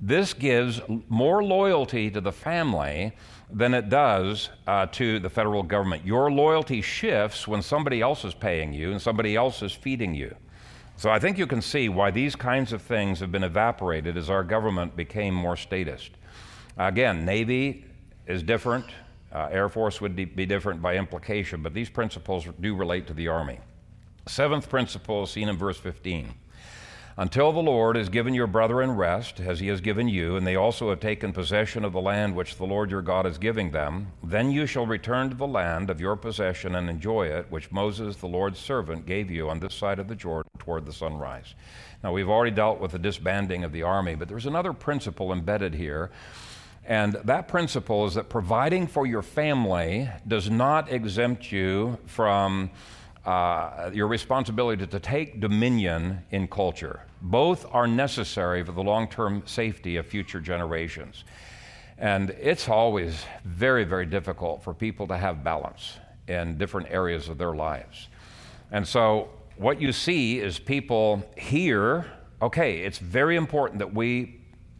This 0.02 0.34
gives 0.34 0.82
more 1.08 1.44
loyalty 1.44 2.12
to 2.12 2.20
the 2.20 2.32
family 2.32 3.14
than 3.52 3.74
it 3.74 3.90
does 3.90 4.50
uh, 4.68 4.88
to 4.88 5.20
the 5.20 5.30
federal 5.30 5.64
government. 5.64 6.06
Your 6.06 6.32
loyalty 6.32 6.82
shifts 6.82 7.48
when 7.48 7.62
somebody 7.62 8.02
else 8.02 8.26
is 8.26 8.34
paying 8.34 8.74
you 8.74 8.92
and 8.92 9.02
somebody 9.02 9.36
else 9.36 9.62
is 9.62 9.72
feeding 9.72 10.14
you. 10.14 10.36
So 10.98 11.10
I 11.10 11.20
think 11.20 11.38
you 11.38 11.48
can 11.48 11.62
see 11.62 11.90
why 11.90 12.12
these 12.12 12.36
kinds 12.36 12.74
of 12.74 12.82
things 12.82 13.20
have 13.20 13.32
been 13.32 13.44
evaporated 13.44 14.18
as 14.18 14.30
our 14.30 14.44
government 14.44 14.96
became 14.96 15.34
more 15.34 15.56
statist. 15.56 16.12
Again, 16.78 17.24
Navy 17.24 17.86
is 18.26 18.44
different, 18.44 18.86
uh, 19.32 19.48
Air 19.52 19.70
Force 19.70 20.02
would 20.02 20.16
be 20.16 20.46
different 20.46 20.82
by 20.82 20.96
implication, 20.96 21.62
but 21.62 21.74
these 21.74 21.90
principles 21.90 22.48
do 22.60 22.76
relate 22.76 23.08
to 23.08 23.14
the 23.14 23.28
Army. 23.28 23.60
Seventh 24.28 24.70
principle 24.70 25.24
is 25.24 25.32
seen 25.32 25.50
in 25.50 25.58
verse 25.58 25.78
15 25.78 26.34
until 27.20 27.52
the 27.52 27.60
Lord 27.60 27.96
has 27.96 28.10
given 28.10 28.36
your 28.36 28.46
brethren 28.46 28.92
rest, 28.92 29.40
as 29.40 29.60
he 29.60 29.68
has 29.70 29.82
given 29.82 30.08
you, 30.08 30.36
and 30.36 30.46
they 30.46 30.56
also 30.56 30.92
have 30.92 31.00
taken 31.00 31.34
possession 31.34 31.84
of 31.84 31.92
the 31.92 32.00
land 32.00 32.36
which 32.36 32.58
the 32.58 32.66
Lord 32.66 32.92
your 32.92 33.02
God 33.02 33.26
is 33.26 33.40
giving 33.40 33.72
them, 33.72 34.12
then 34.24 34.52
you 34.52 34.68
shall 34.68 34.86
return 34.86 35.32
to 35.32 35.36
the 35.36 35.48
land 35.48 35.90
of 35.90 36.00
your 36.00 36.16
possession 36.16 36.76
and 36.76 36.88
enjoy 36.88 37.26
it, 37.26 37.48
which 37.50 37.72
Moses, 37.72 38.18
the 38.18 38.28
Lord's 38.28 38.60
servant, 38.60 39.08
gave 39.08 39.32
you 39.32 39.50
on 39.50 39.60
this 39.60 39.74
side 39.74 39.98
of 39.98 40.08
the 40.08 40.16
Jordan 40.16 40.52
toward 40.60 40.86
the 40.86 40.94
sunrise. 40.94 41.56
Now, 42.04 42.14
we've 42.14 42.30
already 42.30 42.56
dealt 42.56 42.80
with 42.80 42.92
the 42.92 43.00
disbanding 43.00 43.64
of 43.64 43.72
the 43.72 43.82
army, 43.82 44.14
but 44.14 44.28
there's 44.28 44.46
another 44.46 44.72
principle 44.72 45.34
embedded 45.34 45.74
here. 45.74 46.12
And 46.86 47.14
that 47.26 47.48
principle 47.48 48.06
is 48.06 48.14
that 48.14 48.30
providing 48.30 48.86
for 48.86 49.08
your 49.08 49.24
family 49.24 50.08
does 50.28 50.52
not 50.52 50.92
exempt 50.92 51.52
you 51.52 51.98
from 52.06 52.70
uh, 53.28 53.92
your 53.94 54.08
responsibility 54.08 54.88
to 54.88 55.00
take 55.00 55.42
dominion 55.42 56.24
in 56.32 56.48
culture. 56.48 57.02
Both 57.22 57.66
are 57.74 57.86
necessary 57.86 58.64
for 58.64 58.72
the 58.72 58.82
long 58.82 59.10
term 59.10 59.44
safety 59.46 59.98
of 59.98 60.08
future 60.08 60.40
generations. 60.40 61.26
And 61.98 62.30
it's 62.30 62.70
always 62.70 63.26
very, 63.44 63.84
very 63.84 64.06
difficult 64.06 64.64
for 64.64 64.74
people 64.74 65.08
to 65.08 65.18
have 65.18 65.44
balance 65.44 65.98
in 66.30 66.58
different 66.58 66.88
areas 66.90 67.28
of 67.28 67.38
their 67.38 67.54
lives. 67.54 68.08
And 68.72 68.88
so, 68.88 69.30
what 69.58 69.82
you 69.82 69.92
see 69.92 70.40
is 70.40 70.58
people 70.58 71.22
here, 71.36 72.06
okay, 72.42 72.80
it's 72.80 73.00
very 73.00 73.36
important 73.36 73.80
that 73.80 73.94
we 73.94 74.37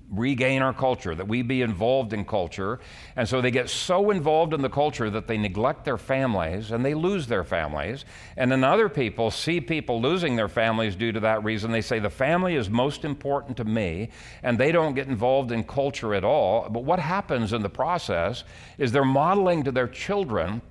regain 0.10 0.62
our 0.62 0.74
culture, 0.74 1.14
that 1.14 1.28
we 1.28 1.42
be 1.42 1.62
involved 1.62 2.14
in 2.14 2.24
culture. 2.24 2.80
And 3.16 3.28
so 3.28 3.42
they 3.42 3.52
get 3.52 3.70
so 3.70 4.12
involved 4.12 4.54
in 4.54 4.62
the 4.62 4.70
culture 4.70 5.10
that 5.10 5.28
they 5.28 5.38
neglect 5.38 5.84
their 5.84 5.98
families 5.98 6.72
and 6.72 6.86
they 6.86 6.94
lose 6.94 7.28
their 7.28 7.44
families. 7.44 8.06
And 8.38 8.52
then 8.52 8.64
other 8.64 8.88
people 8.88 9.32
see 9.32 9.60
people 9.60 10.02
losing 10.02 10.36
their 10.36 10.48
families 10.48 10.96
due 10.96 11.12
to 11.12 11.20
that 11.22 11.44
reason. 11.44 11.72
They 11.72 11.82
say, 11.82 12.00
the 12.00 12.10
family 12.10 12.56
is 12.56 12.70
most 12.70 13.04
important 13.04 13.58
to 13.58 13.66
me, 13.66 14.10
and 14.44 14.58
they 14.58 14.72
don't 14.72 14.96
get 14.96 15.08
involved 15.08 15.52
in 15.52 15.64
culture 15.64 16.14
at 16.14 16.24
all. 16.24 16.70
But 16.70 16.84
what 16.84 17.00
happens 17.00 17.52
in 17.52 17.62
the 17.62 17.70
process 17.70 18.44
is 18.78 18.92
they're 18.92 19.04
modeling 19.04 19.64
to 19.64 19.72
their 19.72 19.88
children 19.88 20.62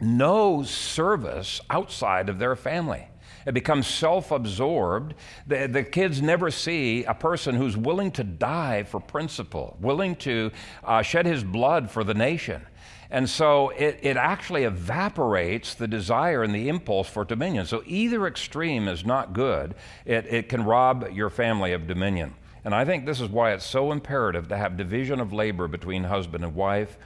no 0.00 0.62
service 0.62 1.60
outside 1.70 2.28
of 2.28 2.38
their 2.38 2.56
family. 2.56 3.08
It 3.48 3.54
becomes 3.54 3.86
self 3.86 4.30
absorbed. 4.30 5.14
The, 5.46 5.66
the 5.66 5.82
kids 5.82 6.20
never 6.20 6.50
see 6.50 7.04
a 7.04 7.14
person 7.14 7.54
who's 7.54 7.78
willing 7.78 8.10
to 8.12 8.22
die 8.22 8.82
for 8.82 9.00
principle, 9.00 9.74
willing 9.80 10.16
to 10.16 10.50
uh, 10.84 11.00
shed 11.00 11.24
his 11.24 11.42
blood 11.44 11.90
for 11.90 12.04
the 12.04 12.12
nation. 12.12 12.60
And 13.10 13.26
so 13.26 13.70
it, 13.70 14.00
it 14.02 14.18
actually 14.18 14.64
evaporates 14.64 15.74
the 15.74 15.88
desire 15.88 16.42
and 16.42 16.54
the 16.54 16.68
impulse 16.68 17.08
for 17.08 17.24
dominion. 17.24 17.64
So 17.64 17.82
either 17.86 18.26
extreme 18.26 18.86
is 18.86 19.06
not 19.06 19.32
good, 19.32 19.74
it, 20.04 20.26
it 20.26 20.50
can 20.50 20.62
rob 20.64 21.08
your 21.14 21.30
family 21.30 21.72
of 21.72 21.86
dominion. 21.86 22.34
And 22.66 22.74
I 22.74 22.84
think 22.84 23.06
this 23.06 23.18
is 23.18 23.30
why 23.30 23.52
it's 23.52 23.64
so 23.64 23.92
imperative 23.92 24.48
to 24.48 24.58
have 24.58 24.76
division 24.76 25.20
of 25.20 25.32
labor 25.32 25.68
between 25.68 26.04
husband 26.04 26.44
and 26.44 26.54
wife 26.54 26.98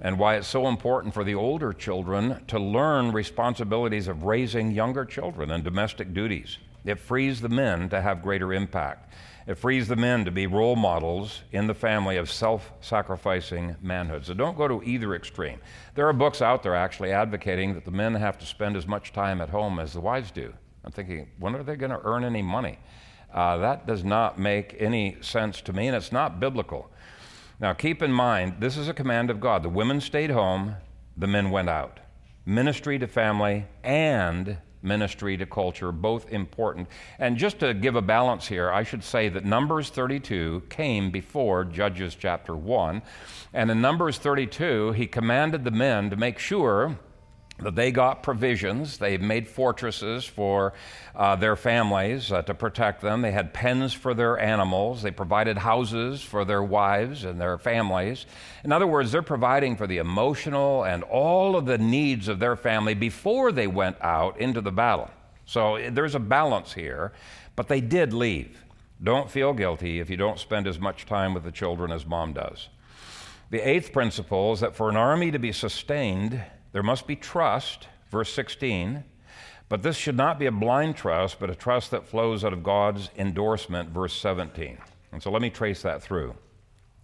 and 0.00 0.18
why 0.18 0.36
it's 0.36 0.48
so 0.48 0.68
important 0.68 1.14
for 1.14 1.24
the 1.24 1.34
older 1.34 1.72
children 1.72 2.44
to 2.48 2.58
learn 2.58 3.12
responsibilities 3.12 4.08
of 4.08 4.24
raising 4.24 4.70
younger 4.70 5.04
children 5.04 5.50
and 5.50 5.64
domestic 5.64 6.12
duties. 6.12 6.58
It 6.84 7.00
frees 7.00 7.40
the 7.40 7.48
men 7.48 7.88
to 7.88 8.00
have 8.00 8.22
greater 8.22 8.52
impact. 8.52 9.12
It 9.46 9.58
frees 9.58 9.86
the 9.86 9.96
men 9.96 10.24
to 10.24 10.30
be 10.30 10.46
role 10.46 10.76
models 10.76 11.42
in 11.52 11.66
the 11.66 11.74
family 11.74 12.16
of 12.16 12.30
self 12.30 12.72
sacrificing 12.80 13.76
manhood. 13.80 14.26
So 14.26 14.34
don't 14.34 14.56
go 14.56 14.66
to 14.66 14.82
either 14.82 15.14
extreme. 15.14 15.60
There 15.94 16.08
are 16.08 16.12
books 16.12 16.42
out 16.42 16.62
there 16.62 16.74
actually 16.74 17.12
advocating 17.12 17.74
that 17.74 17.84
the 17.84 17.92
men 17.92 18.14
have 18.14 18.38
to 18.38 18.46
spend 18.46 18.76
as 18.76 18.86
much 18.86 19.12
time 19.12 19.40
at 19.40 19.48
home 19.48 19.78
as 19.78 19.92
the 19.92 20.00
wives 20.00 20.30
do. 20.32 20.52
I'm 20.84 20.92
thinking, 20.92 21.28
when 21.38 21.54
are 21.54 21.62
they 21.62 21.76
going 21.76 21.90
to 21.90 22.00
earn 22.04 22.24
any 22.24 22.42
money? 22.42 22.78
Uh, 23.32 23.56
that 23.58 23.86
does 23.86 24.02
not 24.02 24.38
make 24.38 24.76
any 24.78 25.16
sense 25.20 25.60
to 25.62 25.72
me, 25.72 25.88
and 25.88 25.96
it's 25.96 26.12
not 26.12 26.40
biblical. 26.40 26.90
Now, 27.58 27.72
keep 27.72 28.02
in 28.02 28.12
mind, 28.12 28.56
this 28.60 28.76
is 28.76 28.88
a 28.88 28.94
command 28.94 29.30
of 29.30 29.40
God. 29.40 29.62
The 29.62 29.70
women 29.70 30.00
stayed 30.02 30.30
home, 30.30 30.76
the 31.16 31.26
men 31.26 31.50
went 31.50 31.70
out. 31.70 32.00
Ministry 32.44 32.98
to 32.98 33.06
family 33.06 33.64
and 33.82 34.58
ministry 34.82 35.38
to 35.38 35.46
culture, 35.46 35.90
both 35.90 36.30
important. 36.30 36.86
And 37.18 37.38
just 37.38 37.58
to 37.60 37.72
give 37.72 37.96
a 37.96 38.02
balance 38.02 38.46
here, 38.46 38.70
I 38.70 38.82
should 38.82 39.02
say 39.02 39.30
that 39.30 39.44
Numbers 39.44 39.88
32 39.88 40.64
came 40.68 41.10
before 41.10 41.64
Judges 41.64 42.14
chapter 42.14 42.54
1. 42.54 43.02
And 43.54 43.70
in 43.70 43.80
Numbers 43.80 44.18
32, 44.18 44.92
he 44.92 45.06
commanded 45.06 45.64
the 45.64 45.70
men 45.70 46.10
to 46.10 46.16
make 46.16 46.38
sure 46.38 46.98
that 47.58 47.74
they 47.74 47.90
got 47.90 48.22
provisions. 48.22 48.98
They 48.98 49.16
made 49.16 49.48
fortresses 49.48 50.24
for 50.24 50.74
uh, 51.14 51.36
their 51.36 51.56
families 51.56 52.30
uh, 52.30 52.42
to 52.42 52.54
protect 52.54 53.00
them. 53.00 53.22
They 53.22 53.32
had 53.32 53.54
pens 53.54 53.94
for 53.94 54.12
their 54.12 54.38
animals. 54.38 55.02
They 55.02 55.10
provided 55.10 55.56
houses 55.56 56.22
for 56.22 56.44
their 56.44 56.62
wives 56.62 57.24
and 57.24 57.40
their 57.40 57.56
families. 57.56 58.26
In 58.62 58.72
other 58.72 58.86
words, 58.86 59.10
they're 59.10 59.22
providing 59.22 59.76
for 59.76 59.86
the 59.86 59.98
emotional 59.98 60.84
and 60.84 61.02
all 61.04 61.56
of 61.56 61.64
the 61.64 61.78
needs 61.78 62.28
of 62.28 62.38
their 62.38 62.56
family 62.56 62.94
before 62.94 63.52
they 63.52 63.66
went 63.66 63.96
out 64.02 64.38
into 64.38 64.60
the 64.60 64.72
battle. 64.72 65.10
So 65.46 65.76
eh, 65.76 65.90
there's 65.90 66.14
a 66.14 66.20
balance 66.20 66.74
here, 66.74 67.12
but 67.54 67.68
they 67.68 67.80
did 67.80 68.12
leave. 68.12 68.64
Don't 69.02 69.30
feel 69.30 69.52
guilty 69.52 70.00
if 70.00 70.10
you 70.10 70.16
don't 70.16 70.38
spend 70.38 70.66
as 70.66 70.78
much 70.78 71.06
time 71.06 71.32
with 71.32 71.44
the 71.44 71.52
children 71.52 71.90
as 71.90 72.04
mom 72.04 72.34
does. 72.34 72.68
The 73.50 73.60
eighth 73.60 73.92
principle 73.92 74.52
is 74.52 74.60
that 74.60 74.74
for 74.74 74.90
an 74.90 74.96
army 74.96 75.30
to 75.30 75.38
be 75.38 75.52
sustained, 75.52 76.42
there 76.76 76.82
must 76.82 77.06
be 77.06 77.16
trust, 77.16 77.88
verse 78.10 78.30
16, 78.34 79.02
but 79.70 79.82
this 79.82 79.96
should 79.96 80.14
not 80.14 80.38
be 80.38 80.44
a 80.44 80.52
blind 80.52 80.94
trust, 80.94 81.40
but 81.40 81.48
a 81.48 81.54
trust 81.54 81.90
that 81.90 82.06
flows 82.06 82.44
out 82.44 82.52
of 82.52 82.62
God's 82.62 83.08
endorsement, 83.16 83.88
verse 83.88 84.12
17. 84.12 84.76
And 85.10 85.22
so 85.22 85.30
let 85.30 85.40
me 85.40 85.48
trace 85.48 85.80
that 85.80 86.02
through. 86.02 86.34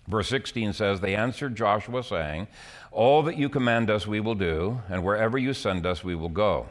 Verse 0.07 0.29
16 0.29 0.75
says, 0.75 1.01
They 1.01 1.14
answered 1.14 1.57
Joshua, 1.57 2.05
saying, 2.05 2.49
All 2.91 3.23
that 3.23 3.39
you 3.39 3.49
command 3.49 3.89
us 3.89 4.07
we 4.07 4.20
will 4.20 4.35
do, 4.35 4.83
and 4.91 5.03
wherever 5.03 5.39
you 5.39 5.55
send 5.55 5.87
us 5.87 6.05
we 6.05 6.16
will 6.16 6.29
go. 6.29 6.68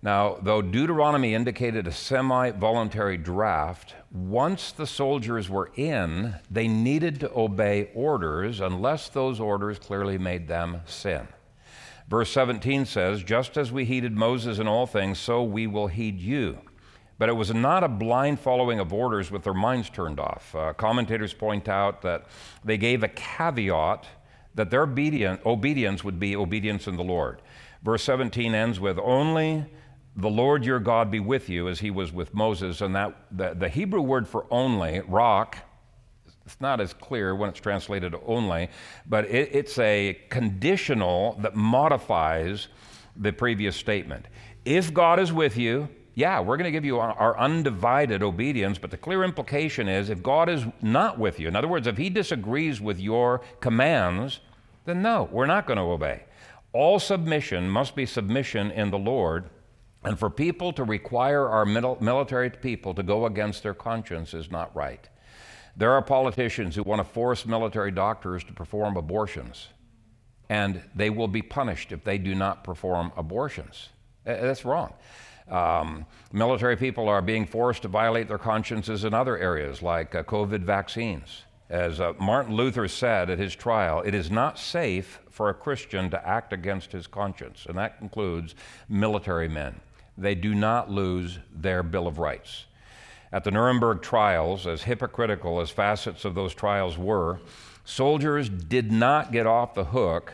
Now, 0.00 0.38
though 0.40 0.62
Deuteronomy 0.62 1.34
indicated 1.34 1.88
a 1.88 1.92
semi 1.92 2.52
voluntary 2.52 3.16
draft, 3.16 3.96
once 4.12 4.70
the 4.70 4.86
soldiers 4.86 5.50
were 5.50 5.72
in, 5.74 6.36
they 6.48 6.68
needed 6.68 7.18
to 7.18 7.36
obey 7.36 7.90
orders 7.92 8.60
unless 8.60 9.08
those 9.08 9.40
orders 9.40 9.80
clearly 9.80 10.16
made 10.16 10.46
them 10.46 10.82
sin. 10.86 11.26
Verse 12.08 12.30
17 12.32 12.84
says, 12.84 13.22
Just 13.22 13.56
as 13.56 13.72
we 13.72 13.84
heeded 13.84 14.16
Moses 14.16 14.58
in 14.58 14.68
all 14.68 14.86
things, 14.86 15.18
so 15.18 15.42
we 15.42 15.66
will 15.66 15.86
heed 15.86 16.20
you. 16.20 16.58
But 17.18 17.28
it 17.28 17.34
was 17.34 17.54
not 17.54 17.84
a 17.84 17.88
blind 17.88 18.40
following 18.40 18.80
of 18.80 18.92
orders 18.92 19.30
with 19.30 19.44
their 19.44 19.54
minds 19.54 19.88
turned 19.88 20.18
off. 20.18 20.54
Uh, 20.54 20.72
commentators 20.72 21.32
point 21.32 21.68
out 21.68 22.02
that 22.02 22.26
they 22.64 22.76
gave 22.76 23.02
a 23.02 23.08
caveat 23.08 24.06
that 24.54 24.70
their 24.70 24.82
obedience 24.82 26.04
would 26.04 26.20
be 26.20 26.36
obedience 26.36 26.86
in 26.86 26.96
the 26.96 27.02
Lord. 27.02 27.42
Verse 27.82 28.02
17 28.04 28.54
ends 28.54 28.80
with, 28.80 28.98
Only 28.98 29.64
the 30.16 30.30
Lord 30.30 30.64
your 30.64 30.80
God 30.80 31.10
be 31.10 31.20
with 31.20 31.48
you 31.48 31.68
as 31.68 31.80
he 31.80 31.90
was 31.90 32.12
with 32.12 32.34
Moses. 32.34 32.80
And 32.80 32.94
that 32.94 33.16
the, 33.30 33.54
the 33.54 33.68
Hebrew 33.68 34.00
word 34.00 34.28
for 34.28 34.46
only, 34.50 35.00
raq, 35.00 35.54
it's 36.46 36.60
not 36.60 36.80
as 36.80 36.92
clear 36.92 37.34
when 37.34 37.48
it's 37.50 37.60
translated 37.60 38.14
only, 38.26 38.68
but 39.06 39.24
it, 39.26 39.50
it's 39.52 39.78
a 39.78 40.18
conditional 40.28 41.38
that 41.40 41.54
modifies 41.54 42.68
the 43.16 43.32
previous 43.32 43.76
statement. 43.76 44.26
If 44.64 44.92
God 44.92 45.20
is 45.20 45.32
with 45.32 45.56
you, 45.56 45.88
yeah, 46.14 46.40
we're 46.40 46.56
going 46.56 46.66
to 46.66 46.70
give 46.70 46.84
you 46.84 46.98
our 47.00 47.36
undivided 47.38 48.22
obedience, 48.22 48.78
but 48.78 48.90
the 48.90 48.96
clear 48.96 49.24
implication 49.24 49.88
is 49.88 50.10
if 50.10 50.22
God 50.22 50.48
is 50.48 50.64
not 50.80 51.18
with 51.18 51.40
you, 51.40 51.48
in 51.48 51.56
other 51.56 51.66
words, 51.66 51.86
if 51.86 51.96
He 51.96 52.08
disagrees 52.08 52.80
with 52.80 53.00
your 53.00 53.40
commands, 53.60 54.40
then 54.84 55.02
no, 55.02 55.28
we're 55.32 55.46
not 55.46 55.66
going 55.66 55.78
to 55.78 55.82
obey. 55.82 56.24
All 56.72 56.98
submission 56.98 57.68
must 57.68 57.96
be 57.96 58.06
submission 58.06 58.70
in 58.70 58.90
the 58.90 58.98
Lord, 58.98 59.50
and 60.04 60.18
for 60.18 60.30
people 60.30 60.72
to 60.74 60.84
require 60.84 61.48
our 61.48 61.64
military 61.64 62.50
people 62.50 62.94
to 62.94 63.02
go 63.02 63.26
against 63.26 63.62
their 63.62 63.74
conscience 63.74 64.34
is 64.34 64.50
not 64.50 64.74
right. 64.76 65.08
There 65.76 65.92
are 65.92 66.02
politicians 66.02 66.76
who 66.76 66.84
want 66.84 67.00
to 67.00 67.04
force 67.04 67.46
military 67.46 67.90
doctors 67.90 68.44
to 68.44 68.52
perform 68.52 68.96
abortions, 68.96 69.68
and 70.48 70.80
they 70.94 71.10
will 71.10 71.28
be 71.28 71.42
punished 71.42 71.90
if 71.90 72.04
they 72.04 72.18
do 72.18 72.34
not 72.34 72.62
perform 72.62 73.12
abortions. 73.16 73.88
That's 74.24 74.64
wrong. 74.64 74.94
Um, 75.48 76.06
military 76.32 76.76
people 76.76 77.08
are 77.08 77.20
being 77.20 77.44
forced 77.44 77.82
to 77.82 77.88
violate 77.88 78.28
their 78.28 78.38
consciences 78.38 79.04
in 79.04 79.12
other 79.12 79.36
areas, 79.36 79.82
like 79.82 80.14
uh, 80.14 80.22
COVID 80.22 80.60
vaccines. 80.60 81.42
As 81.68 82.00
uh, 82.00 82.12
Martin 82.18 82.54
Luther 82.54 82.88
said 82.88 83.28
at 83.28 83.38
his 83.38 83.54
trial, 83.54 84.00
it 84.02 84.14
is 84.14 84.30
not 84.30 84.58
safe 84.58 85.20
for 85.30 85.48
a 85.48 85.54
Christian 85.54 86.08
to 86.10 86.28
act 86.28 86.52
against 86.52 86.92
his 86.92 87.06
conscience, 87.06 87.66
and 87.68 87.76
that 87.76 87.96
includes 88.00 88.54
military 88.88 89.48
men. 89.48 89.80
They 90.16 90.34
do 90.34 90.54
not 90.54 90.90
lose 90.90 91.38
their 91.52 91.82
Bill 91.82 92.06
of 92.06 92.18
Rights. 92.18 92.66
At 93.34 93.42
the 93.42 93.50
Nuremberg 93.50 94.00
trials, 94.00 94.64
as 94.64 94.84
hypocritical 94.84 95.60
as 95.60 95.68
facets 95.68 96.24
of 96.24 96.36
those 96.36 96.54
trials 96.54 96.96
were, 96.96 97.40
soldiers 97.84 98.48
did 98.48 98.92
not 98.92 99.32
get 99.32 99.44
off 99.44 99.74
the 99.74 99.86
hook 99.86 100.32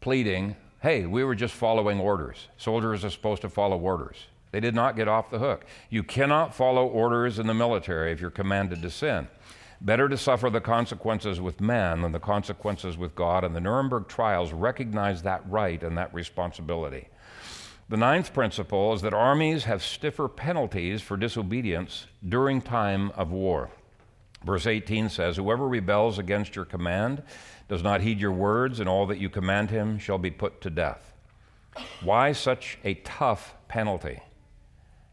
pleading, 0.00 0.56
hey, 0.80 1.04
we 1.04 1.22
were 1.22 1.34
just 1.34 1.52
following 1.52 2.00
orders. 2.00 2.48
Soldiers 2.56 3.04
are 3.04 3.10
supposed 3.10 3.42
to 3.42 3.50
follow 3.50 3.78
orders. 3.78 4.16
They 4.52 4.60
did 4.60 4.74
not 4.74 4.96
get 4.96 5.06
off 5.06 5.28
the 5.28 5.38
hook. 5.38 5.66
You 5.90 6.02
cannot 6.02 6.54
follow 6.54 6.86
orders 6.86 7.38
in 7.38 7.46
the 7.46 7.52
military 7.52 8.10
if 8.10 8.22
you're 8.22 8.30
commanded 8.30 8.80
to 8.80 8.90
sin. 8.90 9.28
Better 9.82 10.08
to 10.08 10.16
suffer 10.16 10.48
the 10.48 10.62
consequences 10.62 11.42
with 11.42 11.60
man 11.60 12.00
than 12.00 12.12
the 12.12 12.18
consequences 12.18 12.96
with 12.96 13.14
God, 13.14 13.44
and 13.44 13.54
the 13.54 13.60
Nuremberg 13.60 14.08
trials 14.08 14.54
recognize 14.54 15.20
that 15.24 15.42
right 15.46 15.82
and 15.82 15.98
that 15.98 16.14
responsibility. 16.14 17.08
The 17.90 17.96
ninth 17.96 18.32
principle 18.32 18.94
is 18.94 19.02
that 19.02 19.12
armies 19.12 19.64
have 19.64 19.82
stiffer 19.82 20.28
penalties 20.28 21.02
for 21.02 21.16
disobedience 21.16 22.06
during 22.26 22.62
time 22.62 23.10
of 23.16 23.32
war. 23.32 23.68
Verse 24.44 24.68
18 24.68 25.08
says, 25.08 25.36
Whoever 25.36 25.66
rebels 25.66 26.16
against 26.16 26.54
your 26.54 26.64
command, 26.64 27.24
does 27.68 27.82
not 27.82 28.00
heed 28.00 28.20
your 28.20 28.30
words, 28.30 28.78
and 28.78 28.88
all 28.88 29.06
that 29.06 29.18
you 29.18 29.28
command 29.28 29.70
him 29.70 29.98
shall 29.98 30.18
be 30.18 30.30
put 30.30 30.60
to 30.60 30.70
death. 30.70 31.12
Why 32.00 32.30
such 32.30 32.78
a 32.84 32.94
tough 32.94 33.56
penalty? 33.66 34.20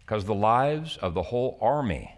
Because 0.01 0.25
the 0.25 0.35
lives 0.35 0.97
of 0.97 1.15
the 1.15 1.23
whole 1.23 1.57
army 1.59 2.13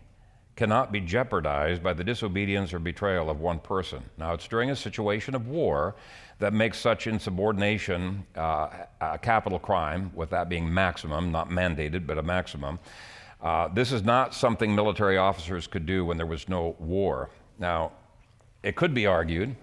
cannot 0.58 0.92
be 0.92 1.00
jeopardized 1.00 1.82
by 1.82 1.94
the 1.94 2.04
disobedience 2.04 2.74
or 2.74 2.80
betrayal 2.80 3.30
of 3.30 3.40
one 3.40 3.60
person. 3.60 4.04
Now, 4.18 4.34
it's 4.34 4.50
during 4.50 4.70
a 4.70 4.76
situation 4.76 5.36
of 5.36 5.48
war 5.48 5.96
that 6.40 6.54
makes 6.54 6.80
such 6.80 7.06
insubordination 7.06 8.26
uh, 8.36 8.70
a 9.02 9.18
capital 9.18 9.60
crime, 9.60 10.12
with 10.16 10.30
that 10.30 10.50
being 10.50 10.74
maximum, 10.74 11.32
not 11.32 11.50
mandated, 11.50 12.08
but 12.08 12.18
a 12.18 12.24
maximum. 12.24 12.80
Uh, 13.42 13.68
this 13.70 13.92
is 13.92 14.04
not 14.04 14.34
something 14.34 14.74
military 14.74 15.18
officers 15.18 15.68
could 15.68 15.86
do 15.86 16.06
when 16.06 16.18
there 16.18 16.26
was 16.26 16.50
no 16.50 16.76
war. 16.80 17.30
Now, 17.58 17.92
it 18.64 18.76
could 18.76 18.94
be 18.94 19.06
argued 19.06 19.56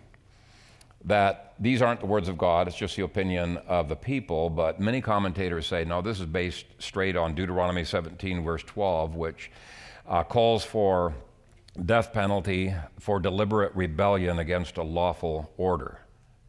that 1.05 1.55
these 1.59 1.81
aren't 1.81 2.01
the 2.01 2.07
words 2.07 2.29
of 2.29 2.37
God, 2.37 2.69
it's 2.69 2.77
just 2.77 2.97
the 2.97 3.05
opinion 3.05 3.59
of 3.69 3.89
the 3.89 3.97
people, 3.97 4.51
but 4.51 4.81
many 4.81 5.01
commentators 5.01 5.67
say, 5.67 5.85
no, 5.85 6.03
this 6.03 6.21
is 6.21 6.27
based 6.27 6.67
straight 6.79 7.17
on 7.17 7.35
Deuteronomy 7.35 7.85
17, 7.85 8.45
verse 8.45 8.63
12, 8.63 9.15
which 9.15 9.51
uh, 10.07 10.23
calls 10.23 10.65
for 10.65 11.15
death 11.85 12.13
penalty 12.13 12.75
for 12.99 13.21
deliberate 13.21 13.75
rebellion 13.75 14.39
against 14.39 14.79
a 14.79 14.83
lawful 14.83 15.51
order. 15.57 16.01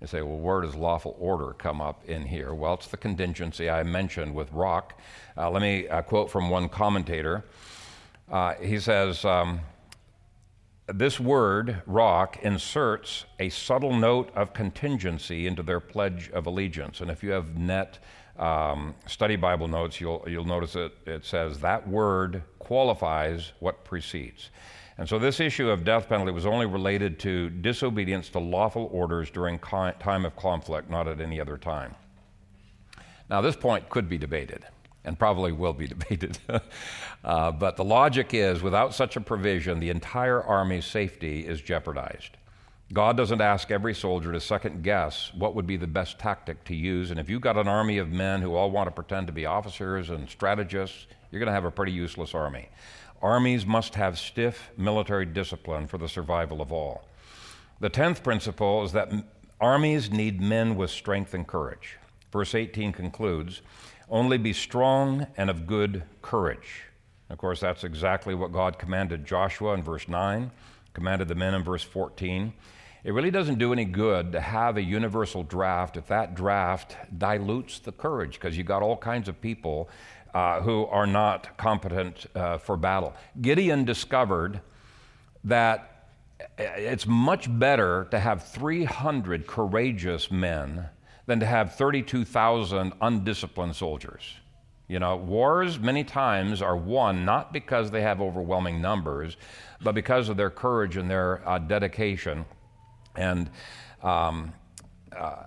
You 0.02 0.08
say, 0.08 0.22
well, 0.22 0.38
where 0.38 0.62
does 0.62 0.76
lawful 0.76 1.16
order 1.20 1.54
come 1.54 1.82
up 1.82 2.06
in 2.06 2.24
here? 2.24 2.54
Well, 2.54 2.76
it's 2.76 2.88
the 2.88 2.98
contingency 2.98 3.70
I 3.70 3.82
mentioned 3.84 4.36
with 4.36 4.52
raq. 4.54 4.91
Uh, 5.36 5.50
let 5.50 5.62
me 5.62 5.88
uh, 5.88 6.04
quote 6.04 6.30
from 6.30 6.50
one 6.50 6.70
commentator. 6.70 7.43
Uh, 8.32 8.54
he 8.56 8.80
says, 8.80 9.26
um, 9.26 9.62
This 10.86 11.20
word, 11.20 11.82
raq, 11.88 12.39
inserts 12.41 13.26
a 13.39 13.50
subtle 13.50 13.95
note 13.95 14.30
of 14.36 14.54
contingency 14.54 15.48
into 15.48 15.64
their 15.64 15.80
pledge 15.80 16.30
of 16.32 16.45
allegiance. 16.45 17.02
And 17.02 17.10
if 17.10 17.24
you 17.24 17.32
have 17.32 17.58
NET 17.58 17.98
um, 18.38 18.93
study 19.08 19.36
Bible 19.36 19.68
notes, 19.68 20.00
you'll, 20.00 20.24
you'll 20.28 20.45
notice 20.45 20.76
it, 20.76 20.93
it 21.08 21.26
says 21.26 21.60
that 21.62 21.88
word 21.88 22.43
qualifies 22.60 23.54
what 23.60 23.84
precedes. 23.84 24.52
And 24.98 25.08
so 25.08 25.20
this 25.20 25.39
issue 25.39 25.70
of 25.70 25.84
death 25.84 26.10
penalty 26.10 26.32
was 26.32 26.45
only 26.45 26.66
related 26.66 27.20
to 27.20 27.50
disobedience 27.50 28.30
to 28.30 28.39
lawful 28.39 28.89
orders 28.91 29.30
during 29.30 29.60
time 29.60 30.26
of 30.26 30.36
conflict, 30.36 30.89
not 30.89 31.08
at 31.08 31.22
any 31.22 31.39
other 31.39 31.58
time. 31.58 31.93
Now, 33.30 33.41
this 33.41 33.56
point 33.56 33.89
could 33.89 34.10
be 34.10 34.18
debated 34.18 34.66
and 35.04 35.18
probably 35.18 35.52
will 35.52 35.74
be 35.74 35.88
debated. 35.95 36.38
uh, 37.24 37.52
but 37.52 37.78
the 37.78 37.84
logic 37.84 38.34
is 38.34 38.62
without 38.62 38.93
such 38.93 39.16
a 39.16 39.22
provision, 39.22 39.80
the 39.80 39.89
entire 39.89 40.43
army's 40.43 40.86
safety 40.86 41.45
is 41.45 41.62
jeopardized. 41.62 42.38
God 42.93 43.18
doesn't 43.18 43.41
ask 43.41 43.70
every 43.70 43.93
soldier 43.93 44.32
to 44.32 44.39
second 44.39 44.82
guess 44.82 45.34
what 45.34 45.56
would 45.56 45.68
be 45.68 45.76
the 45.76 45.88
best 45.88 46.20
tactic 46.20 46.64
to 46.66 46.76
use. 46.76 47.12
And 47.12 47.20
if 47.20 47.30
you've 47.30 47.41
got 47.41 47.58
an 47.58 47.68
army 47.68 47.98
of 47.98 48.10
men 48.10 48.41
who 48.41 48.56
all 48.56 48.72
want 48.72 48.88
to 48.88 48.91
pretend 48.91 49.28
to 49.28 49.34
be 49.34 49.45
officers 49.45 50.10
and 50.10 50.30
strategists, 50.30 51.08
you're 51.30 51.39
going 51.39 51.48
to 51.48 51.54
have 51.54 51.66
a 51.66 51.72
pretty 51.72 51.91
useless 51.91 52.34
army. 52.34 52.70
Armies 53.22 53.65
must 53.65 53.95
have 53.95 54.20
stiff 54.20 54.70
military 54.78 55.26
discipline 55.26 55.88
for 55.88 55.97
the 55.97 56.07
survival 56.07 56.61
of 56.61 56.72
all. 56.72 57.03
The 57.80 57.89
tenth 57.89 58.24
principle 58.24 58.84
is 58.84 58.91
that 58.93 59.11
armies 59.59 60.11
need 60.11 60.41
men 60.41 60.76
with 60.76 60.89
strength 60.89 61.34
and 61.34 61.47
courage. 61.47 61.97
Verse 62.32 62.53
18 62.53 62.91
concludes 62.93 63.61
only 64.09 64.38
be 64.38 64.53
strong 64.53 65.28
and 65.36 65.49
of 65.49 65.68
good 65.68 66.03
courage. 66.22 66.84
Of 67.30 67.38
course, 67.38 67.59
that's 67.59 67.84
exactly 67.84 68.36
what 68.36 68.53
God 68.53 68.80
commanded 68.80 69.26
Joshua 69.26 69.74
in 69.74 69.84
verse 69.84 70.07
9, 70.07 70.49
commanded 70.93 71.28
the 71.28 71.36
men 71.36 71.53
in 71.53 71.63
verse 71.63 71.84
14. 71.84 72.53
It 73.03 73.13
really 73.13 73.32
doesn't 73.32 73.59
do 73.59 73.74
any 73.74 73.86
good 73.86 74.32
to 74.32 74.39
have 74.39 74.78
a 74.78 74.82
universal 74.82 75.43
draft 75.43 75.97
if 75.97 76.07
that 76.07 76.36
draft 76.36 76.95
dilutes 77.18 77.80
the 77.80 77.91
courage 77.91 78.34
because 78.34 78.57
you 78.57 78.63
got 78.63 78.82
all 78.82 78.97
kinds 78.97 79.28
of 79.28 79.39
people 79.41 79.89
uh, 80.38 80.62
who 80.62 80.86
are 80.86 81.08
not 81.08 81.58
competent 81.58 82.28
uh, 82.36 82.60
for 82.60 82.78
battle. 82.78 83.12
Gideon 83.42 83.86
discovered 83.86 84.62
that 85.44 86.12
it's 86.60 87.08
much 87.08 87.48
better 87.58 88.08
to 88.12 88.20
have 88.20 88.44
300 88.44 89.48
courageous 89.48 90.30
men 90.30 90.90
than 91.26 91.40
to 91.40 91.46
have 91.48 91.74
32,000 91.74 92.94
undisciplined 93.02 93.76
soldiers. 93.76 94.36
You 94.88 95.00
know, 95.00 95.16
wars 95.16 95.80
many 95.80 96.04
times 96.04 96.62
are 96.62 96.78
won 96.78 97.26
not 97.26 97.52
because 97.52 97.90
they 97.90 98.04
have 98.04 98.22
overwhelming 98.22 98.80
numbers, 98.80 99.38
but 99.82 99.96
because 99.96 100.30
of 100.30 100.38
their 100.38 100.52
courage 100.52 100.98
and 100.98 101.10
their 101.10 101.42
uh, 101.50 101.58
dedication. 101.58 102.46
And 103.16 103.50
um, 104.04 104.54
uh, 105.18 105.46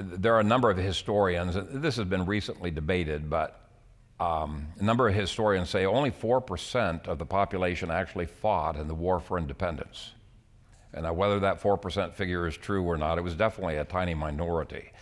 there, 0.00 0.34
are 0.34 0.40
a 0.40 0.44
number 0.44 0.70
of 0.70 0.76
historians, 0.76 1.56
and 1.56 1.82
this 1.82 1.96
has 1.96 2.06
been 2.06 2.26
recently 2.26 2.70
debated, 2.70 3.28
but 3.30 3.60
um, 4.18 4.68
a 4.78 4.82
number 4.82 5.08
of 5.08 5.14
historians 5.14 5.70
say 5.70 5.86
only 5.86 6.10
4% 6.10 7.06
of 7.06 7.18
the 7.18 7.26
population 7.26 7.90
actually 7.90 8.26
fought 8.26 8.76
in 8.76 8.88
the 8.88 8.94
war 8.94 9.20
for 9.20 9.38
independence. 9.38 10.12
And 10.92 11.16
whether 11.16 11.40
that 11.40 11.62
4% 11.62 12.14
figure 12.14 12.46
is 12.46 12.56
true 12.56 12.82
or 12.82 12.96
not, 12.96 13.16
it 13.16 13.22
was 13.22 13.34
definitely 13.34 13.76
a 13.76 13.84
tiny 13.84 14.14
minority. 14.14 14.92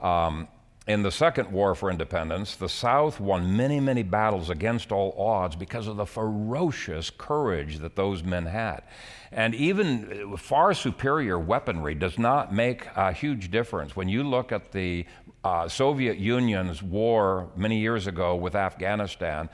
Um, 0.00 0.48
in 0.86 1.02
the 1.02 1.10
Second 1.10 1.52
War 1.52 1.74
for 1.74 1.90
Independence, 1.90 2.56
the 2.56 2.68
South 2.68 3.20
won 3.20 3.56
many, 3.56 3.80
many 3.80 4.02
battles 4.02 4.48
against 4.48 4.90
all 4.90 5.14
odds 5.18 5.54
because 5.54 5.86
of 5.86 5.96
the 5.96 6.06
ferocious 6.06 7.10
courage 7.10 7.78
that 7.78 7.96
those 7.96 8.24
men 8.24 8.46
had. 8.46 8.82
And 9.30 9.54
even 9.54 10.36
far 10.36 10.74
superior 10.74 11.38
weaponry 11.38 11.94
does 11.94 12.18
not 12.18 12.52
make 12.52 12.86
a 12.96 13.12
huge 13.12 13.50
difference. 13.50 13.94
When 13.94 14.08
you 14.08 14.24
look 14.24 14.52
at 14.52 14.72
the 14.72 15.06
uh, 15.44 15.68
Soviet 15.68 16.18
Union's 16.18 16.82
war 16.82 17.50
many 17.56 17.78
years 17.78 18.06
ago 18.06 18.34
with 18.34 18.54
Afghanistan, 18.54 19.48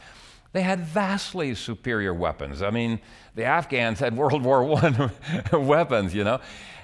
they 0.52 0.62
had 0.62 0.80
vastly 0.80 1.54
superior 1.54 2.14
weapons. 2.14 2.62
I 2.62 2.70
mean, 2.70 3.00
the 3.34 3.44
Afghans 3.44 3.98
had 4.00 4.16
World 4.16 4.42
War 4.42 4.64
I 4.78 5.10
weapons, 5.56 6.14
you 6.14 6.24
know. 6.24 6.40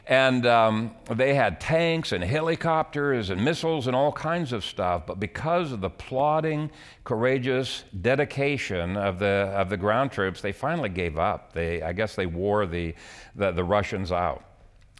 And 0.06 0.46
um, 0.46 0.94
they 1.10 1.34
had 1.34 1.60
tanks 1.60 2.10
and 2.10 2.24
helicopters 2.24 3.30
and 3.30 3.44
missiles 3.44 3.86
and 3.86 3.94
all 3.94 4.10
kinds 4.10 4.52
of 4.52 4.64
stuff. 4.64 5.06
But 5.06 5.20
because 5.20 5.70
of 5.70 5.80
the 5.80 5.90
plodding, 5.90 6.70
courageous 7.04 7.84
dedication 8.00 8.96
of 8.96 9.20
the, 9.20 9.52
of 9.54 9.70
the 9.70 9.76
ground 9.76 10.10
troops, 10.10 10.40
they 10.40 10.52
finally 10.52 10.88
gave 10.88 11.18
up. 11.18 11.52
They, 11.52 11.82
I 11.82 11.92
guess 11.92 12.16
they 12.16 12.26
wore 12.26 12.66
the, 12.66 12.94
the, 13.36 13.52
the 13.52 13.64
Russians 13.64 14.10
out. 14.10 14.44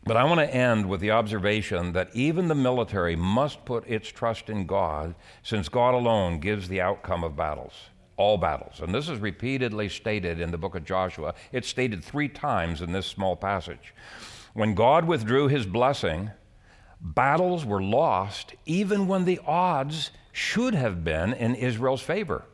But 0.04 0.16
I 0.16 0.24
want 0.24 0.40
to 0.40 0.54
end 0.54 0.88
with 0.88 1.00
the 1.00 1.12
observation 1.12 1.92
that 1.92 2.10
even 2.14 2.48
the 2.48 2.54
military 2.54 3.16
must 3.16 3.64
put 3.64 3.86
its 3.88 4.08
trust 4.08 4.50
in 4.50 4.66
God, 4.66 5.14
since 5.42 5.68
God 5.68 5.94
alone 5.94 6.40
gives 6.40 6.68
the 6.68 6.80
outcome 6.80 7.24
of 7.24 7.36
battles 7.36 7.74
all 8.16 8.36
battles. 8.36 8.80
And 8.80 8.94
this 8.94 9.08
is 9.08 9.18
repeatedly 9.18 9.88
stated 9.88 10.38
in 10.40 10.50
the 10.50 10.58
book 10.58 10.74
of 10.74 10.84
Joshua. 10.84 11.34
It's 11.50 11.66
stated 11.66 12.04
three 12.04 12.28
times 12.28 12.82
in 12.82 12.92
this 12.92 13.06
small 13.06 13.34
passage. 13.34 13.94
When 14.54 14.74
God 14.74 15.06
withdrew 15.06 15.48
his 15.48 15.66
blessing, 15.66 16.30
battles 17.00 17.64
were 17.64 17.82
lost 17.82 18.54
even 18.66 19.08
when 19.08 19.24
the 19.24 19.40
odds 19.46 20.10
should 20.32 20.74
have 20.74 21.04
been 21.04 21.32
in 21.32 21.54
Israel's 21.54 22.02
favor. 22.02 22.44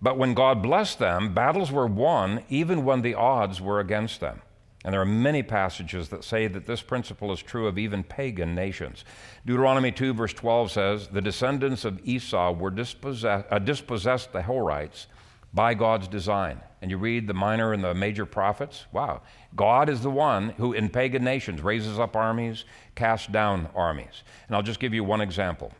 But 0.00 0.16
when 0.16 0.34
God 0.34 0.62
blessed 0.62 0.98
them, 0.98 1.34
battles 1.34 1.72
were 1.72 1.86
won 1.86 2.44
even 2.48 2.84
when 2.84 3.02
the 3.02 3.14
odds 3.14 3.60
were 3.60 3.80
against 3.80 4.20
them. 4.20 4.42
And 4.84 4.92
there 4.92 5.00
are 5.00 5.06
many 5.06 5.42
passages 5.42 6.08
that 6.10 6.22
say 6.22 6.46
that 6.46 6.66
this 6.66 6.82
principle 6.82 7.32
is 7.32 7.42
true 7.42 7.66
of 7.66 7.78
even 7.78 8.04
pagan 8.04 8.54
nations. 8.54 9.04
Deuteronomy 9.44 9.90
2, 9.90 10.14
verse 10.14 10.32
12 10.32 10.70
says, 10.70 11.08
The 11.08 11.20
descendants 11.20 11.84
of 11.84 12.00
Esau 12.04 12.52
were 12.52 12.70
dispossessed, 12.70 13.46
uh, 13.50 13.58
dispossessed 13.58 14.32
the 14.32 14.42
Horites 14.42 15.06
by 15.52 15.74
God's 15.74 16.08
design. 16.08 16.60
And 16.80 16.90
you 16.90 16.98
read 16.98 17.26
the 17.26 17.34
minor 17.34 17.72
and 17.72 17.82
the 17.82 17.94
major 17.94 18.24
prophets, 18.24 18.86
wow, 18.92 19.22
God 19.56 19.88
is 19.88 20.00
the 20.02 20.10
one 20.10 20.50
who 20.50 20.72
in 20.72 20.88
pagan 20.88 21.24
nations 21.24 21.60
raises 21.60 21.98
up 21.98 22.14
armies, 22.14 22.64
casts 22.94 23.26
down 23.26 23.68
armies. 23.74 24.22
And 24.46 24.54
I'll 24.54 24.62
just 24.62 24.80
give 24.80 24.94
you 24.94 25.02
one 25.02 25.20
example. 25.20 25.72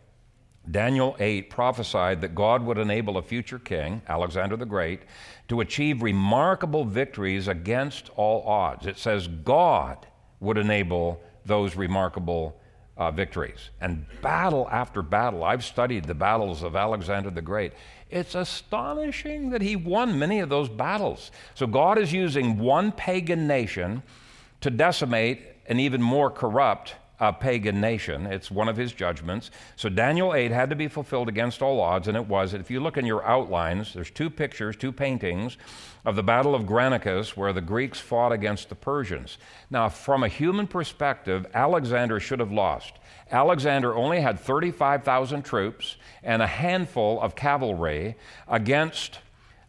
Daniel 0.70 1.16
8 1.18 1.48
prophesied 1.48 2.20
that 2.20 2.34
God 2.34 2.62
would 2.64 2.78
enable 2.78 3.16
a 3.16 3.22
future 3.22 3.58
king, 3.58 4.02
Alexander 4.08 4.56
the 4.56 4.66
Great, 4.66 5.02
to 5.48 5.60
achieve 5.60 6.02
remarkable 6.02 6.84
victories 6.84 7.48
against 7.48 8.10
all 8.16 8.42
odds. 8.42 8.86
It 8.86 8.98
says 8.98 9.28
God 9.28 10.06
would 10.40 10.58
enable 10.58 11.22
those 11.46 11.74
remarkable 11.74 12.60
uh, 12.98 13.10
victories. 13.10 13.70
And 13.80 14.04
battle 14.20 14.68
after 14.70 15.02
battle, 15.02 15.44
I've 15.44 15.64
studied 15.64 16.04
the 16.04 16.14
battles 16.14 16.62
of 16.62 16.76
Alexander 16.76 17.30
the 17.30 17.40
Great. 17.40 17.72
It's 18.10 18.34
astonishing 18.34 19.50
that 19.50 19.62
he 19.62 19.76
won 19.76 20.18
many 20.18 20.40
of 20.40 20.48
those 20.48 20.68
battles. 20.68 21.30
So 21.54 21.66
God 21.66 21.98
is 21.98 22.12
using 22.12 22.58
one 22.58 22.92
pagan 22.92 23.46
nation 23.46 24.02
to 24.60 24.70
decimate 24.70 25.40
an 25.66 25.78
even 25.78 26.02
more 26.02 26.30
corrupt 26.30 26.94
a 27.20 27.32
pagan 27.32 27.80
nation. 27.80 28.26
It's 28.26 28.50
one 28.50 28.68
of 28.68 28.76
his 28.76 28.92
judgments. 28.92 29.50
So 29.76 29.88
Daniel 29.88 30.34
8 30.34 30.52
had 30.52 30.70
to 30.70 30.76
be 30.76 30.86
fulfilled 30.86 31.28
against 31.28 31.62
all 31.62 31.80
odds, 31.80 32.06
and 32.06 32.16
it 32.16 32.26
was. 32.26 32.54
If 32.54 32.70
you 32.70 32.80
look 32.80 32.96
in 32.96 33.06
your 33.06 33.24
outlines, 33.26 33.92
there's 33.92 34.10
two 34.10 34.30
pictures, 34.30 34.76
two 34.76 34.92
paintings 34.92 35.56
of 36.04 36.14
the 36.14 36.22
Battle 36.22 36.54
of 36.54 36.62
Granicus 36.62 37.36
where 37.36 37.52
the 37.52 37.60
Greeks 37.60 37.98
fought 37.98 38.32
against 38.32 38.68
the 38.68 38.76
Persians. 38.76 39.38
Now, 39.68 39.88
from 39.88 40.22
a 40.22 40.28
human 40.28 40.68
perspective, 40.68 41.46
Alexander 41.54 42.20
should 42.20 42.38
have 42.38 42.52
lost. 42.52 42.92
Alexander 43.30 43.94
only 43.94 44.20
had 44.20 44.38
35,000 44.38 45.42
troops 45.42 45.96
and 46.22 46.42
a 46.42 46.46
handful 46.46 47.20
of 47.20 47.34
cavalry 47.34 48.16
against 48.48 49.20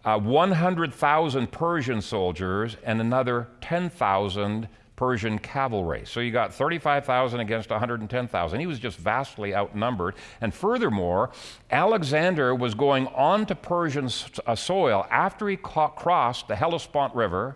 uh, 0.05 0.17
100,000 0.17 1.51
Persian 1.51 2.01
soldiers 2.01 2.77
and 2.83 3.01
another 3.01 3.47
10,000 3.61 4.67
Persian 4.99 5.39
cavalry. 5.39 6.03
So 6.05 6.19
you 6.19 6.29
got 6.29 6.53
35,000 6.53 7.39
against 7.39 7.69
110,000. 7.69 8.59
He 8.59 8.67
was 8.67 8.79
just 8.79 8.97
vastly 8.97 9.55
outnumbered. 9.55 10.15
And 10.41 10.53
furthermore, 10.53 11.31
Alexander 11.71 12.53
was 12.53 12.73
going 12.73 13.07
on 13.07 13.45
to 13.45 13.55
Persian 13.55 14.09
uh, 14.45 14.55
soil 14.55 15.07
after 15.09 15.47
he 15.47 15.55
ca- 15.55 15.87
crossed 15.87 16.49
the 16.49 16.55
Hellespont 16.57 17.15
River 17.15 17.55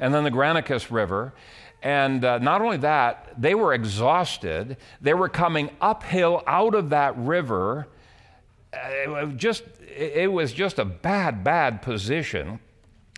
and 0.00 0.12
then 0.12 0.22
the 0.22 0.30
Granicus 0.30 0.90
River. 0.90 1.32
And 1.82 2.26
uh, 2.26 2.38
not 2.38 2.60
only 2.60 2.76
that, 2.78 3.40
they 3.40 3.54
were 3.54 3.72
exhausted. 3.72 4.76
They 5.00 5.14
were 5.14 5.30
coming 5.30 5.70
uphill 5.80 6.42
out 6.46 6.74
of 6.74 6.90
that 6.90 7.16
river. 7.16 7.88
Uh, 8.72 9.26
it, 9.26 9.36
just, 9.36 9.64
it 9.86 10.32
was 10.32 10.52
just 10.52 10.78
a 10.78 10.84
bad, 10.84 11.44
bad 11.44 11.82
position. 11.82 12.58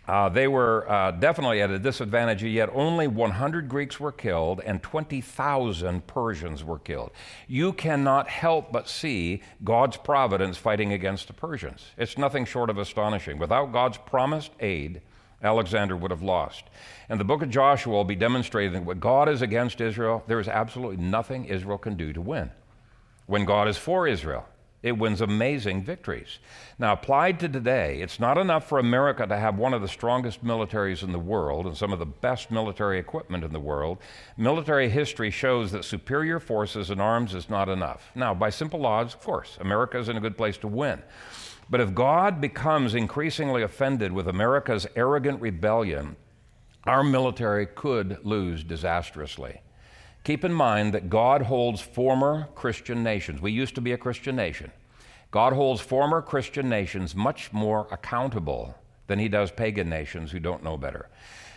Uh, 0.07 0.29
they 0.29 0.47
were 0.47 0.91
uh, 0.91 1.13
definitely 1.13 1.63
at 1.63 1.71
a 1.71 1.79
disadvantage, 1.79 2.43
yet 2.43 2.69
only 2.75 3.07
100 3.07 3.69
Greeks 3.69 3.99
were 3.99 4.13
killed 4.13 4.61
and 4.67 4.83
20,000 4.83 6.07
Persians 6.07 6.63
were 6.63 6.79
killed. 6.79 7.11
You 7.49 7.73
cannot 7.73 8.29
help 8.29 8.71
but 8.71 8.89
see 8.89 9.43
God's 9.63 9.97
providence 9.97 10.59
fighting 10.59 10.93
against 10.93 11.29
the 11.29 11.33
Persians. 11.33 11.87
It's 11.97 12.19
nothing 12.19 12.45
short 12.45 12.69
of 12.69 12.77
astonishing. 12.77 13.39
Without 13.39 13.73
God's 13.73 13.97
promised 13.97 14.53
aid, 14.61 15.01
Alexander 15.43 15.97
would 15.97 16.11
have 16.11 16.23
lost. 16.23 16.65
And 17.09 17.19
the 17.19 17.25
book 17.25 17.43
of 17.43 17.51
Joshua 17.51 17.93
will 17.93 18.05
be 18.05 18.15
demonstrating 18.15 18.73
that 18.73 18.85
when 18.85 18.99
God 18.99 19.29
is 19.29 19.41
against 19.43 19.81
Israel, 19.81 20.23
there 20.27 20.41
is 20.41 20.49
absolutely 20.49 20.97
nothing 20.99 21.47
Israel 21.47 21.79
can 21.79 21.97
do 21.97 22.13
to 22.13 22.21
win. 22.21 22.51
When 23.27 23.47
God 23.47 23.69
is 23.69 23.79
for 23.79 24.07
Israel, 24.07 24.47
it 24.85 24.99
wins 24.99 25.23
amazing 25.23 25.83
victories. 25.83 26.39
Now, 26.79 26.93
applied 26.93 27.41
to 27.41 27.49
today, 27.49 28.03
it's 28.03 28.21
not 28.21 28.37
enough 28.37 28.69
for 28.69 28.79
America 28.79 29.27
to 29.27 29.37
have 29.39 29.57
one 29.57 29.73
of 29.73 29.81
the 29.81 29.89
strongest 29.89 30.45
militaries 30.45 31.03
in 31.03 31.11
the 31.11 31.19
world 31.19 31.67
and 31.67 31.75
some 31.75 31.91
of 31.91 31.99
the 31.99 32.05
best 32.05 32.51
military 32.51 32.99
equipment 32.99 33.45
in 33.45 33.53
the 33.55 33.59
world. 33.59 33.97
Military 34.37 34.91
history 34.91 35.31
shows 35.31 35.73
that 35.73 35.87
superior 35.87 36.39
forces 36.39 36.91
and 36.91 37.01
arms 37.01 37.35
is 37.35 37.49
not 37.49 37.71
enough. 37.71 38.11
Now, 38.15 38.35
by 38.35 38.51
simple 38.51 38.85
odds, 38.85 39.15
of 39.15 39.21
course, 39.21 39.57
America 39.59 39.99
is 39.99 40.11
in 40.11 40.19
a 40.19 40.21
good 40.21 40.37
place 40.37 40.59
to 40.59 40.69
win. 40.69 41.03
But 41.71 41.81
if 41.81 41.95
God 41.95 42.43
becomes 42.43 42.95
increasingly 42.95 43.63
offended 43.63 44.13
with 44.13 44.29
America's 44.29 44.87
arrogant 44.97 45.41
rebellion, 45.41 46.17
our 46.85 47.03
military 47.03 47.65
could 47.65 48.19
lose 48.23 48.63
disastrously. 48.63 49.63
Keep 50.25 50.45
in 50.45 50.53
mind 50.53 50.95
that 50.95 51.11
God 51.11 51.43
holds 51.43 51.83
former 51.83 52.49
Christian 52.55 53.03
nations. 53.03 53.43
We 53.43 53.53
used 53.53 53.75
to 53.75 53.83
be 53.83 53.93
a 53.93 53.99
Christian 53.99 54.35
nation. 54.35 54.73
God 55.31 55.53
holds 55.53 55.83
former 55.83 56.23
Christian 56.23 56.69
nations 56.69 57.15
much 57.15 57.53
more 57.53 57.87
accountable 57.91 58.75
than 59.07 59.19
he 59.19 59.29
does 59.29 59.51
pagan 59.51 59.91
nations 59.91 60.31
who 60.31 60.39
don't 60.39 60.65
know 60.65 60.79
better. 60.79 61.11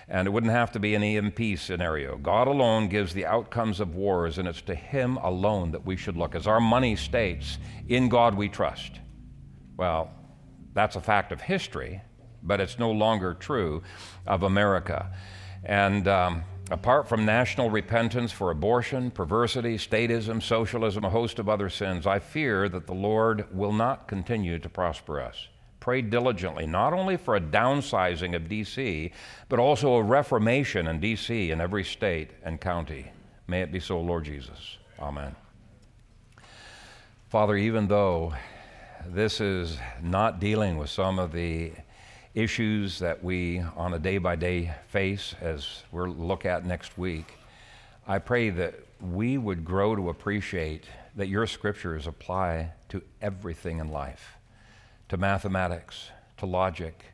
And 0.09 0.28
it 0.28 0.32
wouldn't 0.32 0.51
have 0.51 0.72
to 0.74 0.80
be 0.80 0.95
an 0.95 1.03
EMP 1.03 1.57
scenario. 1.57 2.18
God 2.18 2.47
alone 2.47 2.88
gives 2.89 3.13
the 3.13 3.26
outcomes 3.26 3.80
of 3.80 3.95
wars, 3.95 4.38
and 4.38 4.47
it's 4.47 4.61
to 4.63 4.76
him 4.76 5.18
alone 5.18 5.72
that 5.72 5.86
we 5.86 5.95
should 5.95 6.18
look. 6.18 6.36
As 6.36 6.47
our 6.47 6.59
money 6.59 6.95
states, 6.95 7.57
in 7.88 8.09
God 8.09 8.36
we 8.36 8.49
trust. 8.49 8.99
Well, 9.78 10.11
that's 10.74 10.95
a 10.95 11.01
fact 11.01 11.32
of 11.32 11.39
history, 11.41 12.01
but 12.43 12.59
it's 12.59 12.80
no 12.80 12.91
longer 12.91 13.34
true 13.34 13.84
of 14.26 14.43
America. 14.43 15.11
And 15.63 16.07
um, 16.07 16.43
Apart 16.70 17.07
from 17.07 17.26
national 17.26 17.70
repentance 17.70 18.34
for 18.34 18.51
abortion, 18.51 19.09
perversity, 19.09 19.78
statism, 19.78 20.43
socialism, 20.43 21.05
a 21.05 21.09
host 21.09 21.39
of 21.39 21.47
other 21.47 21.70
sins, 21.70 22.05
I 22.05 22.20
fear 22.20 22.68
that 22.68 22.88
the 22.88 22.93
Lord 22.93 23.45
will 23.55 23.72
not 23.72 24.09
continue 24.09 24.59
to 24.59 24.68
prosper 24.68 25.22
us. 25.22 25.47
Pray 25.80 26.01
diligently, 26.01 26.68
not 26.68 26.91
only 26.91 27.15
for 27.15 27.38
a 27.38 27.41
downsizing 27.41 28.36
of 28.36 28.49
D.C., 28.49 29.13
but 29.47 29.59
also 29.59 29.93
a 29.93 30.03
reformation 30.03 30.88
in 30.88 30.99
D.C. 30.99 31.51
in 31.51 31.61
every 31.61 31.86
state 31.86 32.32
and 32.43 32.59
county. 32.59 33.11
May 33.47 33.61
it 33.61 33.72
be 33.72 33.80
so, 33.80 34.01
Lord 34.01 34.26
Jesus. 34.26 34.78
Amen. 34.99 35.38
Father, 37.30 37.55
even 37.55 37.88
though 37.88 38.34
this 39.05 39.39
is 39.39 39.78
not 40.01 40.41
dealing 40.41 40.78
with 40.78 40.89
some 40.89 41.18
of 41.18 41.32
the 41.32 41.72
issues 42.38 43.00
that 43.00 43.24
we 43.24 43.60
on 43.76 43.96
a 43.96 44.00
day 44.00 44.20
by 44.20 44.36
day 44.36 44.72
face 44.90 45.34
as 45.42 45.82
we'll 45.92 46.08
look 46.08 46.46
at 46.46 46.64
next 46.68 46.96
week, 46.96 47.34
I 48.08 48.20
pray 48.20 48.52
that 48.52 48.76
we 49.02 49.40
would 49.40 49.66
grow 49.66 49.96
to 49.96 50.10
appreciate 50.10 50.86
that 51.16 51.30
your 51.30 51.48
scriptures 51.48 52.06
apply 52.06 52.74
to 52.90 53.02
everything 53.24 53.80
in 53.80 53.90
life 53.90 54.38
to 55.10 55.18
mathematics, 55.18 56.10
to 56.38 56.46
logic, 56.46 57.06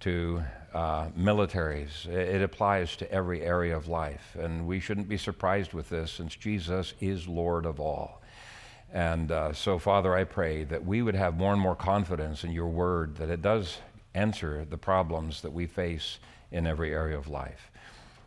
to 0.00 0.42
uh, 0.74 1.10
militaries. 1.10 2.06
It 2.08 2.42
applies 2.42 2.96
to 2.96 3.12
every 3.12 3.42
area 3.42 3.76
of 3.76 3.88
life. 3.88 4.36
And 4.40 4.66
we 4.66 4.80
shouldn't 4.80 5.08
be 5.08 5.18
surprised 5.18 5.74
with 5.74 5.90
this 5.90 6.10
since 6.10 6.34
Jesus 6.34 6.94
is 6.98 7.28
Lord 7.28 7.66
of 7.66 7.78
all. 7.78 8.22
And 8.92 9.30
uh, 9.30 9.52
so, 9.52 9.78
Father, 9.78 10.16
I 10.16 10.24
pray 10.24 10.64
that 10.64 10.84
we 10.84 11.02
would 11.02 11.14
have 11.14 11.36
more 11.36 11.52
and 11.52 11.60
more 11.60 11.76
confidence 11.76 12.42
in 12.42 12.52
your 12.52 12.68
word, 12.68 13.16
that 13.16 13.28
it 13.28 13.42
does 13.42 13.78
answer 14.16 14.64
the 14.64 14.78
problems 14.78 15.42
that 15.42 15.52
we 15.52 15.66
face 15.66 16.18
in 16.50 16.66
every 16.66 16.92
area 16.92 17.18
of 17.18 17.28
life. 17.28 17.70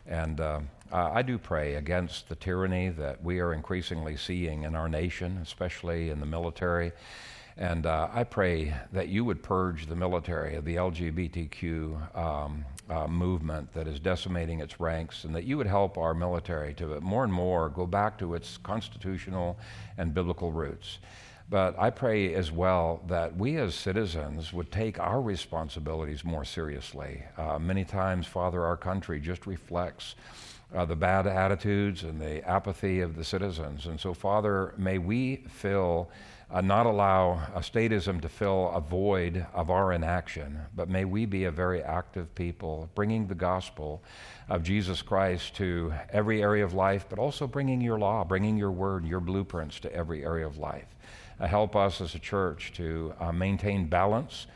And 0.06 0.40
uh, 0.40 0.60
I 0.92 1.22
do 1.22 1.38
pray 1.38 1.74
against 1.74 2.28
the 2.28 2.34
tyranny 2.34 2.88
that 2.90 3.22
we 3.22 3.40
are 3.40 3.52
increasingly 3.52 4.16
seeing 4.16 4.64
in 4.64 4.74
our 4.74 4.88
nation, 4.88 5.38
especially 5.42 6.10
in 6.10 6.20
the 6.20 6.26
military. 6.26 6.92
And 7.56 7.84
uh, 7.86 8.08
I 8.12 8.24
pray 8.24 8.74
that 8.92 9.08
you 9.08 9.24
would 9.24 9.42
purge 9.42 9.86
the 9.86 9.96
military 9.96 10.54
of 10.56 10.64
the 10.64 10.76
LGBTQ 10.76 12.16
um, 12.16 12.64
uh, 12.88 13.06
movement 13.06 13.72
that 13.74 13.86
is 13.86 14.00
decimating 14.00 14.60
its 14.60 14.80
ranks, 14.80 15.24
and 15.24 15.34
that 15.34 15.44
you 15.44 15.58
would 15.58 15.66
help 15.66 15.98
our 15.98 16.14
military 16.14 16.74
to 16.74 17.00
more 17.00 17.22
and 17.22 17.32
more 17.32 17.68
go 17.68 17.86
back 17.86 18.18
to 18.18 18.34
its 18.34 18.56
constitutional 18.56 19.58
and 19.98 20.14
biblical 20.14 20.50
roots. 20.52 20.98
But 21.50 21.76
I 21.80 21.90
pray 21.90 22.32
as 22.34 22.52
well 22.52 23.02
that 23.08 23.36
we 23.36 23.56
as 23.56 23.74
citizens 23.74 24.52
would 24.52 24.70
take 24.70 25.00
our 25.00 25.20
responsibilities 25.20 26.24
more 26.24 26.44
seriously. 26.44 27.24
Uh, 27.36 27.58
many 27.58 27.84
times, 27.84 28.28
Father, 28.28 28.64
our 28.64 28.76
country 28.76 29.20
just 29.20 29.48
reflects 29.48 30.14
uh, 30.72 30.84
the 30.84 30.94
bad 30.94 31.26
attitudes 31.26 32.04
and 32.04 32.20
the 32.20 32.48
apathy 32.48 33.00
of 33.00 33.16
the 33.16 33.24
citizens. 33.24 33.86
And 33.86 33.98
so, 33.98 34.14
Father, 34.14 34.74
may 34.78 34.98
we 34.98 35.44
fill, 35.48 36.08
uh, 36.52 36.60
not 36.60 36.86
allow 36.86 37.42
a 37.52 37.58
statism 37.58 38.20
to 38.20 38.28
fill 38.28 38.70
a 38.72 38.80
void 38.80 39.44
of 39.52 39.70
our 39.70 39.92
inaction, 39.92 40.60
but 40.76 40.88
may 40.88 41.04
we 41.04 41.26
be 41.26 41.44
a 41.44 41.50
very 41.50 41.82
active 41.82 42.32
people, 42.36 42.88
bringing 42.94 43.26
the 43.26 43.34
gospel 43.34 44.04
of 44.48 44.62
Jesus 44.62 45.02
Christ 45.02 45.56
to 45.56 45.92
every 46.10 46.42
area 46.42 46.64
of 46.64 46.74
life, 46.74 47.06
but 47.10 47.18
also 47.18 47.48
bringing 47.48 47.80
your 47.80 47.98
law, 47.98 48.22
bringing 48.22 48.56
your 48.56 48.70
word, 48.70 49.04
your 49.04 49.20
blueprints 49.20 49.80
to 49.80 49.92
every 49.92 50.24
area 50.24 50.46
of 50.46 50.56
life. 50.56 50.86
Uh, 51.40 51.46
help 51.46 51.74
us 51.74 52.00
as 52.00 52.14
a 52.14 52.18
church 52.18 52.72
to 52.74 53.14
uh, 53.18 53.32
maintain 53.32 53.86
balance 53.86 54.46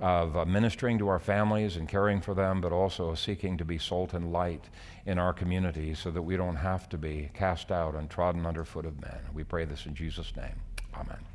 of 0.00 0.36
uh, 0.36 0.44
ministering 0.44 0.98
to 0.98 1.08
our 1.08 1.20
families 1.20 1.76
and 1.76 1.88
caring 1.88 2.20
for 2.20 2.34
them, 2.34 2.60
but 2.60 2.72
also 2.72 3.14
seeking 3.14 3.56
to 3.56 3.64
be 3.64 3.78
salt 3.78 4.14
and 4.14 4.32
light 4.32 4.68
in 5.06 5.18
our 5.18 5.32
community 5.32 5.94
so 5.94 6.10
that 6.10 6.22
we 6.22 6.36
don't 6.36 6.56
have 6.56 6.88
to 6.88 6.98
be 6.98 7.30
cast 7.34 7.70
out 7.70 7.94
and 7.94 8.10
trodden 8.10 8.44
underfoot 8.44 8.84
of 8.84 9.00
men. 9.00 9.20
We 9.32 9.44
pray 9.44 9.64
this 9.64 9.86
in 9.86 9.94
Jesus' 9.94 10.34
name. 10.36 10.60
Amen. 10.94 11.31